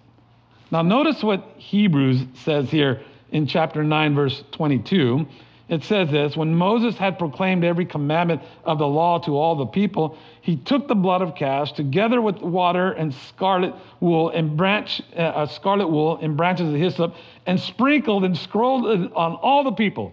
Now, 0.71 0.83
notice 0.83 1.23
what 1.23 1.45
Hebrews 1.57 2.23
says 2.45 2.71
here 2.71 3.03
in 3.33 3.47
chapter 3.47 3.83
9, 3.83 4.15
verse 4.15 4.45
22. 4.53 5.27
It 5.71 5.85
says 5.85 6.11
this 6.11 6.37
When 6.37 6.55
Moses 6.55 6.97
had 6.97 7.19
proclaimed 7.19 7.63
every 7.63 7.87
commandment 7.87 8.43
of 8.65 8.79
the 8.79 8.87
law 8.89 9.21
to 9.21 9.37
all 9.37 9.55
the 9.55 9.67
people, 9.67 10.19
he 10.41 10.57
took 10.57 10.89
the 10.89 10.97
blood 10.97 11.23
of 11.23 11.37
calves 11.37 11.71
together 11.71 12.21
with 12.21 12.43
water 12.43 12.91
and 12.91 13.15
scarlet 13.15 13.75
wool 14.01 14.31
and 14.31 14.57
branch, 14.57 15.01
uh, 15.17 15.47
scarlet 15.47 15.87
wool 15.87 16.19
and 16.21 16.37
branches 16.37 16.69
of 16.69 16.75
hyssop 16.75 17.15
and 17.47 17.59
sprinkled 17.61 18.25
and 18.25 18.37
scrolled 18.37 18.85
on 19.13 19.35
all 19.37 19.63
the 19.63 19.73
people. 19.73 20.13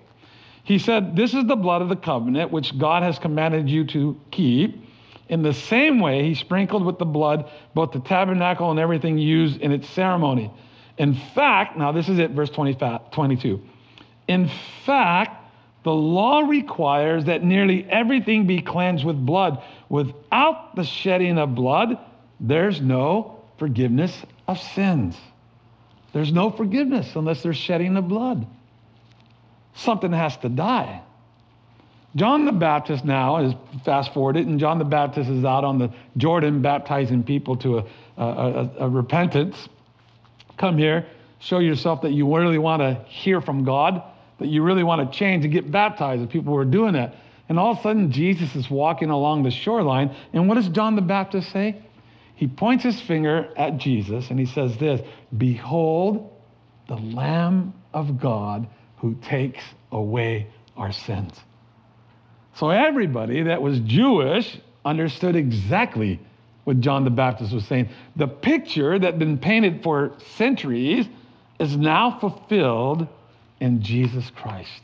He 0.64 0.78
said, 0.78 1.16
This 1.16 1.34
is 1.34 1.46
the 1.46 1.56
blood 1.56 1.82
of 1.82 1.90
the 1.90 1.96
covenant 1.96 2.52
which 2.52 2.78
God 2.78 3.02
has 3.02 3.18
commanded 3.18 3.68
you 3.68 3.84
to 3.86 4.20
keep. 4.30 4.84
In 5.30 5.42
the 5.42 5.54
same 5.54 6.00
way, 6.00 6.24
he 6.24 6.36
sprinkled 6.36 6.86
with 6.86 7.00
the 7.00 7.06
blood 7.06 7.50
both 7.74 7.94
the 7.94 8.00
tabernacle 8.00 8.70
and 8.70 8.80
everything 8.80 9.18
used 9.18 9.60
in 9.60 9.72
its 9.72 9.90
ceremony. 9.90 10.52
In 10.98 11.16
fact, 11.36 11.78
now 11.78 11.92
this 11.92 12.10
is 12.10 12.20
it, 12.20 12.32
verse 12.32 12.50
20, 12.50 12.78
22. 13.12 13.62
In 14.28 14.50
fact, 14.86 15.44
the 15.84 15.94
law 15.94 16.42
requires 16.42 17.26
that 17.26 17.44
nearly 17.44 17.86
everything 17.90 18.48
be 18.48 18.62
cleansed 18.62 19.06
with 19.06 19.16
blood. 19.26 19.62
Without 19.90 20.76
the 20.76 20.84
shedding 20.84 21.38
of 21.38 21.56
blood, 21.56 21.98
there's 22.40 22.82
no 22.82 23.42
forgiveness 23.58 24.14
of 24.48 24.60
sins. 24.60 25.16
There's 26.14 26.32
no 26.32 26.52
forgiveness 26.52 27.16
unless 27.16 27.44
there's 27.44 27.58
shedding 27.58 27.96
of 27.96 28.08
blood 28.08 28.48
something 29.78 30.12
has 30.12 30.36
to 30.38 30.50
die. 30.50 31.02
John 32.16 32.46
the 32.46 32.52
Baptist 32.52 33.06
now 33.06 33.38
is 33.38 33.54
fast 33.86 34.14
forwarded, 34.14 34.48
and 34.48 34.60
John 34.60 34.80
the 34.80 34.86
Baptist 34.86 35.30
is 35.30 35.46
out 35.46 35.64
on 35.64 35.78
the 35.78 35.92
Jordan 36.18 36.62
baptizing 36.62 37.24
people 37.24 37.56
to 37.58 37.80
a, 37.80 37.86
a, 38.18 38.24
a, 38.24 38.72
a 38.80 38.90
repentance. 38.90 39.70
Come 40.58 40.78
here, 40.78 41.06
show 41.40 41.60
yourself 41.60 42.02
that 42.02 42.12
you 42.12 42.36
really 42.36 42.58
want 42.58 42.82
to 42.82 43.04
hear 43.08 43.42
from 43.42 43.64
God, 43.64 44.02
that 44.40 44.48
you 44.48 44.64
really 44.64 44.84
want 44.84 45.12
to 45.12 45.18
change 45.18 45.46
and 45.46 45.54
get 45.54 45.72
baptized. 45.72 46.22
And 46.22 46.30
people 46.30 46.54
were 46.54 46.66
doing 46.66 46.94
that. 46.94 47.16
And 47.50 47.58
all 47.58 47.72
of 47.72 47.80
a 47.80 47.82
sudden, 47.82 48.12
Jesus 48.12 48.56
is 48.56 48.70
walking 48.70 49.10
along 49.10 49.44
the 49.44 49.52
shoreline. 49.52 50.16
And 50.34 50.48
what 50.48 50.56
does 50.56 50.68
John 50.70 50.96
the 50.96 51.02
Baptist 51.02 51.52
say? 51.52 51.82
He 52.36 52.48
points 52.48 52.84
his 52.84 53.00
finger 53.02 53.52
at 53.56 53.78
Jesus 53.78 54.30
and 54.30 54.40
he 54.40 54.46
says, 54.46 54.78
This 54.78 55.02
Behold, 55.38 56.32
the 56.88 56.98
Lamb 56.98 57.74
of 57.94 58.20
God 58.20 58.68
who 58.98 59.16
takes 59.16 59.64
away 59.92 60.48
our 60.76 60.92
sins. 60.92 61.34
So 62.56 62.70
everybody 62.70 63.44
that 63.44 63.62
was 63.62 63.80
Jewish 63.80 64.60
understood 64.84 65.36
exactly 65.36 66.20
what 66.68 66.82
John 66.82 67.06
the 67.06 67.10
Baptist 67.10 67.54
was 67.54 67.66
saying. 67.66 67.88
The 68.18 68.28
picture 68.28 69.00
that 69.00 69.06
had 69.14 69.20
been 69.20 69.38
painted 69.38 69.82
for 69.84 70.12
centuries 70.36 71.06
is 71.62 71.78
now 71.78 72.20
fulfilled 72.20 73.08
in 73.62 73.82
Jesus 73.82 74.30
Christ. 74.36 74.82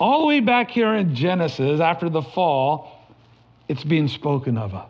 All 0.00 0.22
the 0.22 0.26
way 0.26 0.40
back 0.40 0.72
here 0.72 0.92
in 0.96 1.14
Genesis, 1.14 1.78
after 1.78 2.08
the 2.08 2.20
fall, 2.20 3.06
it's 3.68 3.84
being 3.84 4.08
spoken 4.08 4.58
of 4.58 4.74
uh, 4.74 4.86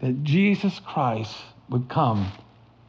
that 0.00 0.24
Jesus 0.24 0.80
Christ 0.80 1.36
would 1.68 1.86
come 1.90 2.32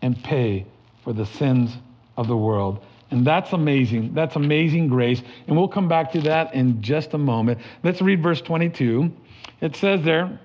and 0.02 0.24
pay 0.24 0.66
for 1.04 1.12
the 1.12 1.26
sins 1.26 1.76
of 2.16 2.30
the 2.30 2.38
world. 2.38 2.82
And 3.12 3.28
that's 3.28 3.52
amazing. 3.52 4.14
That's 4.14 4.38
amazing 4.38 4.88
grace. 4.88 5.22
And 5.48 5.58
we'll 5.58 5.68
come 5.68 5.90
back 5.90 6.14
to 6.14 6.22
that 6.22 6.54
in 6.54 6.82
just 6.82 7.14
a 7.14 7.18
moment. 7.18 7.60
Let's 7.84 8.02
read 8.02 8.24
verse 8.24 8.40
22. 8.40 9.12
It 9.60 9.76
says 9.76 10.02
there, 10.04 10.40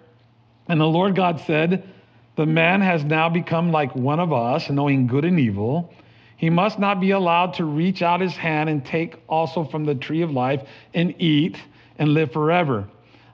And 0.68 0.80
the 0.80 0.86
Lord 0.86 1.14
God 1.16 1.40
said, 1.40 1.88
The 2.36 2.46
man 2.46 2.80
has 2.80 3.04
now 3.04 3.28
become 3.28 3.72
like 3.72 3.94
one 3.94 4.20
of 4.20 4.32
us, 4.32 4.70
knowing 4.70 5.06
good 5.06 5.24
and 5.24 5.38
evil. 5.38 5.92
He 6.36 6.50
must 6.50 6.78
not 6.78 7.00
be 7.00 7.12
allowed 7.12 7.54
to 7.54 7.64
reach 7.64 8.02
out 8.02 8.20
his 8.20 8.36
hand 8.36 8.68
and 8.68 8.84
take 8.84 9.16
also 9.28 9.64
from 9.64 9.84
the 9.84 9.94
tree 9.94 10.22
of 10.22 10.30
life 10.30 10.62
and 10.92 11.14
eat 11.20 11.56
and 11.98 12.14
live 12.14 12.32
forever. 12.32 12.88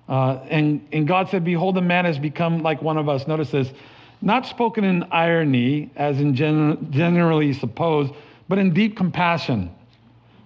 Uh, 0.08 0.40
and, 0.48 0.86
and 0.92 1.06
God 1.06 1.28
said, 1.28 1.44
Behold, 1.44 1.74
the 1.74 1.82
man 1.82 2.04
has 2.04 2.18
become 2.18 2.62
like 2.62 2.82
one 2.82 2.96
of 2.96 3.08
us. 3.08 3.26
Notice 3.26 3.50
this, 3.50 3.72
not 4.20 4.46
spoken 4.46 4.84
in 4.84 5.04
irony, 5.04 5.90
as 5.96 6.20
in 6.20 6.34
gen- 6.34 6.88
generally 6.90 7.52
supposed 7.52 8.12
but 8.48 8.58
in 8.58 8.72
deep 8.72 8.96
compassion. 8.96 9.70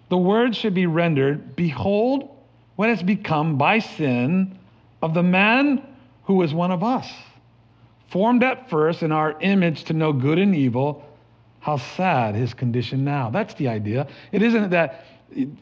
The 0.09 0.18
word 0.18 0.55
should 0.55 0.74
be 0.74 0.87
rendered 0.87 1.57
Behold, 1.57 2.28
what 2.76 2.89
has 2.89 3.03
become 3.03 3.57
by 3.57 3.78
sin 3.78 4.59
of 5.01 5.14
the 5.14 5.22
man 5.22 5.87
who 6.33 6.39
was 6.39 6.55
one 6.55 6.70
of 6.70 6.83
us. 6.83 7.12
Formed 8.11 8.43
at 8.43 8.70
first 8.70 9.03
in 9.03 9.12
our 9.12 9.39
image 9.41 9.85
to 9.85 9.93
know 9.93 10.14
good 10.14 10.39
and 10.39 10.57
evil, 10.57 11.05
how 11.61 11.76
sad 11.76 12.35
his 12.35 12.55
condition 12.55 13.05
now. 13.05 13.28
That's 13.28 13.53
the 13.55 13.68
idea. 13.68 14.09
It 14.33 14.41
isn't 14.41 14.70
that 14.70 15.05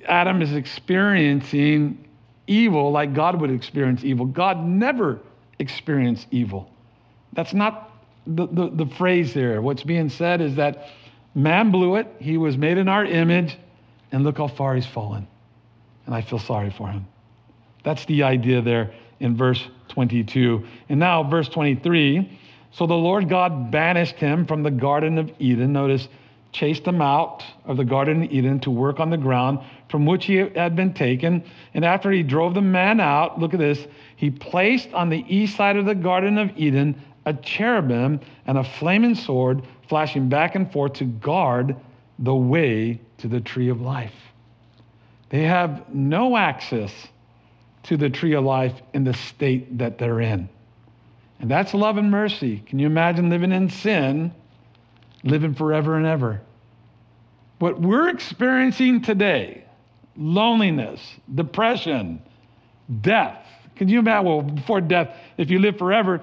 Adam 0.07 0.43
is 0.43 0.53
experiencing 0.53 2.07
evil 2.47 2.93
like 2.93 3.15
God 3.15 3.41
would 3.41 3.51
experience 3.51 4.05
evil. 4.05 4.27
God 4.27 4.65
never 4.65 5.19
experienced 5.59 6.29
evil. 6.31 6.71
That's 7.33 7.53
not 7.53 7.91
the, 8.29 8.47
the, 8.47 8.71
the 8.71 8.87
phrase 8.87 9.35
there. 9.35 9.61
What's 9.61 9.83
being 9.83 10.09
said 10.09 10.41
is 10.41 10.55
that 10.55 10.87
Man 11.35 11.71
blew 11.71 11.97
it. 11.97 12.07
He 12.21 12.37
was 12.37 12.57
made 12.57 12.79
in 12.79 12.89
our 12.89 13.05
image. 13.05 13.57
And 14.13 14.23
look 14.23 14.39
how 14.39 14.49
far 14.49 14.75
he's 14.77 14.87
fallen. 14.87 15.27
And 16.07 16.15
I 16.15 16.23
feel 16.23 16.39
sorry 16.39 16.71
for 16.71 16.89
him. 16.89 17.07
That's 17.83 18.05
the 18.05 18.23
idea 18.23 18.63
there 18.63 18.93
in 19.21 19.37
verse 19.37 19.69
22. 19.89 20.67
And 20.89 20.99
now, 20.99 21.23
verse 21.23 21.49
23. 21.49 22.39
So 22.73 22.87
the 22.87 22.95
Lord 22.95 23.29
God 23.29 23.71
banished 23.71 24.17
him 24.17 24.47
from 24.47 24.63
the 24.63 24.71
Garden 24.71 25.19
of 25.19 25.31
Eden. 25.39 25.73
Notice, 25.73 26.09
chased 26.53 26.87
him 26.87 27.01
out 27.01 27.45
of 27.65 27.77
the 27.77 27.85
Garden 27.85 28.25
of 28.25 28.33
Eden 28.33 28.59
to 28.61 28.71
work 28.71 28.99
on 28.99 29.11
the 29.11 29.17
ground 29.17 29.61
from 29.89 30.07
which 30.07 30.27
he 30.27 30.37
had 30.37 30.75
been 30.75 30.93
taken. 30.93 31.45
And 31.75 31.85
after 31.85 32.11
he 32.11 32.23
drove 32.23 32.55
the 32.55 32.61
man 32.61 33.01
out, 33.01 33.39
look 33.39 33.55
at 33.55 33.61
this, 33.61 33.87
he 34.17 34.31
placed 34.31 34.93
on 34.93 35.09
the 35.09 35.25
east 35.29 35.57
side 35.57 35.77
of 35.77 35.87
the 35.87 35.95
Garden 35.95 36.39
of 36.39 36.51
Eden 36.57 37.01
a 37.27 37.35
cherubim 37.35 38.21
and 38.47 38.59
a 38.59 38.65
flaming 38.65 39.15
sword 39.15 39.63
flashing 39.89 40.29
back 40.29 40.55
and 40.55 40.73
forth 40.73 40.95
to 40.95 41.05
guard 41.05 41.77
the 42.19 42.35
way 42.35 43.01
to 43.19 43.29
the 43.29 43.41
tree 43.41 43.69
of 43.69 43.81
life. 43.81 44.15
They 45.29 45.43
have 45.43 45.93
no 45.95 46.37
access 46.37 46.93
to 47.85 47.97
the 47.97 48.11
tree 48.11 48.35
of 48.35 48.45
life 48.45 48.75
in 48.93 49.05
the 49.05 49.15
state 49.15 49.79
that 49.79 49.99
they're 49.99 50.21
in. 50.21 50.49
And 51.41 51.51
that's 51.51 51.73
love 51.73 51.97
and 51.97 52.11
mercy. 52.11 52.59
Can 52.67 52.79
you 52.79 52.87
imagine 52.87 53.31
living 53.31 53.53
in 53.53 53.71
sin, 53.71 54.33
living 55.25 55.55
forever 55.55 55.97
and 55.97 56.07
ever? 56.07 56.41
What 57.59 57.81
we're 57.81 58.09
experiencing 58.09 59.03
today 59.03 59.65
loneliness, 60.17 61.01
depression, 61.35 62.23
death. 63.01 63.47
Can 63.77 63.89
you 63.89 64.01
imagine? 64.01 64.27
Well, 64.27 64.43
before 64.43 64.81
death, 64.81 65.17
if 65.39 65.51
you 65.51 65.59
live 65.59 65.79
forever, 65.79 66.23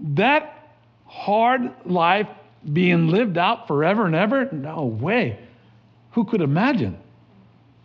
that 0.00 0.68
hard 1.06 1.72
life 1.84 2.28
being 2.70 3.08
lived 3.08 3.38
out 3.38 3.66
forever 3.66 4.06
and 4.06 4.14
ever? 4.14 4.48
No 4.52 4.84
way. 4.84 5.38
Who 6.12 6.24
could 6.24 6.40
imagine? 6.40 6.98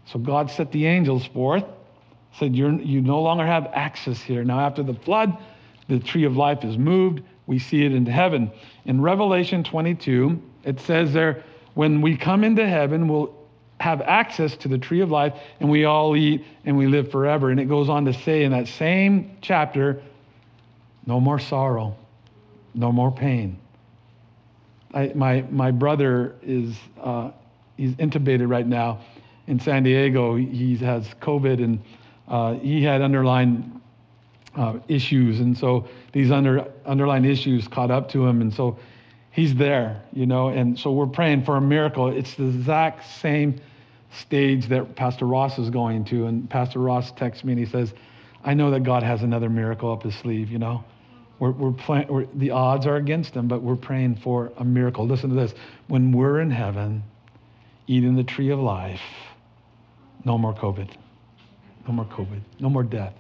So 0.06 0.20
God 0.20 0.52
set 0.52 0.72
the 0.72 0.86
angels 0.86 1.26
forth, 1.26 1.66
said, 2.34 2.56
You're, 2.56 2.74
You 2.74 3.02
no 3.02 3.22
longer 3.22 3.46
have 3.46 3.68
access 3.74 4.22
here. 4.22 4.44
Now, 4.44 4.60
after 4.60 4.84
the 4.84 4.94
flood, 4.94 5.38
the 5.88 6.00
tree 6.00 6.26
of 6.26 6.38
life 6.38 6.64
is 6.64 6.78
moved. 6.78 7.22
We 7.48 7.60
see 7.60 7.86
it 7.86 7.94
in 7.94 8.06
heaven. 8.06 8.52
In 8.86 9.02
Revelation 9.02 9.64
22, 9.64 10.42
it 10.64 10.80
says 10.80 11.14
there, 11.14 11.44
when 11.74 12.02
we 12.02 12.16
come 12.16 12.44
into 12.44 12.68
heaven, 12.68 13.08
we'll 13.08 13.34
have 13.80 14.02
access 14.02 14.56
to 14.58 14.68
the 14.68 14.78
tree 14.78 15.00
of 15.02 15.10
life 15.10 15.34
and 15.60 15.70
we 15.70 15.86
all 15.86 16.16
eat 16.16 16.46
and 16.66 16.78
we 16.78 16.88
live 16.88 17.10
forever. 17.12 17.50
And 17.50 17.60
it 17.60 17.66
goes 17.66 17.90
on 17.90 18.06
to 18.06 18.14
say 18.14 18.44
in 18.44 18.52
that 18.52 18.68
same 18.68 19.38
chapter, 19.42 20.02
no 21.06 21.20
more 21.20 21.40
sorrow, 21.40 21.96
no 22.74 22.92
more 22.92 23.12
pain. 23.12 23.58
I, 24.94 25.12
my, 25.16 25.44
my 25.50 25.72
brother 25.72 26.36
is 26.42 26.76
uh, 27.02 27.32
he's 27.78 27.94
intubated 27.94 28.50
right 28.50 28.68
now 28.68 29.00
in 29.48 29.60
San 29.60 29.84
Diego. 29.84 30.36
He 30.36 30.76
has 30.78 31.08
COVID 31.22 31.64
and 31.64 31.80
uh, 32.30 32.54
he 32.56 32.84
had 32.84 33.02
underlying 33.02 33.82
uh, 34.56 34.80
issues. 34.88 35.40
And 35.40 35.58
so 35.58 35.88
these 36.12 36.32
under, 36.32 36.72
underlying 36.86 37.26
issues 37.26 37.68
caught 37.68 37.92
up 37.92 38.10
to 38.10 38.26
him. 38.26 38.42
And 38.42 38.54
so 38.54 38.78
he's 39.32 39.56
there, 39.56 40.02
you 40.14 40.26
know. 40.26 40.50
And 40.50 40.78
so 40.78 40.92
we're 40.92 41.08
praying 41.08 41.44
for 41.44 41.58
a 41.58 41.62
miracle. 41.62 42.10
It's 42.10 42.36
the 42.36 42.48
exact 42.48 43.06
same 43.06 43.60
stage 44.12 44.68
that 44.68 44.96
Pastor 44.96 45.26
Ross 45.26 45.60
is 45.60 45.70
going 45.70 46.06
to. 46.06 46.26
And 46.28 46.50
Pastor 46.50 46.80
Ross 46.80 47.12
texts 47.12 47.44
me 47.44 47.54
and 47.54 47.60
he 47.60 47.66
says, 47.66 47.94
I 48.44 48.54
know 48.54 48.72
that 48.72 48.84
God 48.84 49.04
has 49.04 49.22
another 49.22 49.50
miracle 49.50 49.92
up 49.92 50.04
his 50.04 50.16
sleeve, 50.16 50.50
you 50.50 50.60
know. 50.60 50.84
We're, 51.40 51.52
we're, 51.52 52.06
we're 52.10 52.26
the 52.34 52.52
odds 52.52 52.86
are 52.86 52.98
against 52.98 53.34
him, 53.34 53.48
but 53.48 53.62
we're 53.62 53.78
praying 53.78 54.18
for 54.18 54.52
a 54.58 54.66
miracle. 54.66 55.08
Listen 55.08 55.30
to 55.30 55.36
this. 55.36 55.54
When 55.88 56.12
we're 56.12 56.42
in 56.42 56.52
heaven, 56.52 57.04
eating 57.88 58.16
the 58.16 58.24
tree 58.24 58.50
of 58.50 58.60
life, 58.60 59.02
no 60.26 60.38
more 60.38 60.54
COVID. 60.54 60.90
No 61.88 61.94
more 61.94 62.06
COVID. 62.06 62.42
No 62.60 62.70
more 62.70 62.84
death. 62.84 63.14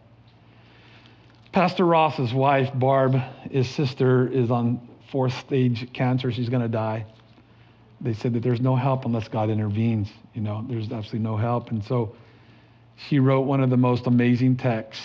Pastor 1.52 1.86
Ross's 1.86 2.34
wife, 2.34 2.70
Barb, 2.76 3.16
his 3.50 3.68
sister, 3.68 4.28
is 4.28 4.52
on 4.52 4.88
fourth 5.12 5.34
stage 5.40 5.92
cancer. 5.94 6.32
She's 6.32 6.50
going 6.50 6.62
to 6.62 6.68
die. 6.70 7.06
They 8.02 8.14
said 8.14 8.34
that 8.34 8.44
there's 8.44 8.62
no 8.62 8.76
help 8.76 9.06
unless 9.06 9.28
God 9.28 9.50
intervenes. 9.50 10.10
You 10.34 10.42
know, 10.42 10.64
there's 10.70 10.92
absolutely 10.92 11.20
no 11.20 11.36
help. 11.36 11.72
And 11.72 11.84
so 11.84 12.16
she 12.96 13.20
wrote 13.20 13.42
one 13.42 13.62
of 13.62 13.70
the 13.70 13.78
most 13.78 14.08
amazing 14.08 14.58
texts. 14.58 15.04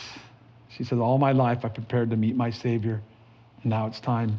She 0.69 0.85
said, 0.85 0.99
All 0.99 1.19
my 1.19 1.33
life 1.33 1.65
I 1.65 1.69
prepared 1.69 2.11
to 2.11 2.17
meet 2.17 2.37
my 2.37 2.51
Savior, 2.51 3.01
and 3.63 3.71
now 3.71 3.87
it's 3.87 4.01
time. 4.01 4.39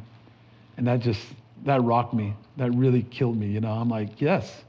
And 0.77 0.87
that 0.87 0.99
just, 0.99 1.21
that 1.65 1.81
rocked 1.83 2.13
me. 2.13 2.35
That 2.57 2.71
really 2.71 3.01
killed 3.03 3.37
me. 3.37 3.47
You 3.47 3.61
know, 3.61 3.71
I'm 3.71 3.89
like, 3.89 4.21
Yes, 4.21 4.63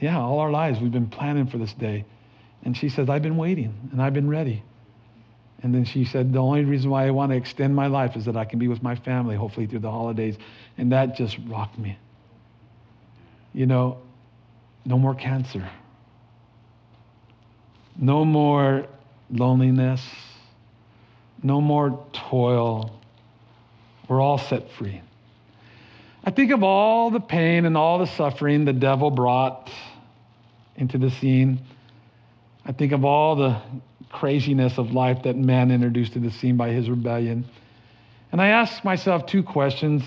yeah, 0.00 0.18
all 0.18 0.38
our 0.38 0.50
lives 0.50 0.80
we've 0.80 0.92
been 0.92 1.08
planning 1.08 1.46
for 1.46 1.58
this 1.58 1.72
day. 1.72 2.04
And 2.64 2.76
she 2.76 2.88
says, 2.88 3.08
I've 3.08 3.22
been 3.22 3.36
waiting 3.36 3.90
and 3.92 4.00
I've 4.00 4.14
been 4.14 4.28
ready. 4.28 4.62
And 5.62 5.74
then 5.74 5.84
she 5.84 6.04
said, 6.04 6.32
The 6.32 6.38
only 6.38 6.64
reason 6.64 6.90
why 6.90 7.06
I 7.06 7.10
want 7.10 7.32
to 7.32 7.36
extend 7.36 7.74
my 7.74 7.86
life 7.86 8.16
is 8.16 8.24
that 8.26 8.36
I 8.36 8.44
can 8.44 8.58
be 8.58 8.68
with 8.68 8.82
my 8.82 8.94
family, 8.94 9.36
hopefully 9.36 9.66
through 9.66 9.80
the 9.80 9.90
holidays. 9.90 10.36
And 10.76 10.92
that 10.92 11.16
just 11.16 11.38
rocked 11.46 11.78
me. 11.78 11.98
You 13.52 13.66
know, 13.66 13.98
no 14.84 14.98
more 14.98 15.14
cancer, 15.14 15.66
no 17.96 18.24
more 18.24 18.86
loneliness, 19.30 20.02
no 21.42 21.60
more 21.60 22.04
toil. 22.12 22.98
We're 24.08 24.20
all 24.20 24.38
set 24.38 24.70
free. 24.72 25.00
I 26.24 26.30
think 26.30 26.50
of 26.52 26.62
all 26.62 27.10
the 27.10 27.20
pain 27.20 27.64
and 27.64 27.76
all 27.76 27.98
the 27.98 28.06
suffering 28.06 28.64
the 28.64 28.72
devil 28.72 29.10
brought 29.10 29.70
into 30.76 30.98
the 30.98 31.10
scene. 31.10 31.60
I 32.64 32.72
think 32.72 32.92
of 32.92 33.04
all 33.04 33.36
the 33.36 33.60
craziness 34.10 34.78
of 34.78 34.92
life 34.92 35.24
that 35.24 35.36
man 35.36 35.70
introduced 35.70 36.14
to 36.14 36.20
the 36.20 36.30
scene 36.30 36.56
by 36.56 36.70
his 36.70 36.88
rebellion. 36.88 37.46
And 38.32 38.40
I 38.40 38.48
ask 38.48 38.84
myself 38.84 39.26
two 39.26 39.42
questions. 39.42 40.02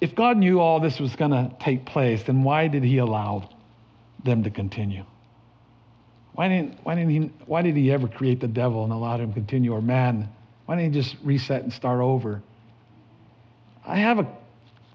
If 0.00 0.14
God 0.14 0.36
knew 0.36 0.60
all 0.60 0.80
this 0.80 1.00
was 1.00 1.16
going 1.16 1.32
to 1.32 1.54
take 1.60 1.86
place, 1.86 2.22
then 2.24 2.44
why 2.44 2.68
did 2.68 2.84
he 2.84 2.98
allow 2.98 3.48
them 4.24 4.44
to 4.44 4.50
continue? 4.50 5.04
Why 6.34 6.48
didn't, 6.48 6.78
why, 6.82 6.94
didn't 6.94 7.10
he, 7.10 7.32
why 7.46 7.62
did 7.62 7.76
he 7.76 7.90
ever 7.90 8.08
create 8.08 8.40
the 8.40 8.48
devil 8.48 8.84
and 8.84 8.92
allow 8.92 9.18
him 9.18 9.28
to 9.28 9.34
continue, 9.34 9.72
or 9.72 9.82
man? 9.82 10.28
Why 10.66 10.76
didn't 10.76 10.94
he 10.94 11.00
just 11.00 11.16
reset 11.22 11.62
and 11.62 11.72
start 11.72 12.00
over? 12.00 12.42
I 13.84 13.96
have 13.96 14.18
a 14.18 14.26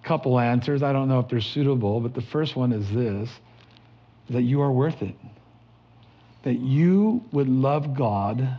couple 0.04 0.40
answers. 0.40 0.82
I 0.82 0.94
don't 0.94 1.10
know 1.10 1.20
if 1.20 1.28
they're 1.28 1.42
suitable, 1.42 2.00
but 2.00 2.14
the 2.14 2.22
first 2.22 2.56
one 2.56 2.72
is 2.72 2.90
this 2.92 3.30
that 4.30 4.44
you 4.44 4.62
are 4.62 4.72
worth 4.72 5.02
it. 5.02 5.16
That 6.44 6.60
you 6.60 7.24
would 7.32 7.50
love 7.50 7.96
God 7.96 8.58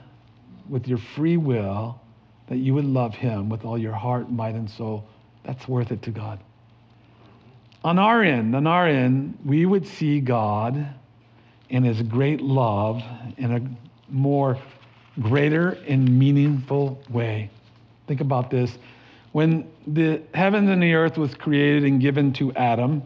with 0.69 0.87
your 0.87 0.99
free 0.99 1.37
will, 1.37 2.01
that 2.49 2.57
you 2.57 2.75
would 2.75 2.85
love 2.85 3.15
Him 3.15 3.49
with 3.49 3.65
all 3.65 3.79
your 3.79 3.95
heart, 3.95 4.31
might, 4.31 4.55
and 4.55 4.69
soul. 4.71 5.05
That's 5.45 5.67
worth 5.67 5.93
it 5.93 6.03
to 6.03 6.11
God. 6.11 6.41
On 7.85 7.99
our 7.99 8.23
end, 8.23 8.55
on 8.57 8.67
our 8.67 8.87
end, 8.87 9.39
we 9.45 9.65
would 9.65 9.87
see 9.87 10.21
God 10.21 10.95
in 11.71 11.85
His 11.85 12.03
great 12.03 12.41
love 12.41 13.03
in 13.37 13.55
a 13.55 14.13
more 14.13 14.59
greater 15.21 15.71
and 15.87 16.19
meaningful 16.19 17.01
way. 17.11 17.51
Think 18.07 18.21
about 18.21 18.51
this. 18.51 18.79
When 19.33 19.71
the 19.87 20.23
heavens 20.35 20.71
and 20.71 20.83
the 20.83 20.95
earth 20.95 21.19
was 21.19 21.35
created 21.35 21.85
and 21.85 22.01
given 22.01 22.33
to 22.35 22.53
Adam, 22.55 23.03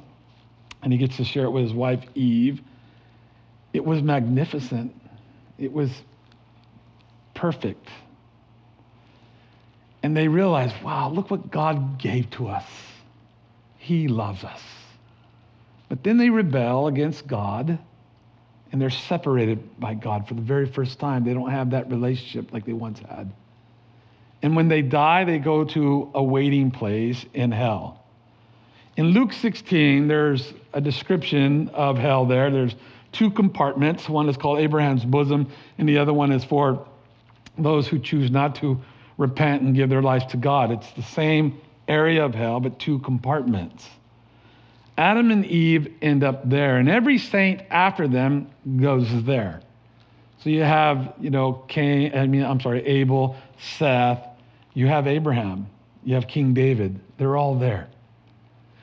and 0.82 0.92
he 0.92 0.98
gets 0.98 1.16
to 1.16 1.24
share 1.24 1.44
it 1.44 1.50
with 1.50 1.64
his 1.64 1.72
wife 1.72 2.04
Eve, 2.14 2.60
it 3.72 3.84
was 3.84 4.02
magnificent. 4.02 4.94
It 5.58 5.72
was 5.72 5.90
perfect. 7.34 7.88
And 10.02 10.16
they 10.16 10.28
realized, 10.28 10.74
wow, 10.82 11.10
look 11.10 11.30
what 11.30 11.50
God 11.50 11.98
gave 11.98 12.28
to 12.30 12.48
us. 12.48 12.66
He 13.78 14.08
loves 14.08 14.44
us. 14.44 14.60
But 15.88 16.02
then 16.02 16.16
they 16.16 16.30
rebel 16.30 16.88
against 16.88 17.26
God 17.26 17.78
and 18.72 18.80
they're 18.80 18.90
separated 18.90 19.78
by 19.78 19.94
God 19.94 20.26
for 20.26 20.34
the 20.34 20.40
very 20.40 20.66
first 20.66 20.98
time. 20.98 21.24
They 21.24 21.34
don't 21.34 21.50
have 21.50 21.70
that 21.70 21.90
relationship 21.90 22.52
like 22.52 22.64
they 22.64 22.72
once 22.72 22.98
had. 23.00 23.30
And 24.40 24.56
when 24.56 24.68
they 24.68 24.82
die, 24.82 25.24
they 25.24 25.38
go 25.38 25.64
to 25.64 26.10
a 26.14 26.22
waiting 26.22 26.70
place 26.70 27.24
in 27.34 27.52
hell. 27.52 28.01
In 28.96 29.06
Luke 29.06 29.32
16, 29.32 30.06
there's 30.06 30.52
a 30.74 30.80
description 30.80 31.68
of 31.70 31.96
hell 31.96 32.26
there. 32.26 32.50
There's 32.50 32.74
two 33.12 33.30
compartments. 33.30 34.08
One 34.08 34.28
is 34.28 34.36
called 34.36 34.58
Abraham's 34.58 35.04
bosom, 35.04 35.50
and 35.78 35.88
the 35.88 35.98
other 35.98 36.12
one 36.12 36.30
is 36.30 36.44
for 36.44 36.86
those 37.56 37.88
who 37.88 37.98
choose 37.98 38.30
not 38.30 38.54
to 38.56 38.78
repent 39.16 39.62
and 39.62 39.74
give 39.74 39.88
their 39.88 40.02
lives 40.02 40.26
to 40.26 40.36
God. 40.36 40.70
It's 40.70 40.90
the 40.92 41.02
same 41.02 41.60
area 41.88 42.24
of 42.24 42.34
hell, 42.34 42.60
but 42.60 42.78
two 42.78 42.98
compartments. 42.98 43.88
Adam 44.98 45.30
and 45.30 45.46
Eve 45.46 45.94
end 46.02 46.22
up 46.22 46.48
there, 46.48 46.76
and 46.76 46.88
every 46.88 47.16
saint 47.16 47.62
after 47.70 48.06
them 48.06 48.50
goes 48.78 49.08
there. 49.24 49.62
So 50.42 50.50
you 50.50 50.62
have, 50.64 51.14
you 51.18 51.30
know, 51.30 51.64
Cain, 51.68 52.14
I 52.14 52.26
mean, 52.26 52.42
I'm 52.42 52.60
sorry, 52.60 52.84
Abel, 52.86 53.36
Seth, 53.58 54.26
you 54.74 54.86
have 54.86 55.06
Abraham, 55.06 55.66
you 56.04 56.14
have 56.14 56.26
King 56.26 56.52
David. 56.52 57.00
They're 57.16 57.36
all 57.36 57.54
there. 57.54 57.88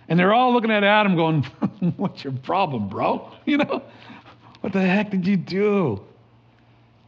And 0.09 0.19
they're 0.19 0.33
all 0.33 0.51
looking 0.51 0.71
at 0.71 0.83
Adam 0.83 1.15
going, 1.15 1.43
What's 1.97 2.23
your 2.23 2.33
problem, 2.33 2.89
bro? 2.89 3.31
You 3.45 3.57
know, 3.57 3.83
what 4.61 4.73
the 4.73 4.81
heck 4.81 5.11
did 5.11 5.25
you 5.25 5.37
do? 5.37 6.01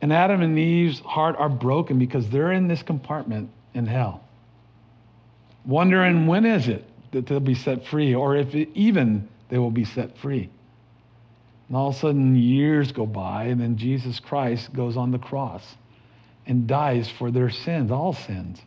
And 0.02 0.14
Adam 0.14 0.42
and 0.42 0.58
Eve's 0.58 1.00
heart 1.00 1.36
are 1.38 1.50
broken 1.50 2.00
because 2.00 2.30
they're 2.30 2.52
in 2.52 2.68
this 2.68 2.82
compartment 2.82 3.50
in 3.74 3.86
hell, 3.86 4.24
wondering 5.66 6.28
when 6.28 6.46
is 6.46 6.68
it 6.68 6.86
that 7.12 7.28
they'll 7.28 7.40
be 7.40 7.56
set 7.56 7.86
free, 7.86 8.16
or 8.16 8.36
if 8.36 8.56
it, 8.56 8.70
even 8.74 9.28
they 9.50 9.58
will 9.58 9.72
be 9.72 9.86
set 9.86 10.18
free. 10.18 10.50
And 11.68 11.78
all 11.78 11.90
of 11.90 11.96
a 11.96 12.00
sudden, 12.00 12.36
years 12.36 12.92
go 12.92 13.06
by, 13.06 13.46
and 13.46 13.62
then 13.62 13.78
Jesus 13.78 14.20
Christ 14.20 14.74
goes 14.74 14.98
on 14.98 15.12
the 15.12 15.20
cross 15.20 15.64
and 16.48 16.68
dies 16.68 17.10
for 17.10 17.32
their 17.32 17.50
sins, 17.50 17.92
all 17.92 18.14
sins. 18.14 18.60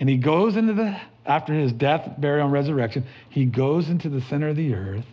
And 0.00 0.08
he 0.08 0.16
goes 0.16 0.56
into 0.56 0.72
the, 0.72 0.98
after 1.24 1.54
his 1.54 1.72
death, 1.72 2.14
burial, 2.18 2.46
and 2.46 2.52
resurrection, 2.52 3.06
he 3.28 3.44
goes 3.44 3.88
into 3.88 4.08
the 4.08 4.20
center 4.22 4.48
of 4.48 4.56
the 4.56 4.74
earth 4.74 5.06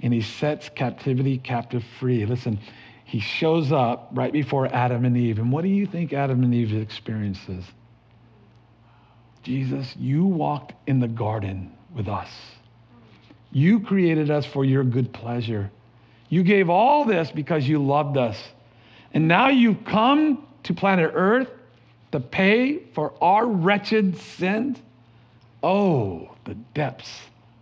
and 0.00 0.12
he 0.12 0.20
sets 0.20 0.68
captivity 0.68 1.38
captive 1.38 1.84
free. 2.00 2.26
Listen, 2.26 2.58
he 3.04 3.20
shows 3.20 3.70
up 3.70 4.10
right 4.12 4.32
before 4.32 4.66
Adam 4.66 5.04
and 5.04 5.16
Eve. 5.16 5.38
And 5.38 5.52
what 5.52 5.62
do 5.62 5.68
you 5.68 5.86
think 5.86 6.12
Adam 6.12 6.42
and 6.42 6.52
Eve 6.52 6.74
experiences? 6.74 7.64
Jesus, 9.42 9.94
you 9.96 10.24
walked 10.24 10.72
in 10.86 11.00
the 11.00 11.08
garden 11.08 11.72
with 11.94 12.08
us. 12.08 12.30
You 13.52 13.80
created 13.80 14.30
us 14.30 14.46
for 14.46 14.64
your 14.64 14.82
good 14.82 15.12
pleasure. 15.12 15.70
You 16.28 16.42
gave 16.42 16.70
all 16.70 17.04
this 17.04 17.30
because 17.30 17.68
you 17.68 17.84
loved 17.84 18.16
us. 18.16 18.36
And 19.12 19.28
now 19.28 19.50
you've 19.50 19.84
come 19.84 20.46
to 20.64 20.74
planet 20.74 21.10
Earth 21.12 21.48
to 22.12 22.20
pay 22.20 22.78
for 22.94 23.12
our 23.20 23.46
wretched 23.46 24.16
sins. 24.16 24.78
Oh, 25.62 26.34
the 26.44 26.54
depths 26.74 27.20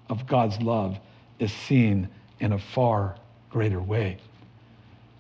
of 0.09 0.27
God's 0.27 0.61
love 0.61 0.99
is 1.39 1.53
seen 1.53 2.09
in 2.41 2.53
a 2.53 2.59
far 2.59 3.17
greater 3.51 3.81
way. 3.81 4.19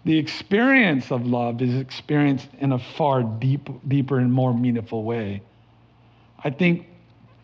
The 0.04 0.18
experience 0.18 1.12
of 1.12 1.26
love 1.26 1.60
is 1.60 1.74
experienced 1.74 2.48
in 2.58 2.72
a 2.72 2.78
far 2.78 3.22
deep, 3.22 3.68
deeper 3.86 4.18
and 4.18 4.32
more 4.32 4.54
meaningful 4.54 5.04
way. 5.04 5.42
I 6.42 6.50
think 6.50 6.86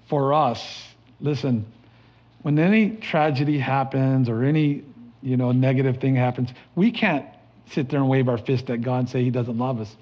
for 0.08 0.32
us, 0.32 0.88
listen, 1.20 1.66
when 2.42 2.58
any 2.58 2.90
tragedy 2.90 3.58
happens 3.58 4.28
or 4.28 4.42
any 4.42 4.82
you 5.22 5.36
know 5.36 5.52
negative 5.52 5.98
thing 5.98 6.14
happens, 6.14 6.50
we 6.76 6.90
can't 6.90 7.26
sit 7.70 7.88
there 7.90 8.00
and 8.00 8.08
wave 8.08 8.28
our 8.28 8.38
fist 8.38 8.70
at 8.70 8.80
God 8.80 9.00
and 9.00 9.08
say 9.08 9.22
He 9.22 9.30
doesn't 9.30 9.58
love 9.58 9.80
us. 9.80 9.94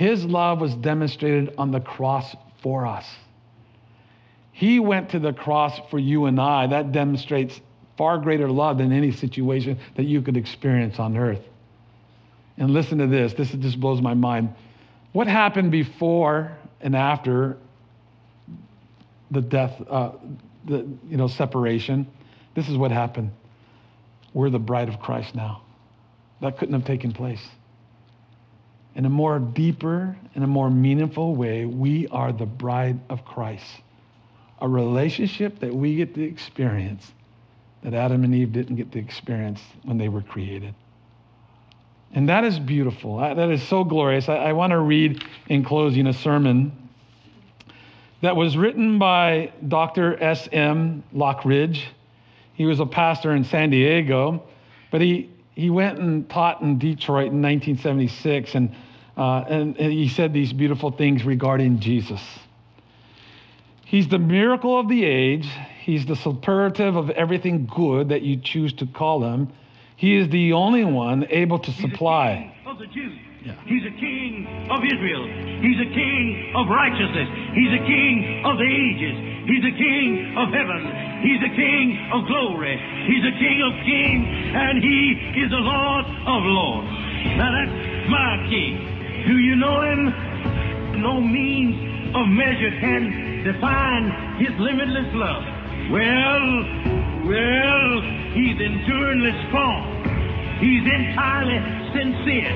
His 0.00 0.24
love 0.24 0.62
was 0.62 0.74
demonstrated 0.76 1.56
on 1.58 1.72
the 1.72 1.80
cross 1.80 2.34
for 2.62 2.86
us. 2.86 3.06
He 4.50 4.80
went 4.80 5.10
to 5.10 5.18
the 5.18 5.34
cross 5.34 5.78
for 5.90 5.98
you 5.98 6.24
and 6.24 6.40
I. 6.40 6.68
That 6.68 6.90
demonstrates 6.90 7.60
far 7.98 8.16
greater 8.16 8.50
love 8.50 8.78
than 8.78 8.92
any 8.92 9.12
situation 9.12 9.78
that 9.96 10.04
you 10.04 10.22
could 10.22 10.38
experience 10.38 10.98
on 10.98 11.18
earth. 11.18 11.42
And 12.56 12.70
listen 12.70 12.96
to 12.96 13.08
this 13.08 13.34
this 13.34 13.50
just 13.50 13.78
blows 13.78 14.00
my 14.00 14.14
mind. 14.14 14.54
What 15.12 15.26
happened 15.26 15.70
before 15.70 16.56
and 16.80 16.96
after 16.96 17.58
the 19.30 19.42
death, 19.42 19.82
uh, 19.86 20.12
the 20.64 20.88
you 21.10 21.18
know 21.18 21.28
separation? 21.28 22.06
This 22.54 22.70
is 22.70 22.78
what 22.78 22.90
happened. 22.90 23.32
We're 24.32 24.48
the 24.48 24.58
bride 24.58 24.88
of 24.88 24.98
Christ 24.98 25.34
now. 25.34 25.60
That 26.40 26.56
couldn't 26.56 26.72
have 26.72 26.86
taken 26.86 27.12
place. 27.12 27.46
In 28.94 29.04
a 29.04 29.10
more 29.10 29.38
deeper 29.38 30.16
and 30.34 30.44
a 30.44 30.46
more 30.46 30.70
meaningful 30.70 31.34
way, 31.34 31.64
we 31.64 32.08
are 32.08 32.32
the 32.32 32.46
bride 32.46 32.98
of 33.08 33.24
Christ. 33.24 33.64
A 34.60 34.68
relationship 34.68 35.60
that 35.60 35.74
we 35.74 35.96
get 35.96 36.14
to 36.14 36.22
experience 36.22 37.10
that 37.82 37.94
Adam 37.94 38.24
and 38.24 38.34
Eve 38.34 38.52
didn't 38.52 38.76
get 38.76 38.92
to 38.92 38.98
experience 38.98 39.60
when 39.84 39.96
they 39.96 40.08
were 40.08 40.22
created. 40.22 40.74
And 42.12 42.28
that 42.28 42.44
is 42.44 42.58
beautiful. 42.58 43.18
That 43.18 43.50
is 43.50 43.62
so 43.62 43.84
glorious. 43.84 44.28
I, 44.28 44.36
I 44.36 44.52
want 44.52 44.72
to 44.72 44.80
read 44.80 45.24
in 45.48 45.64
closing 45.64 46.08
a 46.08 46.12
sermon 46.12 46.76
that 48.20 48.36
was 48.36 48.56
written 48.56 48.98
by 48.98 49.52
Dr. 49.66 50.22
S.M. 50.22 51.04
Lockridge. 51.14 51.84
He 52.54 52.66
was 52.66 52.80
a 52.80 52.86
pastor 52.86 53.34
in 53.34 53.44
San 53.44 53.70
Diego, 53.70 54.42
but 54.90 55.00
he, 55.00 55.30
he 55.60 55.68
went 55.68 55.98
and 55.98 56.28
taught 56.28 56.62
in 56.62 56.78
Detroit 56.78 57.32
in 57.32 57.42
1976, 57.42 58.54
and, 58.54 58.74
uh, 59.16 59.44
and, 59.46 59.76
and 59.76 59.92
he 59.92 60.08
said 60.08 60.32
these 60.32 60.54
beautiful 60.54 60.90
things 60.90 61.22
regarding 61.22 61.80
Jesus. 61.80 62.20
He's 63.84 64.08
the 64.08 64.18
miracle 64.18 64.80
of 64.80 64.88
the 64.88 65.04
age. 65.04 65.46
He's 65.82 66.06
the 66.06 66.16
superlative 66.16 66.96
of 66.96 67.10
everything 67.10 67.66
good 67.66 68.08
that 68.08 68.22
you 68.22 68.38
choose 68.38 68.72
to 68.74 68.86
call 68.86 69.22
him. 69.22 69.52
He 69.96 70.16
is 70.16 70.30
the 70.30 70.54
only 70.54 70.84
one 70.84 71.26
able 71.28 71.58
to 71.58 71.72
supply. 71.72 72.56
Of 72.64 72.78
the 72.78 72.86
Jews. 72.86 73.18
Yeah. 73.44 73.56
He's 73.66 73.84
a 73.84 74.00
king 74.00 74.68
of 74.70 74.80
Israel. 74.84 75.26
He's 75.60 75.80
a 75.80 75.92
king 75.92 76.52
of 76.56 76.68
righteousness. 76.68 77.28
He's 77.52 77.72
a 77.72 77.84
king 77.84 78.42
of 78.46 78.56
the 78.56 78.64
ages. 78.64 79.29
He's 79.46 79.64
a 79.64 79.74
king 79.76 80.36
of 80.36 80.52
heaven. 80.52 80.80
He's 81.22 81.40
a 81.40 81.52
king 81.56 82.10
of 82.12 82.26
glory. 82.26 82.76
He's 83.08 83.24
a 83.24 83.34
king 83.38 83.58
of 83.64 83.72
kings. 83.84 84.26
And 84.56 84.82
he 84.82 85.40
is 85.40 85.50
the 85.50 85.62
Lord 85.64 86.04
of 86.04 86.40
lords. 86.44 86.90
Now 87.36 87.50
that's 87.52 88.08
my 88.08 88.46
king. 88.48 89.24
Do 89.26 89.36
you 89.38 89.56
know 89.56 89.80
him? 89.82 91.00
No 91.00 91.20
means 91.20 92.14
of 92.14 92.28
measure 92.28 92.72
can 92.80 93.44
define 93.44 94.40
his 94.40 94.52
limitless 94.58 95.08
love. 95.14 95.44
Well, 95.90 96.44
well, 97.24 97.90
he's 98.36 98.58
enduringly 98.60 99.32
strong. 99.48 100.00
He's 100.60 100.84
entirely 100.84 101.58
sincere. 101.96 102.52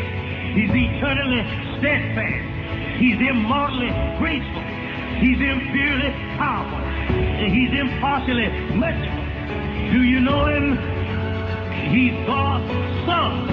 He's 0.52 0.70
eternally 0.70 1.42
steadfast. 1.78 3.00
He's 3.00 3.18
immortally 3.18 3.90
graceful. 4.18 4.83
He's 5.20 5.40
imperially 5.40 6.10
powerful. 6.38 6.78
And 6.78 7.52
he's 7.52 7.72
impartially 7.78 8.48
merciful. 8.74 9.24
Do 9.92 10.02
you 10.02 10.20
know 10.20 10.46
him? 10.46 10.78
He's 11.92 12.14
God's 12.26 12.66
son. 13.06 13.46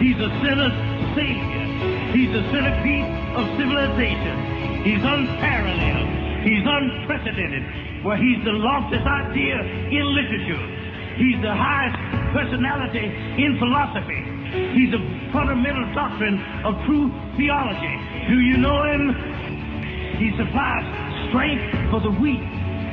He's 0.00 0.16
a 0.16 0.30
sinner's 0.42 0.76
savior. 1.14 1.66
He's 2.12 2.32
the 2.32 2.42
centerpiece 2.50 3.10
of 3.36 3.44
civilization. 3.58 4.82
He's 4.82 5.02
unparalleled. 5.02 6.08
He's 6.46 6.64
unprecedented. 6.64 8.04
Well, 8.04 8.16
he's 8.16 8.42
the 8.44 8.52
loftiest 8.52 9.06
idea 9.06 9.60
in 9.60 10.04
literature. 10.14 10.62
He's 11.16 11.40
the 11.42 11.54
highest 11.54 11.98
personality 12.32 13.06
in 13.42 13.58
philosophy. 13.58 14.20
He's 14.76 14.92
a 14.94 15.02
fundamental 15.32 15.92
doctrine 15.94 16.38
of 16.64 16.76
true 16.86 17.10
theology. 17.36 17.94
Do 18.28 18.38
you 18.40 18.58
know 18.58 18.82
him? 18.84 19.55
He 20.18 20.32
supplies 20.36 20.84
strength 21.28 21.90
for 21.90 22.00
the 22.00 22.10
weak. 22.10 22.40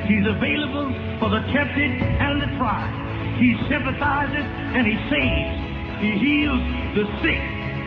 He's 0.04 0.26
available 0.28 0.92
for 1.18 1.30
the 1.30 1.40
tempted 1.52 1.90
and 2.20 2.42
the 2.42 2.46
tried. 2.60 2.92
He 3.40 3.56
sympathizes 3.68 4.44
and 4.76 4.86
he 4.86 4.96
saves. 5.08 5.56
He 6.04 6.10
heals 6.20 6.60
the 6.92 7.08
sick. 7.24 7.40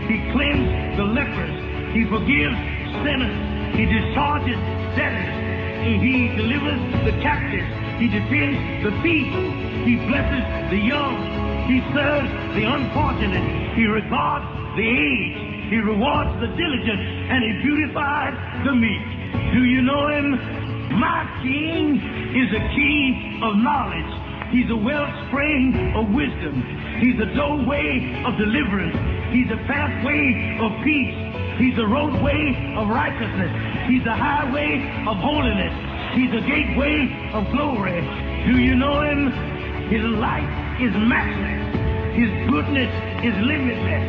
He 0.09 0.17
cleanses 0.33 0.97
the 0.97 1.05
lepers. 1.05 1.55
He 1.93 2.03
forgives 2.09 2.57
sinners. 3.05 3.37
He 3.77 3.85
discharges 3.85 4.57
debtors. 4.97 5.37
He 6.01 6.33
delivers 6.35 6.81
the 7.05 7.13
captives. 7.21 7.69
He 8.01 8.09
defends 8.09 8.57
the 8.83 8.91
feeble. 9.05 9.47
He 9.85 9.95
blesses 10.09 10.43
the 10.73 10.81
young. 10.81 11.15
He 11.69 11.79
serves 11.93 12.29
the 12.57 12.65
unfortunate. 12.65 13.75
He 13.75 13.85
regards 13.85 14.45
the 14.75 14.87
aged. 14.87 15.69
He 15.69 15.77
rewards 15.77 16.33
the 16.41 16.47
diligent. 16.57 16.99
And 17.29 17.43
he 17.43 17.51
beautifies 17.61 18.33
the 18.65 18.73
meek. 18.73 19.16
Do 19.53 19.63
you 19.63 19.81
know 19.81 20.07
him? 20.07 20.31
My 20.99 21.27
king 21.43 21.97
is 22.35 22.49
a 22.53 22.63
king 22.73 23.41
of 23.43 23.57
knowledge. 23.57 24.27
He's 24.51 24.69
a 24.69 24.75
wellspring 24.77 25.93
of 25.95 26.09
wisdom. 26.13 26.63
He's 27.01 27.19
a 27.19 27.27
doorway 27.35 28.23
of 28.25 28.37
deliverance. 28.37 28.95
He's 29.33 29.51
a 29.51 29.59
pathway 29.67 30.57
of 30.63 30.71
peace. 30.83 31.17
He's 31.59 31.77
a 31.77 31.85
roadway 31.85 32.75
of 32.77 32.87
righteousness. 32.87 33.51
He's 33.89 34.05
a 34.05 34.15
highway 34.15 34.79
of 35.07 35.17
holiness. 35.17 35.73
He's 36.15 36.31
a 36.31 36.41
gateway 36.47 37.31
of 37.33 37.51
glory. 37.51 38.01
Do 38.47 38.57
you 38.57 38.75
know 38.75 39.01
him? 39.01 39.31
His 39.89 40.03
light 40.03 40.77
is 40.79 40.93
matchless. 40.95 42.15
His 42.15 42.29
goodness 42.49 42.91
is 43.25 43.35
limitless. 43.45 44.07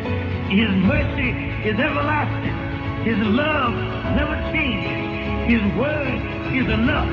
His 0.49 0.71
mercy 0.87 1.31
is 1.69 1.79
everlasting. 1.79 3.05
His 3.05 3.19
love 3.19 3.75
never 4.17 4.37
changes. 4.53 5.08
His 5.49 5.65
word 5.81 6.21
is 6.53 6.69
enough. 6.69 7.09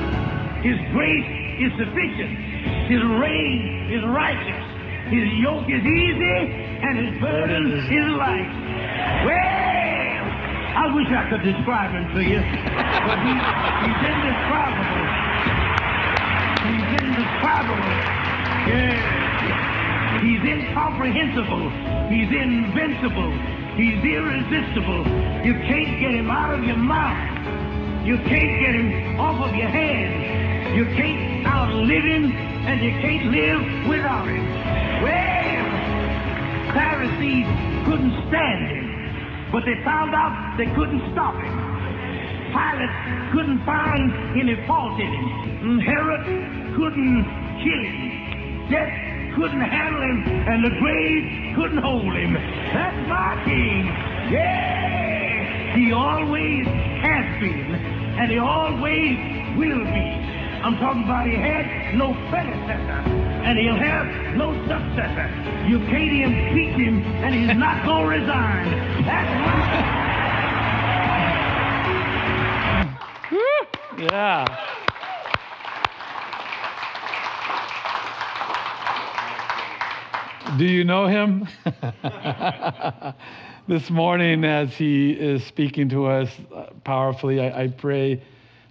His 0.60 0.76
grace 0.92 1.30
is 1.56 1.72
sufficient. 1.80 2.36
His 2.84 3.00
reign 3.16 3.88
is 3.88 4.04
righteous. 4.04 4.60
His 5.08 5.24
yoke 5.40 5.64
is 5.72 5.80
easy 5.80 6.36
and 6.84 6.98
his 7.00 7.16
burden 7.16 7.72
is 7.72 8.06
light. 8.12 8.52
Well, 9.24 10.20
I 10.76 10.84
wish 10.92 11.08
I 11.08 11.24
could 11.32 11.48
describe 11.48 11.96
him 11.96 12.12
to 12.12 12.20
you, 12.20 12.44
but 13.08 13.18
he, 13.24 13.32
he's 13.88 14.00
indescribable. 14.04 15.06
He's 16.60 16.88
indescribable. 16.92 17.92
Yeah. 18.68 19.16
He's 20.20 20.44
incomprehensible. 20.44 21.72
He's 22.12 22.28
invincible. 22.28 23.32
He's 23.80 24.04
irresistible. 24.04 25.08
You 25.40 25.54
can't 25.64 26.00
get 26.00 26.12
him 26.12 26.28
out 26.28 26.52
of 26.52 26.64
your 26.64 26.76
mind. 26.76 27.45
You 28.06 28.16
can't 28.18 28.60
get 28.62 28.74
him 28.78 29.18
off 29.18 29.50
of 29.50 29.56
your 29.56 29.66
hands. 29.66 30.76
You 30.76 30.84
can't 30.94 31.44
outlive 31.44 32.04
him, 32.04 32.30
and 32.30 32.80
you 32.80 32.92
can't 33.02 33.34
live 33.34 33.88
without 33.90 34.28
him. 34.30 34.46
Well, 35.02 35.66
Pharisees 36.70 37.50
couldn't 37.82 38.14
stand 38.30 38.70
him, 38.70 39.50
but 39.50 39.64
they 39.66 39.74
found 39.82 40.14
out 40.14 40.54
they 40.56 40.70
couldn't 40.78 41.02
stop 41.10 41.34
him. 41.34 41.50
Pilate 42.54 42.94
couldn't 43.34 43.66
find 43.66 44.38
any 44.38 44.54
fault 44.68 45.00
in 45.00 45.10
him. 45.10 45.80
Herod 45.80 46.24
couldn't 46.78 47.26
kill 47.58 47.82
him. 47.90 48.70
Death 48.70 49.34
couldn't 49.34 49.66
handle 49.66 50.02
him, 50.02 50.46
and 50.46 50.64
the 50.64 50.70
grave 50.78 51.56
couldn't 51.56 51.82
hold 51.82 52.14
him. 52.14 52.34
That's 52.70 53.08
my 53.08 53.34
king. 53.44 53.90
Yeah! 54.30 55.74
He 55.74 55.92
always 55.92 56.66
has 57.02 57.40
been, 57.40 57.95
and 58.18 58.30
he 58.30 58.38
always 58.38 59.18
will 59.56 59.84
be. 59.84 60.36
I'm 60.64 60.76
talking 60.78 61.04
about 61.04 61.26
he 61.26 61.36
had 61.36 61.94
no 61.94 62.14
predecessor, 62.30 63.00
and 63.44 63.58
he'll 63.58 63.76
have 63.76 64.06
no 64.36 64.52
successor. 64.66 65.28
You 65.68 65.78
can't 65.86 66.32
impeach 66.32 66.76
him, 66.76 67.02
and 67.22 67.34
he's 67.34 67.56
not 67.56 67.84
going 67.84 68.04
to 68.04 68.08
resign. 68.08 69.04
That's 69.04 69.30
my... 69.46 70.02
Yeah. 73.98 74.44
Do 80.58 80.64
you 80.64 80.84
know 80.84 81.06
him? 81.06 81.48
this 83.68 83.90
morning, 83.90 84.44
as 84.44 84.72
he 84.74 85.10
is 85.10 85.44
speaking 85.44 85.88
to 85.88 86.06
us 86.06 86.30
uh, 86.54 86.66
powerfully, 86.84 87.40
I, 87.40 87.64
I 87.64 87.68
pray 87.68 88.22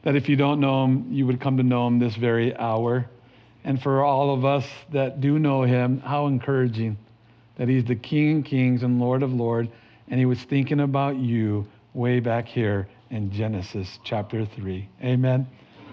that 0.04 0.16
if 0.16 0.30
you 0.30 0.38
don't 0.38 0.62
know 0.62 0.86
him, 0.86 1.12
you 1.12 1.26
would 1.26 1.41
come 1.41 1.58
to 1.58 1.64
know 1.64 1.86
him 1.88 2.00
this 2.00 2.16
very 2.16 2.56
hour. 2.56 3.06
And 3.66 3.82
for 3.82 4.04
all 4.04 4.34
of 4.34 4.46
us 4.46 4.66
that 4.93 5.20
do 5.20 5.38
know 5.38 5.64
him, 5.64 6.00
how 6.00 6.28
encouraging 6.28 6.98
that 7.58 7.68
he's 7.68 7.84
the 7.84 7.96
King 7.96 8.39
of 8.39 8.46
Kings 8.46 8.84
and 8.84 9.00
Lord 9.00 9.22
of 9.22 9.34
Lords, 9.34 9.70
and 10.08 10.18
he 10.18 10.26
was 10.26 10.41
thinking 10.43 10.80
about 10.80 11.18
you 11.18 11.68
way 11.93 12.22
back 12.22 12.48
here 12.48 12.88
in 13.10 13.32
Genesis 13.32 14.00
chapter 14.06 14.46
3. 14.46 14.88
Amen. 15.04 15.46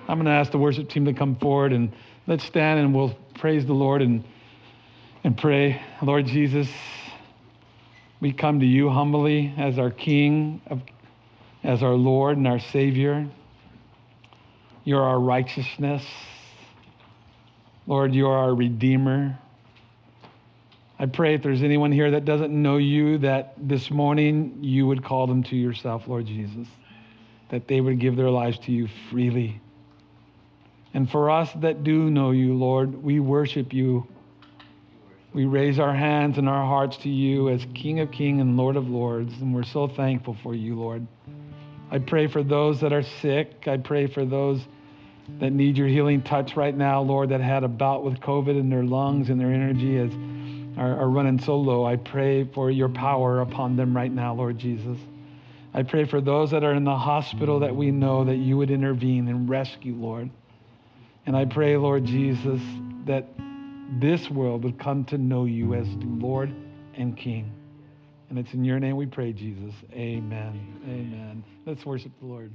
I'm 0.06 0.18
going 0.18 0.26
to 0.26 0.32
ask 0.32 0.52
the 0.52 0.58
worship 0.58 0.88
team 0.88 1.06
to 1.06 1.12
come 1.12 1.34
forward 1.36 1.72
and 1.72 1.92
let's 2.28 2.44
stand 2.44 2.78
and 2.78 2.94
we'll 2.94 3.16
praise 3.34 3.66
the 3.66 3.72
Lord 3.72 4.00
and, 4.00 4.22
and 5.24 5.36
pray. 5.36 5.80
Lord 6.02 6.26
Jesus, 6.26 6.68
we 8.22 8.32
come 8.32 8.60
to 8.60 8.66
you 8.66 8.88
humbly 8.88 9.52
as 9.56 9.80
our 9.80 9.90
King, 9.90 10.60
as 11.64 11.82
our 11.82 11.94
Lord 11.94 12.36
and 12.36 12.46
our 12.46 12.60
Savior. 12.60 13.26
You're 14.84 15.02
our 15.02 15.18
righteousness. 15.18 16.06
Lord, 17.88 18.14
you're 18.14 18.32
our 18.32 18.54
Redeemer. 18.54 19.36
I 21.00 21.06
pray 21.06 21.34
if 21.34 21.42
there's 21.42 21.64
anyone 21.64 21.90
here 21.90 22.12
that 22.12 22.24
doesn't 22.24 22.52
know 22.52 22.76
you, 22.76 23.18
that 23.18 23.54
this 23.58 23.90
morning 23.90 24.58
you 24.60 24.86
would 24.86 25.02
call 25.02 25.26
them 25.26 25.42
to 25.42 25.56
yourself, 25.56 26.06
Lord 26.06 26.26
Jesus, 26.26 26.68
that 27.48 27.66
they 27.66 27.80
would 27.80 27.98
give 27.98 28.14
their 28.14 28.30
lives 28.30 28.56
to 28.60 28.70
you 28.70 28.88
freely. 29.10 29.60
And 30.94 31.10
for 31.10 31.28
us 31.28 31.50
that 31.54 31.82
do 31.82 32.08
know 32.08 32.30
you, 32.30 32.54
Lord, 32.54 33.02
we 33.02 33.18
worship 33.18 33.72
you. 33.72 34.06
We 35.34 35.46
raise 35.46 35.78
our 35.78 35.94
hands 35.94 36.36
and 36.36 36.46
our 36.46 36.66
hearts 36.66 36.98
to 36.98 37.08
you 37.08 37.48
as 37.48 37.66
King 37.74 38.00
of 38.00 38.10
Kings 38.10 38.40
and 38.42 38.58
Lord 38.58 38.76
of 38.76 38.88
Lords, 38.88 39.32
and 39.40 39.54
we're 39.54 39.62
so 39.62 39.88
thankful 39.88 40.36
for 40.42 40.54
you, 40.54 40.78
Lord. 40.78 41.06
I 41.90 41.98
pray 41.98 42.26
for 42.26 42.42
those 42.42 42.80
that 42.80 42.92
are 42.92 43.02
sick. 43.02 43.66
I 43.66 43.78
pray 43.78 44.06
for 44.06 44.26
those 44.26 44.60
that 45.40 45.52
need 45.52 45.78
your 45.78 45.88
healing 45.88 46.20
touch 46.20 46.54
right 46.54 46.76
now, 46.76 47.00
Lord, 47.00 47.30
that 47.30 47.40
had 47.40 47.64
a 47.64 47.68
bout 47.68 48.04
with 48.04 48.20
COVID 48.20 48.58
in 48.58 48.68
their 48.68 48.82
lungs 48.82 49.30
and 49.30 49.40
their 49.40 49.52
energy 49.52 49.96
is, 49.96 50.12
are, 50.76 51.00
are 51.00 51.08
running 51.08 51.40
so 51.40 51.56
low. 51.56 51.86
I 51.86 51.96
pray 51.96 52.44
for 52.44 52.70
your 52.70 52.90
power 52.90 53.40
upon 53.40 53.76
them 53.76 53.96
right 53.96 54.12
now, 54.12 54.34
Lord 54.34 54.58
Jesus. 54.58 54.98
I 55.72 55.82
pray 55.82 56.04
for 56.04 56.20
those 56.20 56.50
that 56.50 56.62
are 56.64 56.74
in 56.74 56.84
the 56.84 56.96
hospital 56.96 57.60
that 57.60 57.74
we 57.74 57.90
know 57.90 58.24
that 58.24 58.36
you 58.36 58.58
would 58.58 58.70
intervene 58.70 59.28
and 59.28 59.48
rescue, 59.48 59.94
Lord. 59.94 60.28
And 61.24 61.34
I 61.34 61.46
pray, 61.46 61.78
Lord 61.78 62.04
Jesus, 62.04 62.60
that 63.06 63.26
this 64.00 64.30
world 64.30 64.64
would 64.64 64.78
come 64.78 65.04
to 65.06 65.18
know 65.18 65.44
you 65.44 65.74
as 65.74 65.86
Lord 66.02 66.54
and 66.94 67.16
King. 67.16 67.52
And 68.30 68.38
it's 68.38 68.54
in 68.54 68.64
your 68.64 68.80
name 68.80 68.96
we 68.96 69.06
pray, 69.06 69.32
Jesus. 69.32 69.74
Amen. 69.92 70.80
Amen. 70.84 71.44
Let's 71.66 71.84
worship 71.84 72.12
the 72.20 72.26
Lord. 72.26 72.50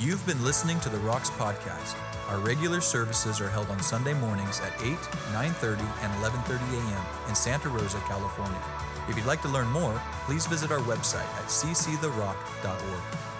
You've 0.00 0.26
been 0.26 0.42
listening 0.44 0.80
to 0.80 0.88
the 0.88 0.98
Rocks 0.98 1.30
podcast. 1.30 1.96
Our 2.28 2.38
regular 2.38 2.80
services 2.80 3.40
are 3.40 3.48
held 3.48 3.68
on 3.68 3.80
Sunday 3.80 4.14
mornings 4.14 4.60
at 4.60 4.72
8, 4.82 4.96
9:30, 5.32 5.80
and 6.02 6.12
11:30 6.22 6.58
a.m. 6.74 7.28
in 7.28 7.34
Santa 7.34 7.68
Rosa, 7.68 7.98
California. 8.00 8.60
If 9.08 9.16
you'd 9.16 9.26
like 9.26 9.42
to 9.42 9.48
learn 9.48 9.68
more, 9.68 10.00
please 10.24 10.46
visit 10.46 10.72
our 10.72 10.80
website 10.80 11.30
at 11.38 11.44
cctherock.org. 11.46 13.35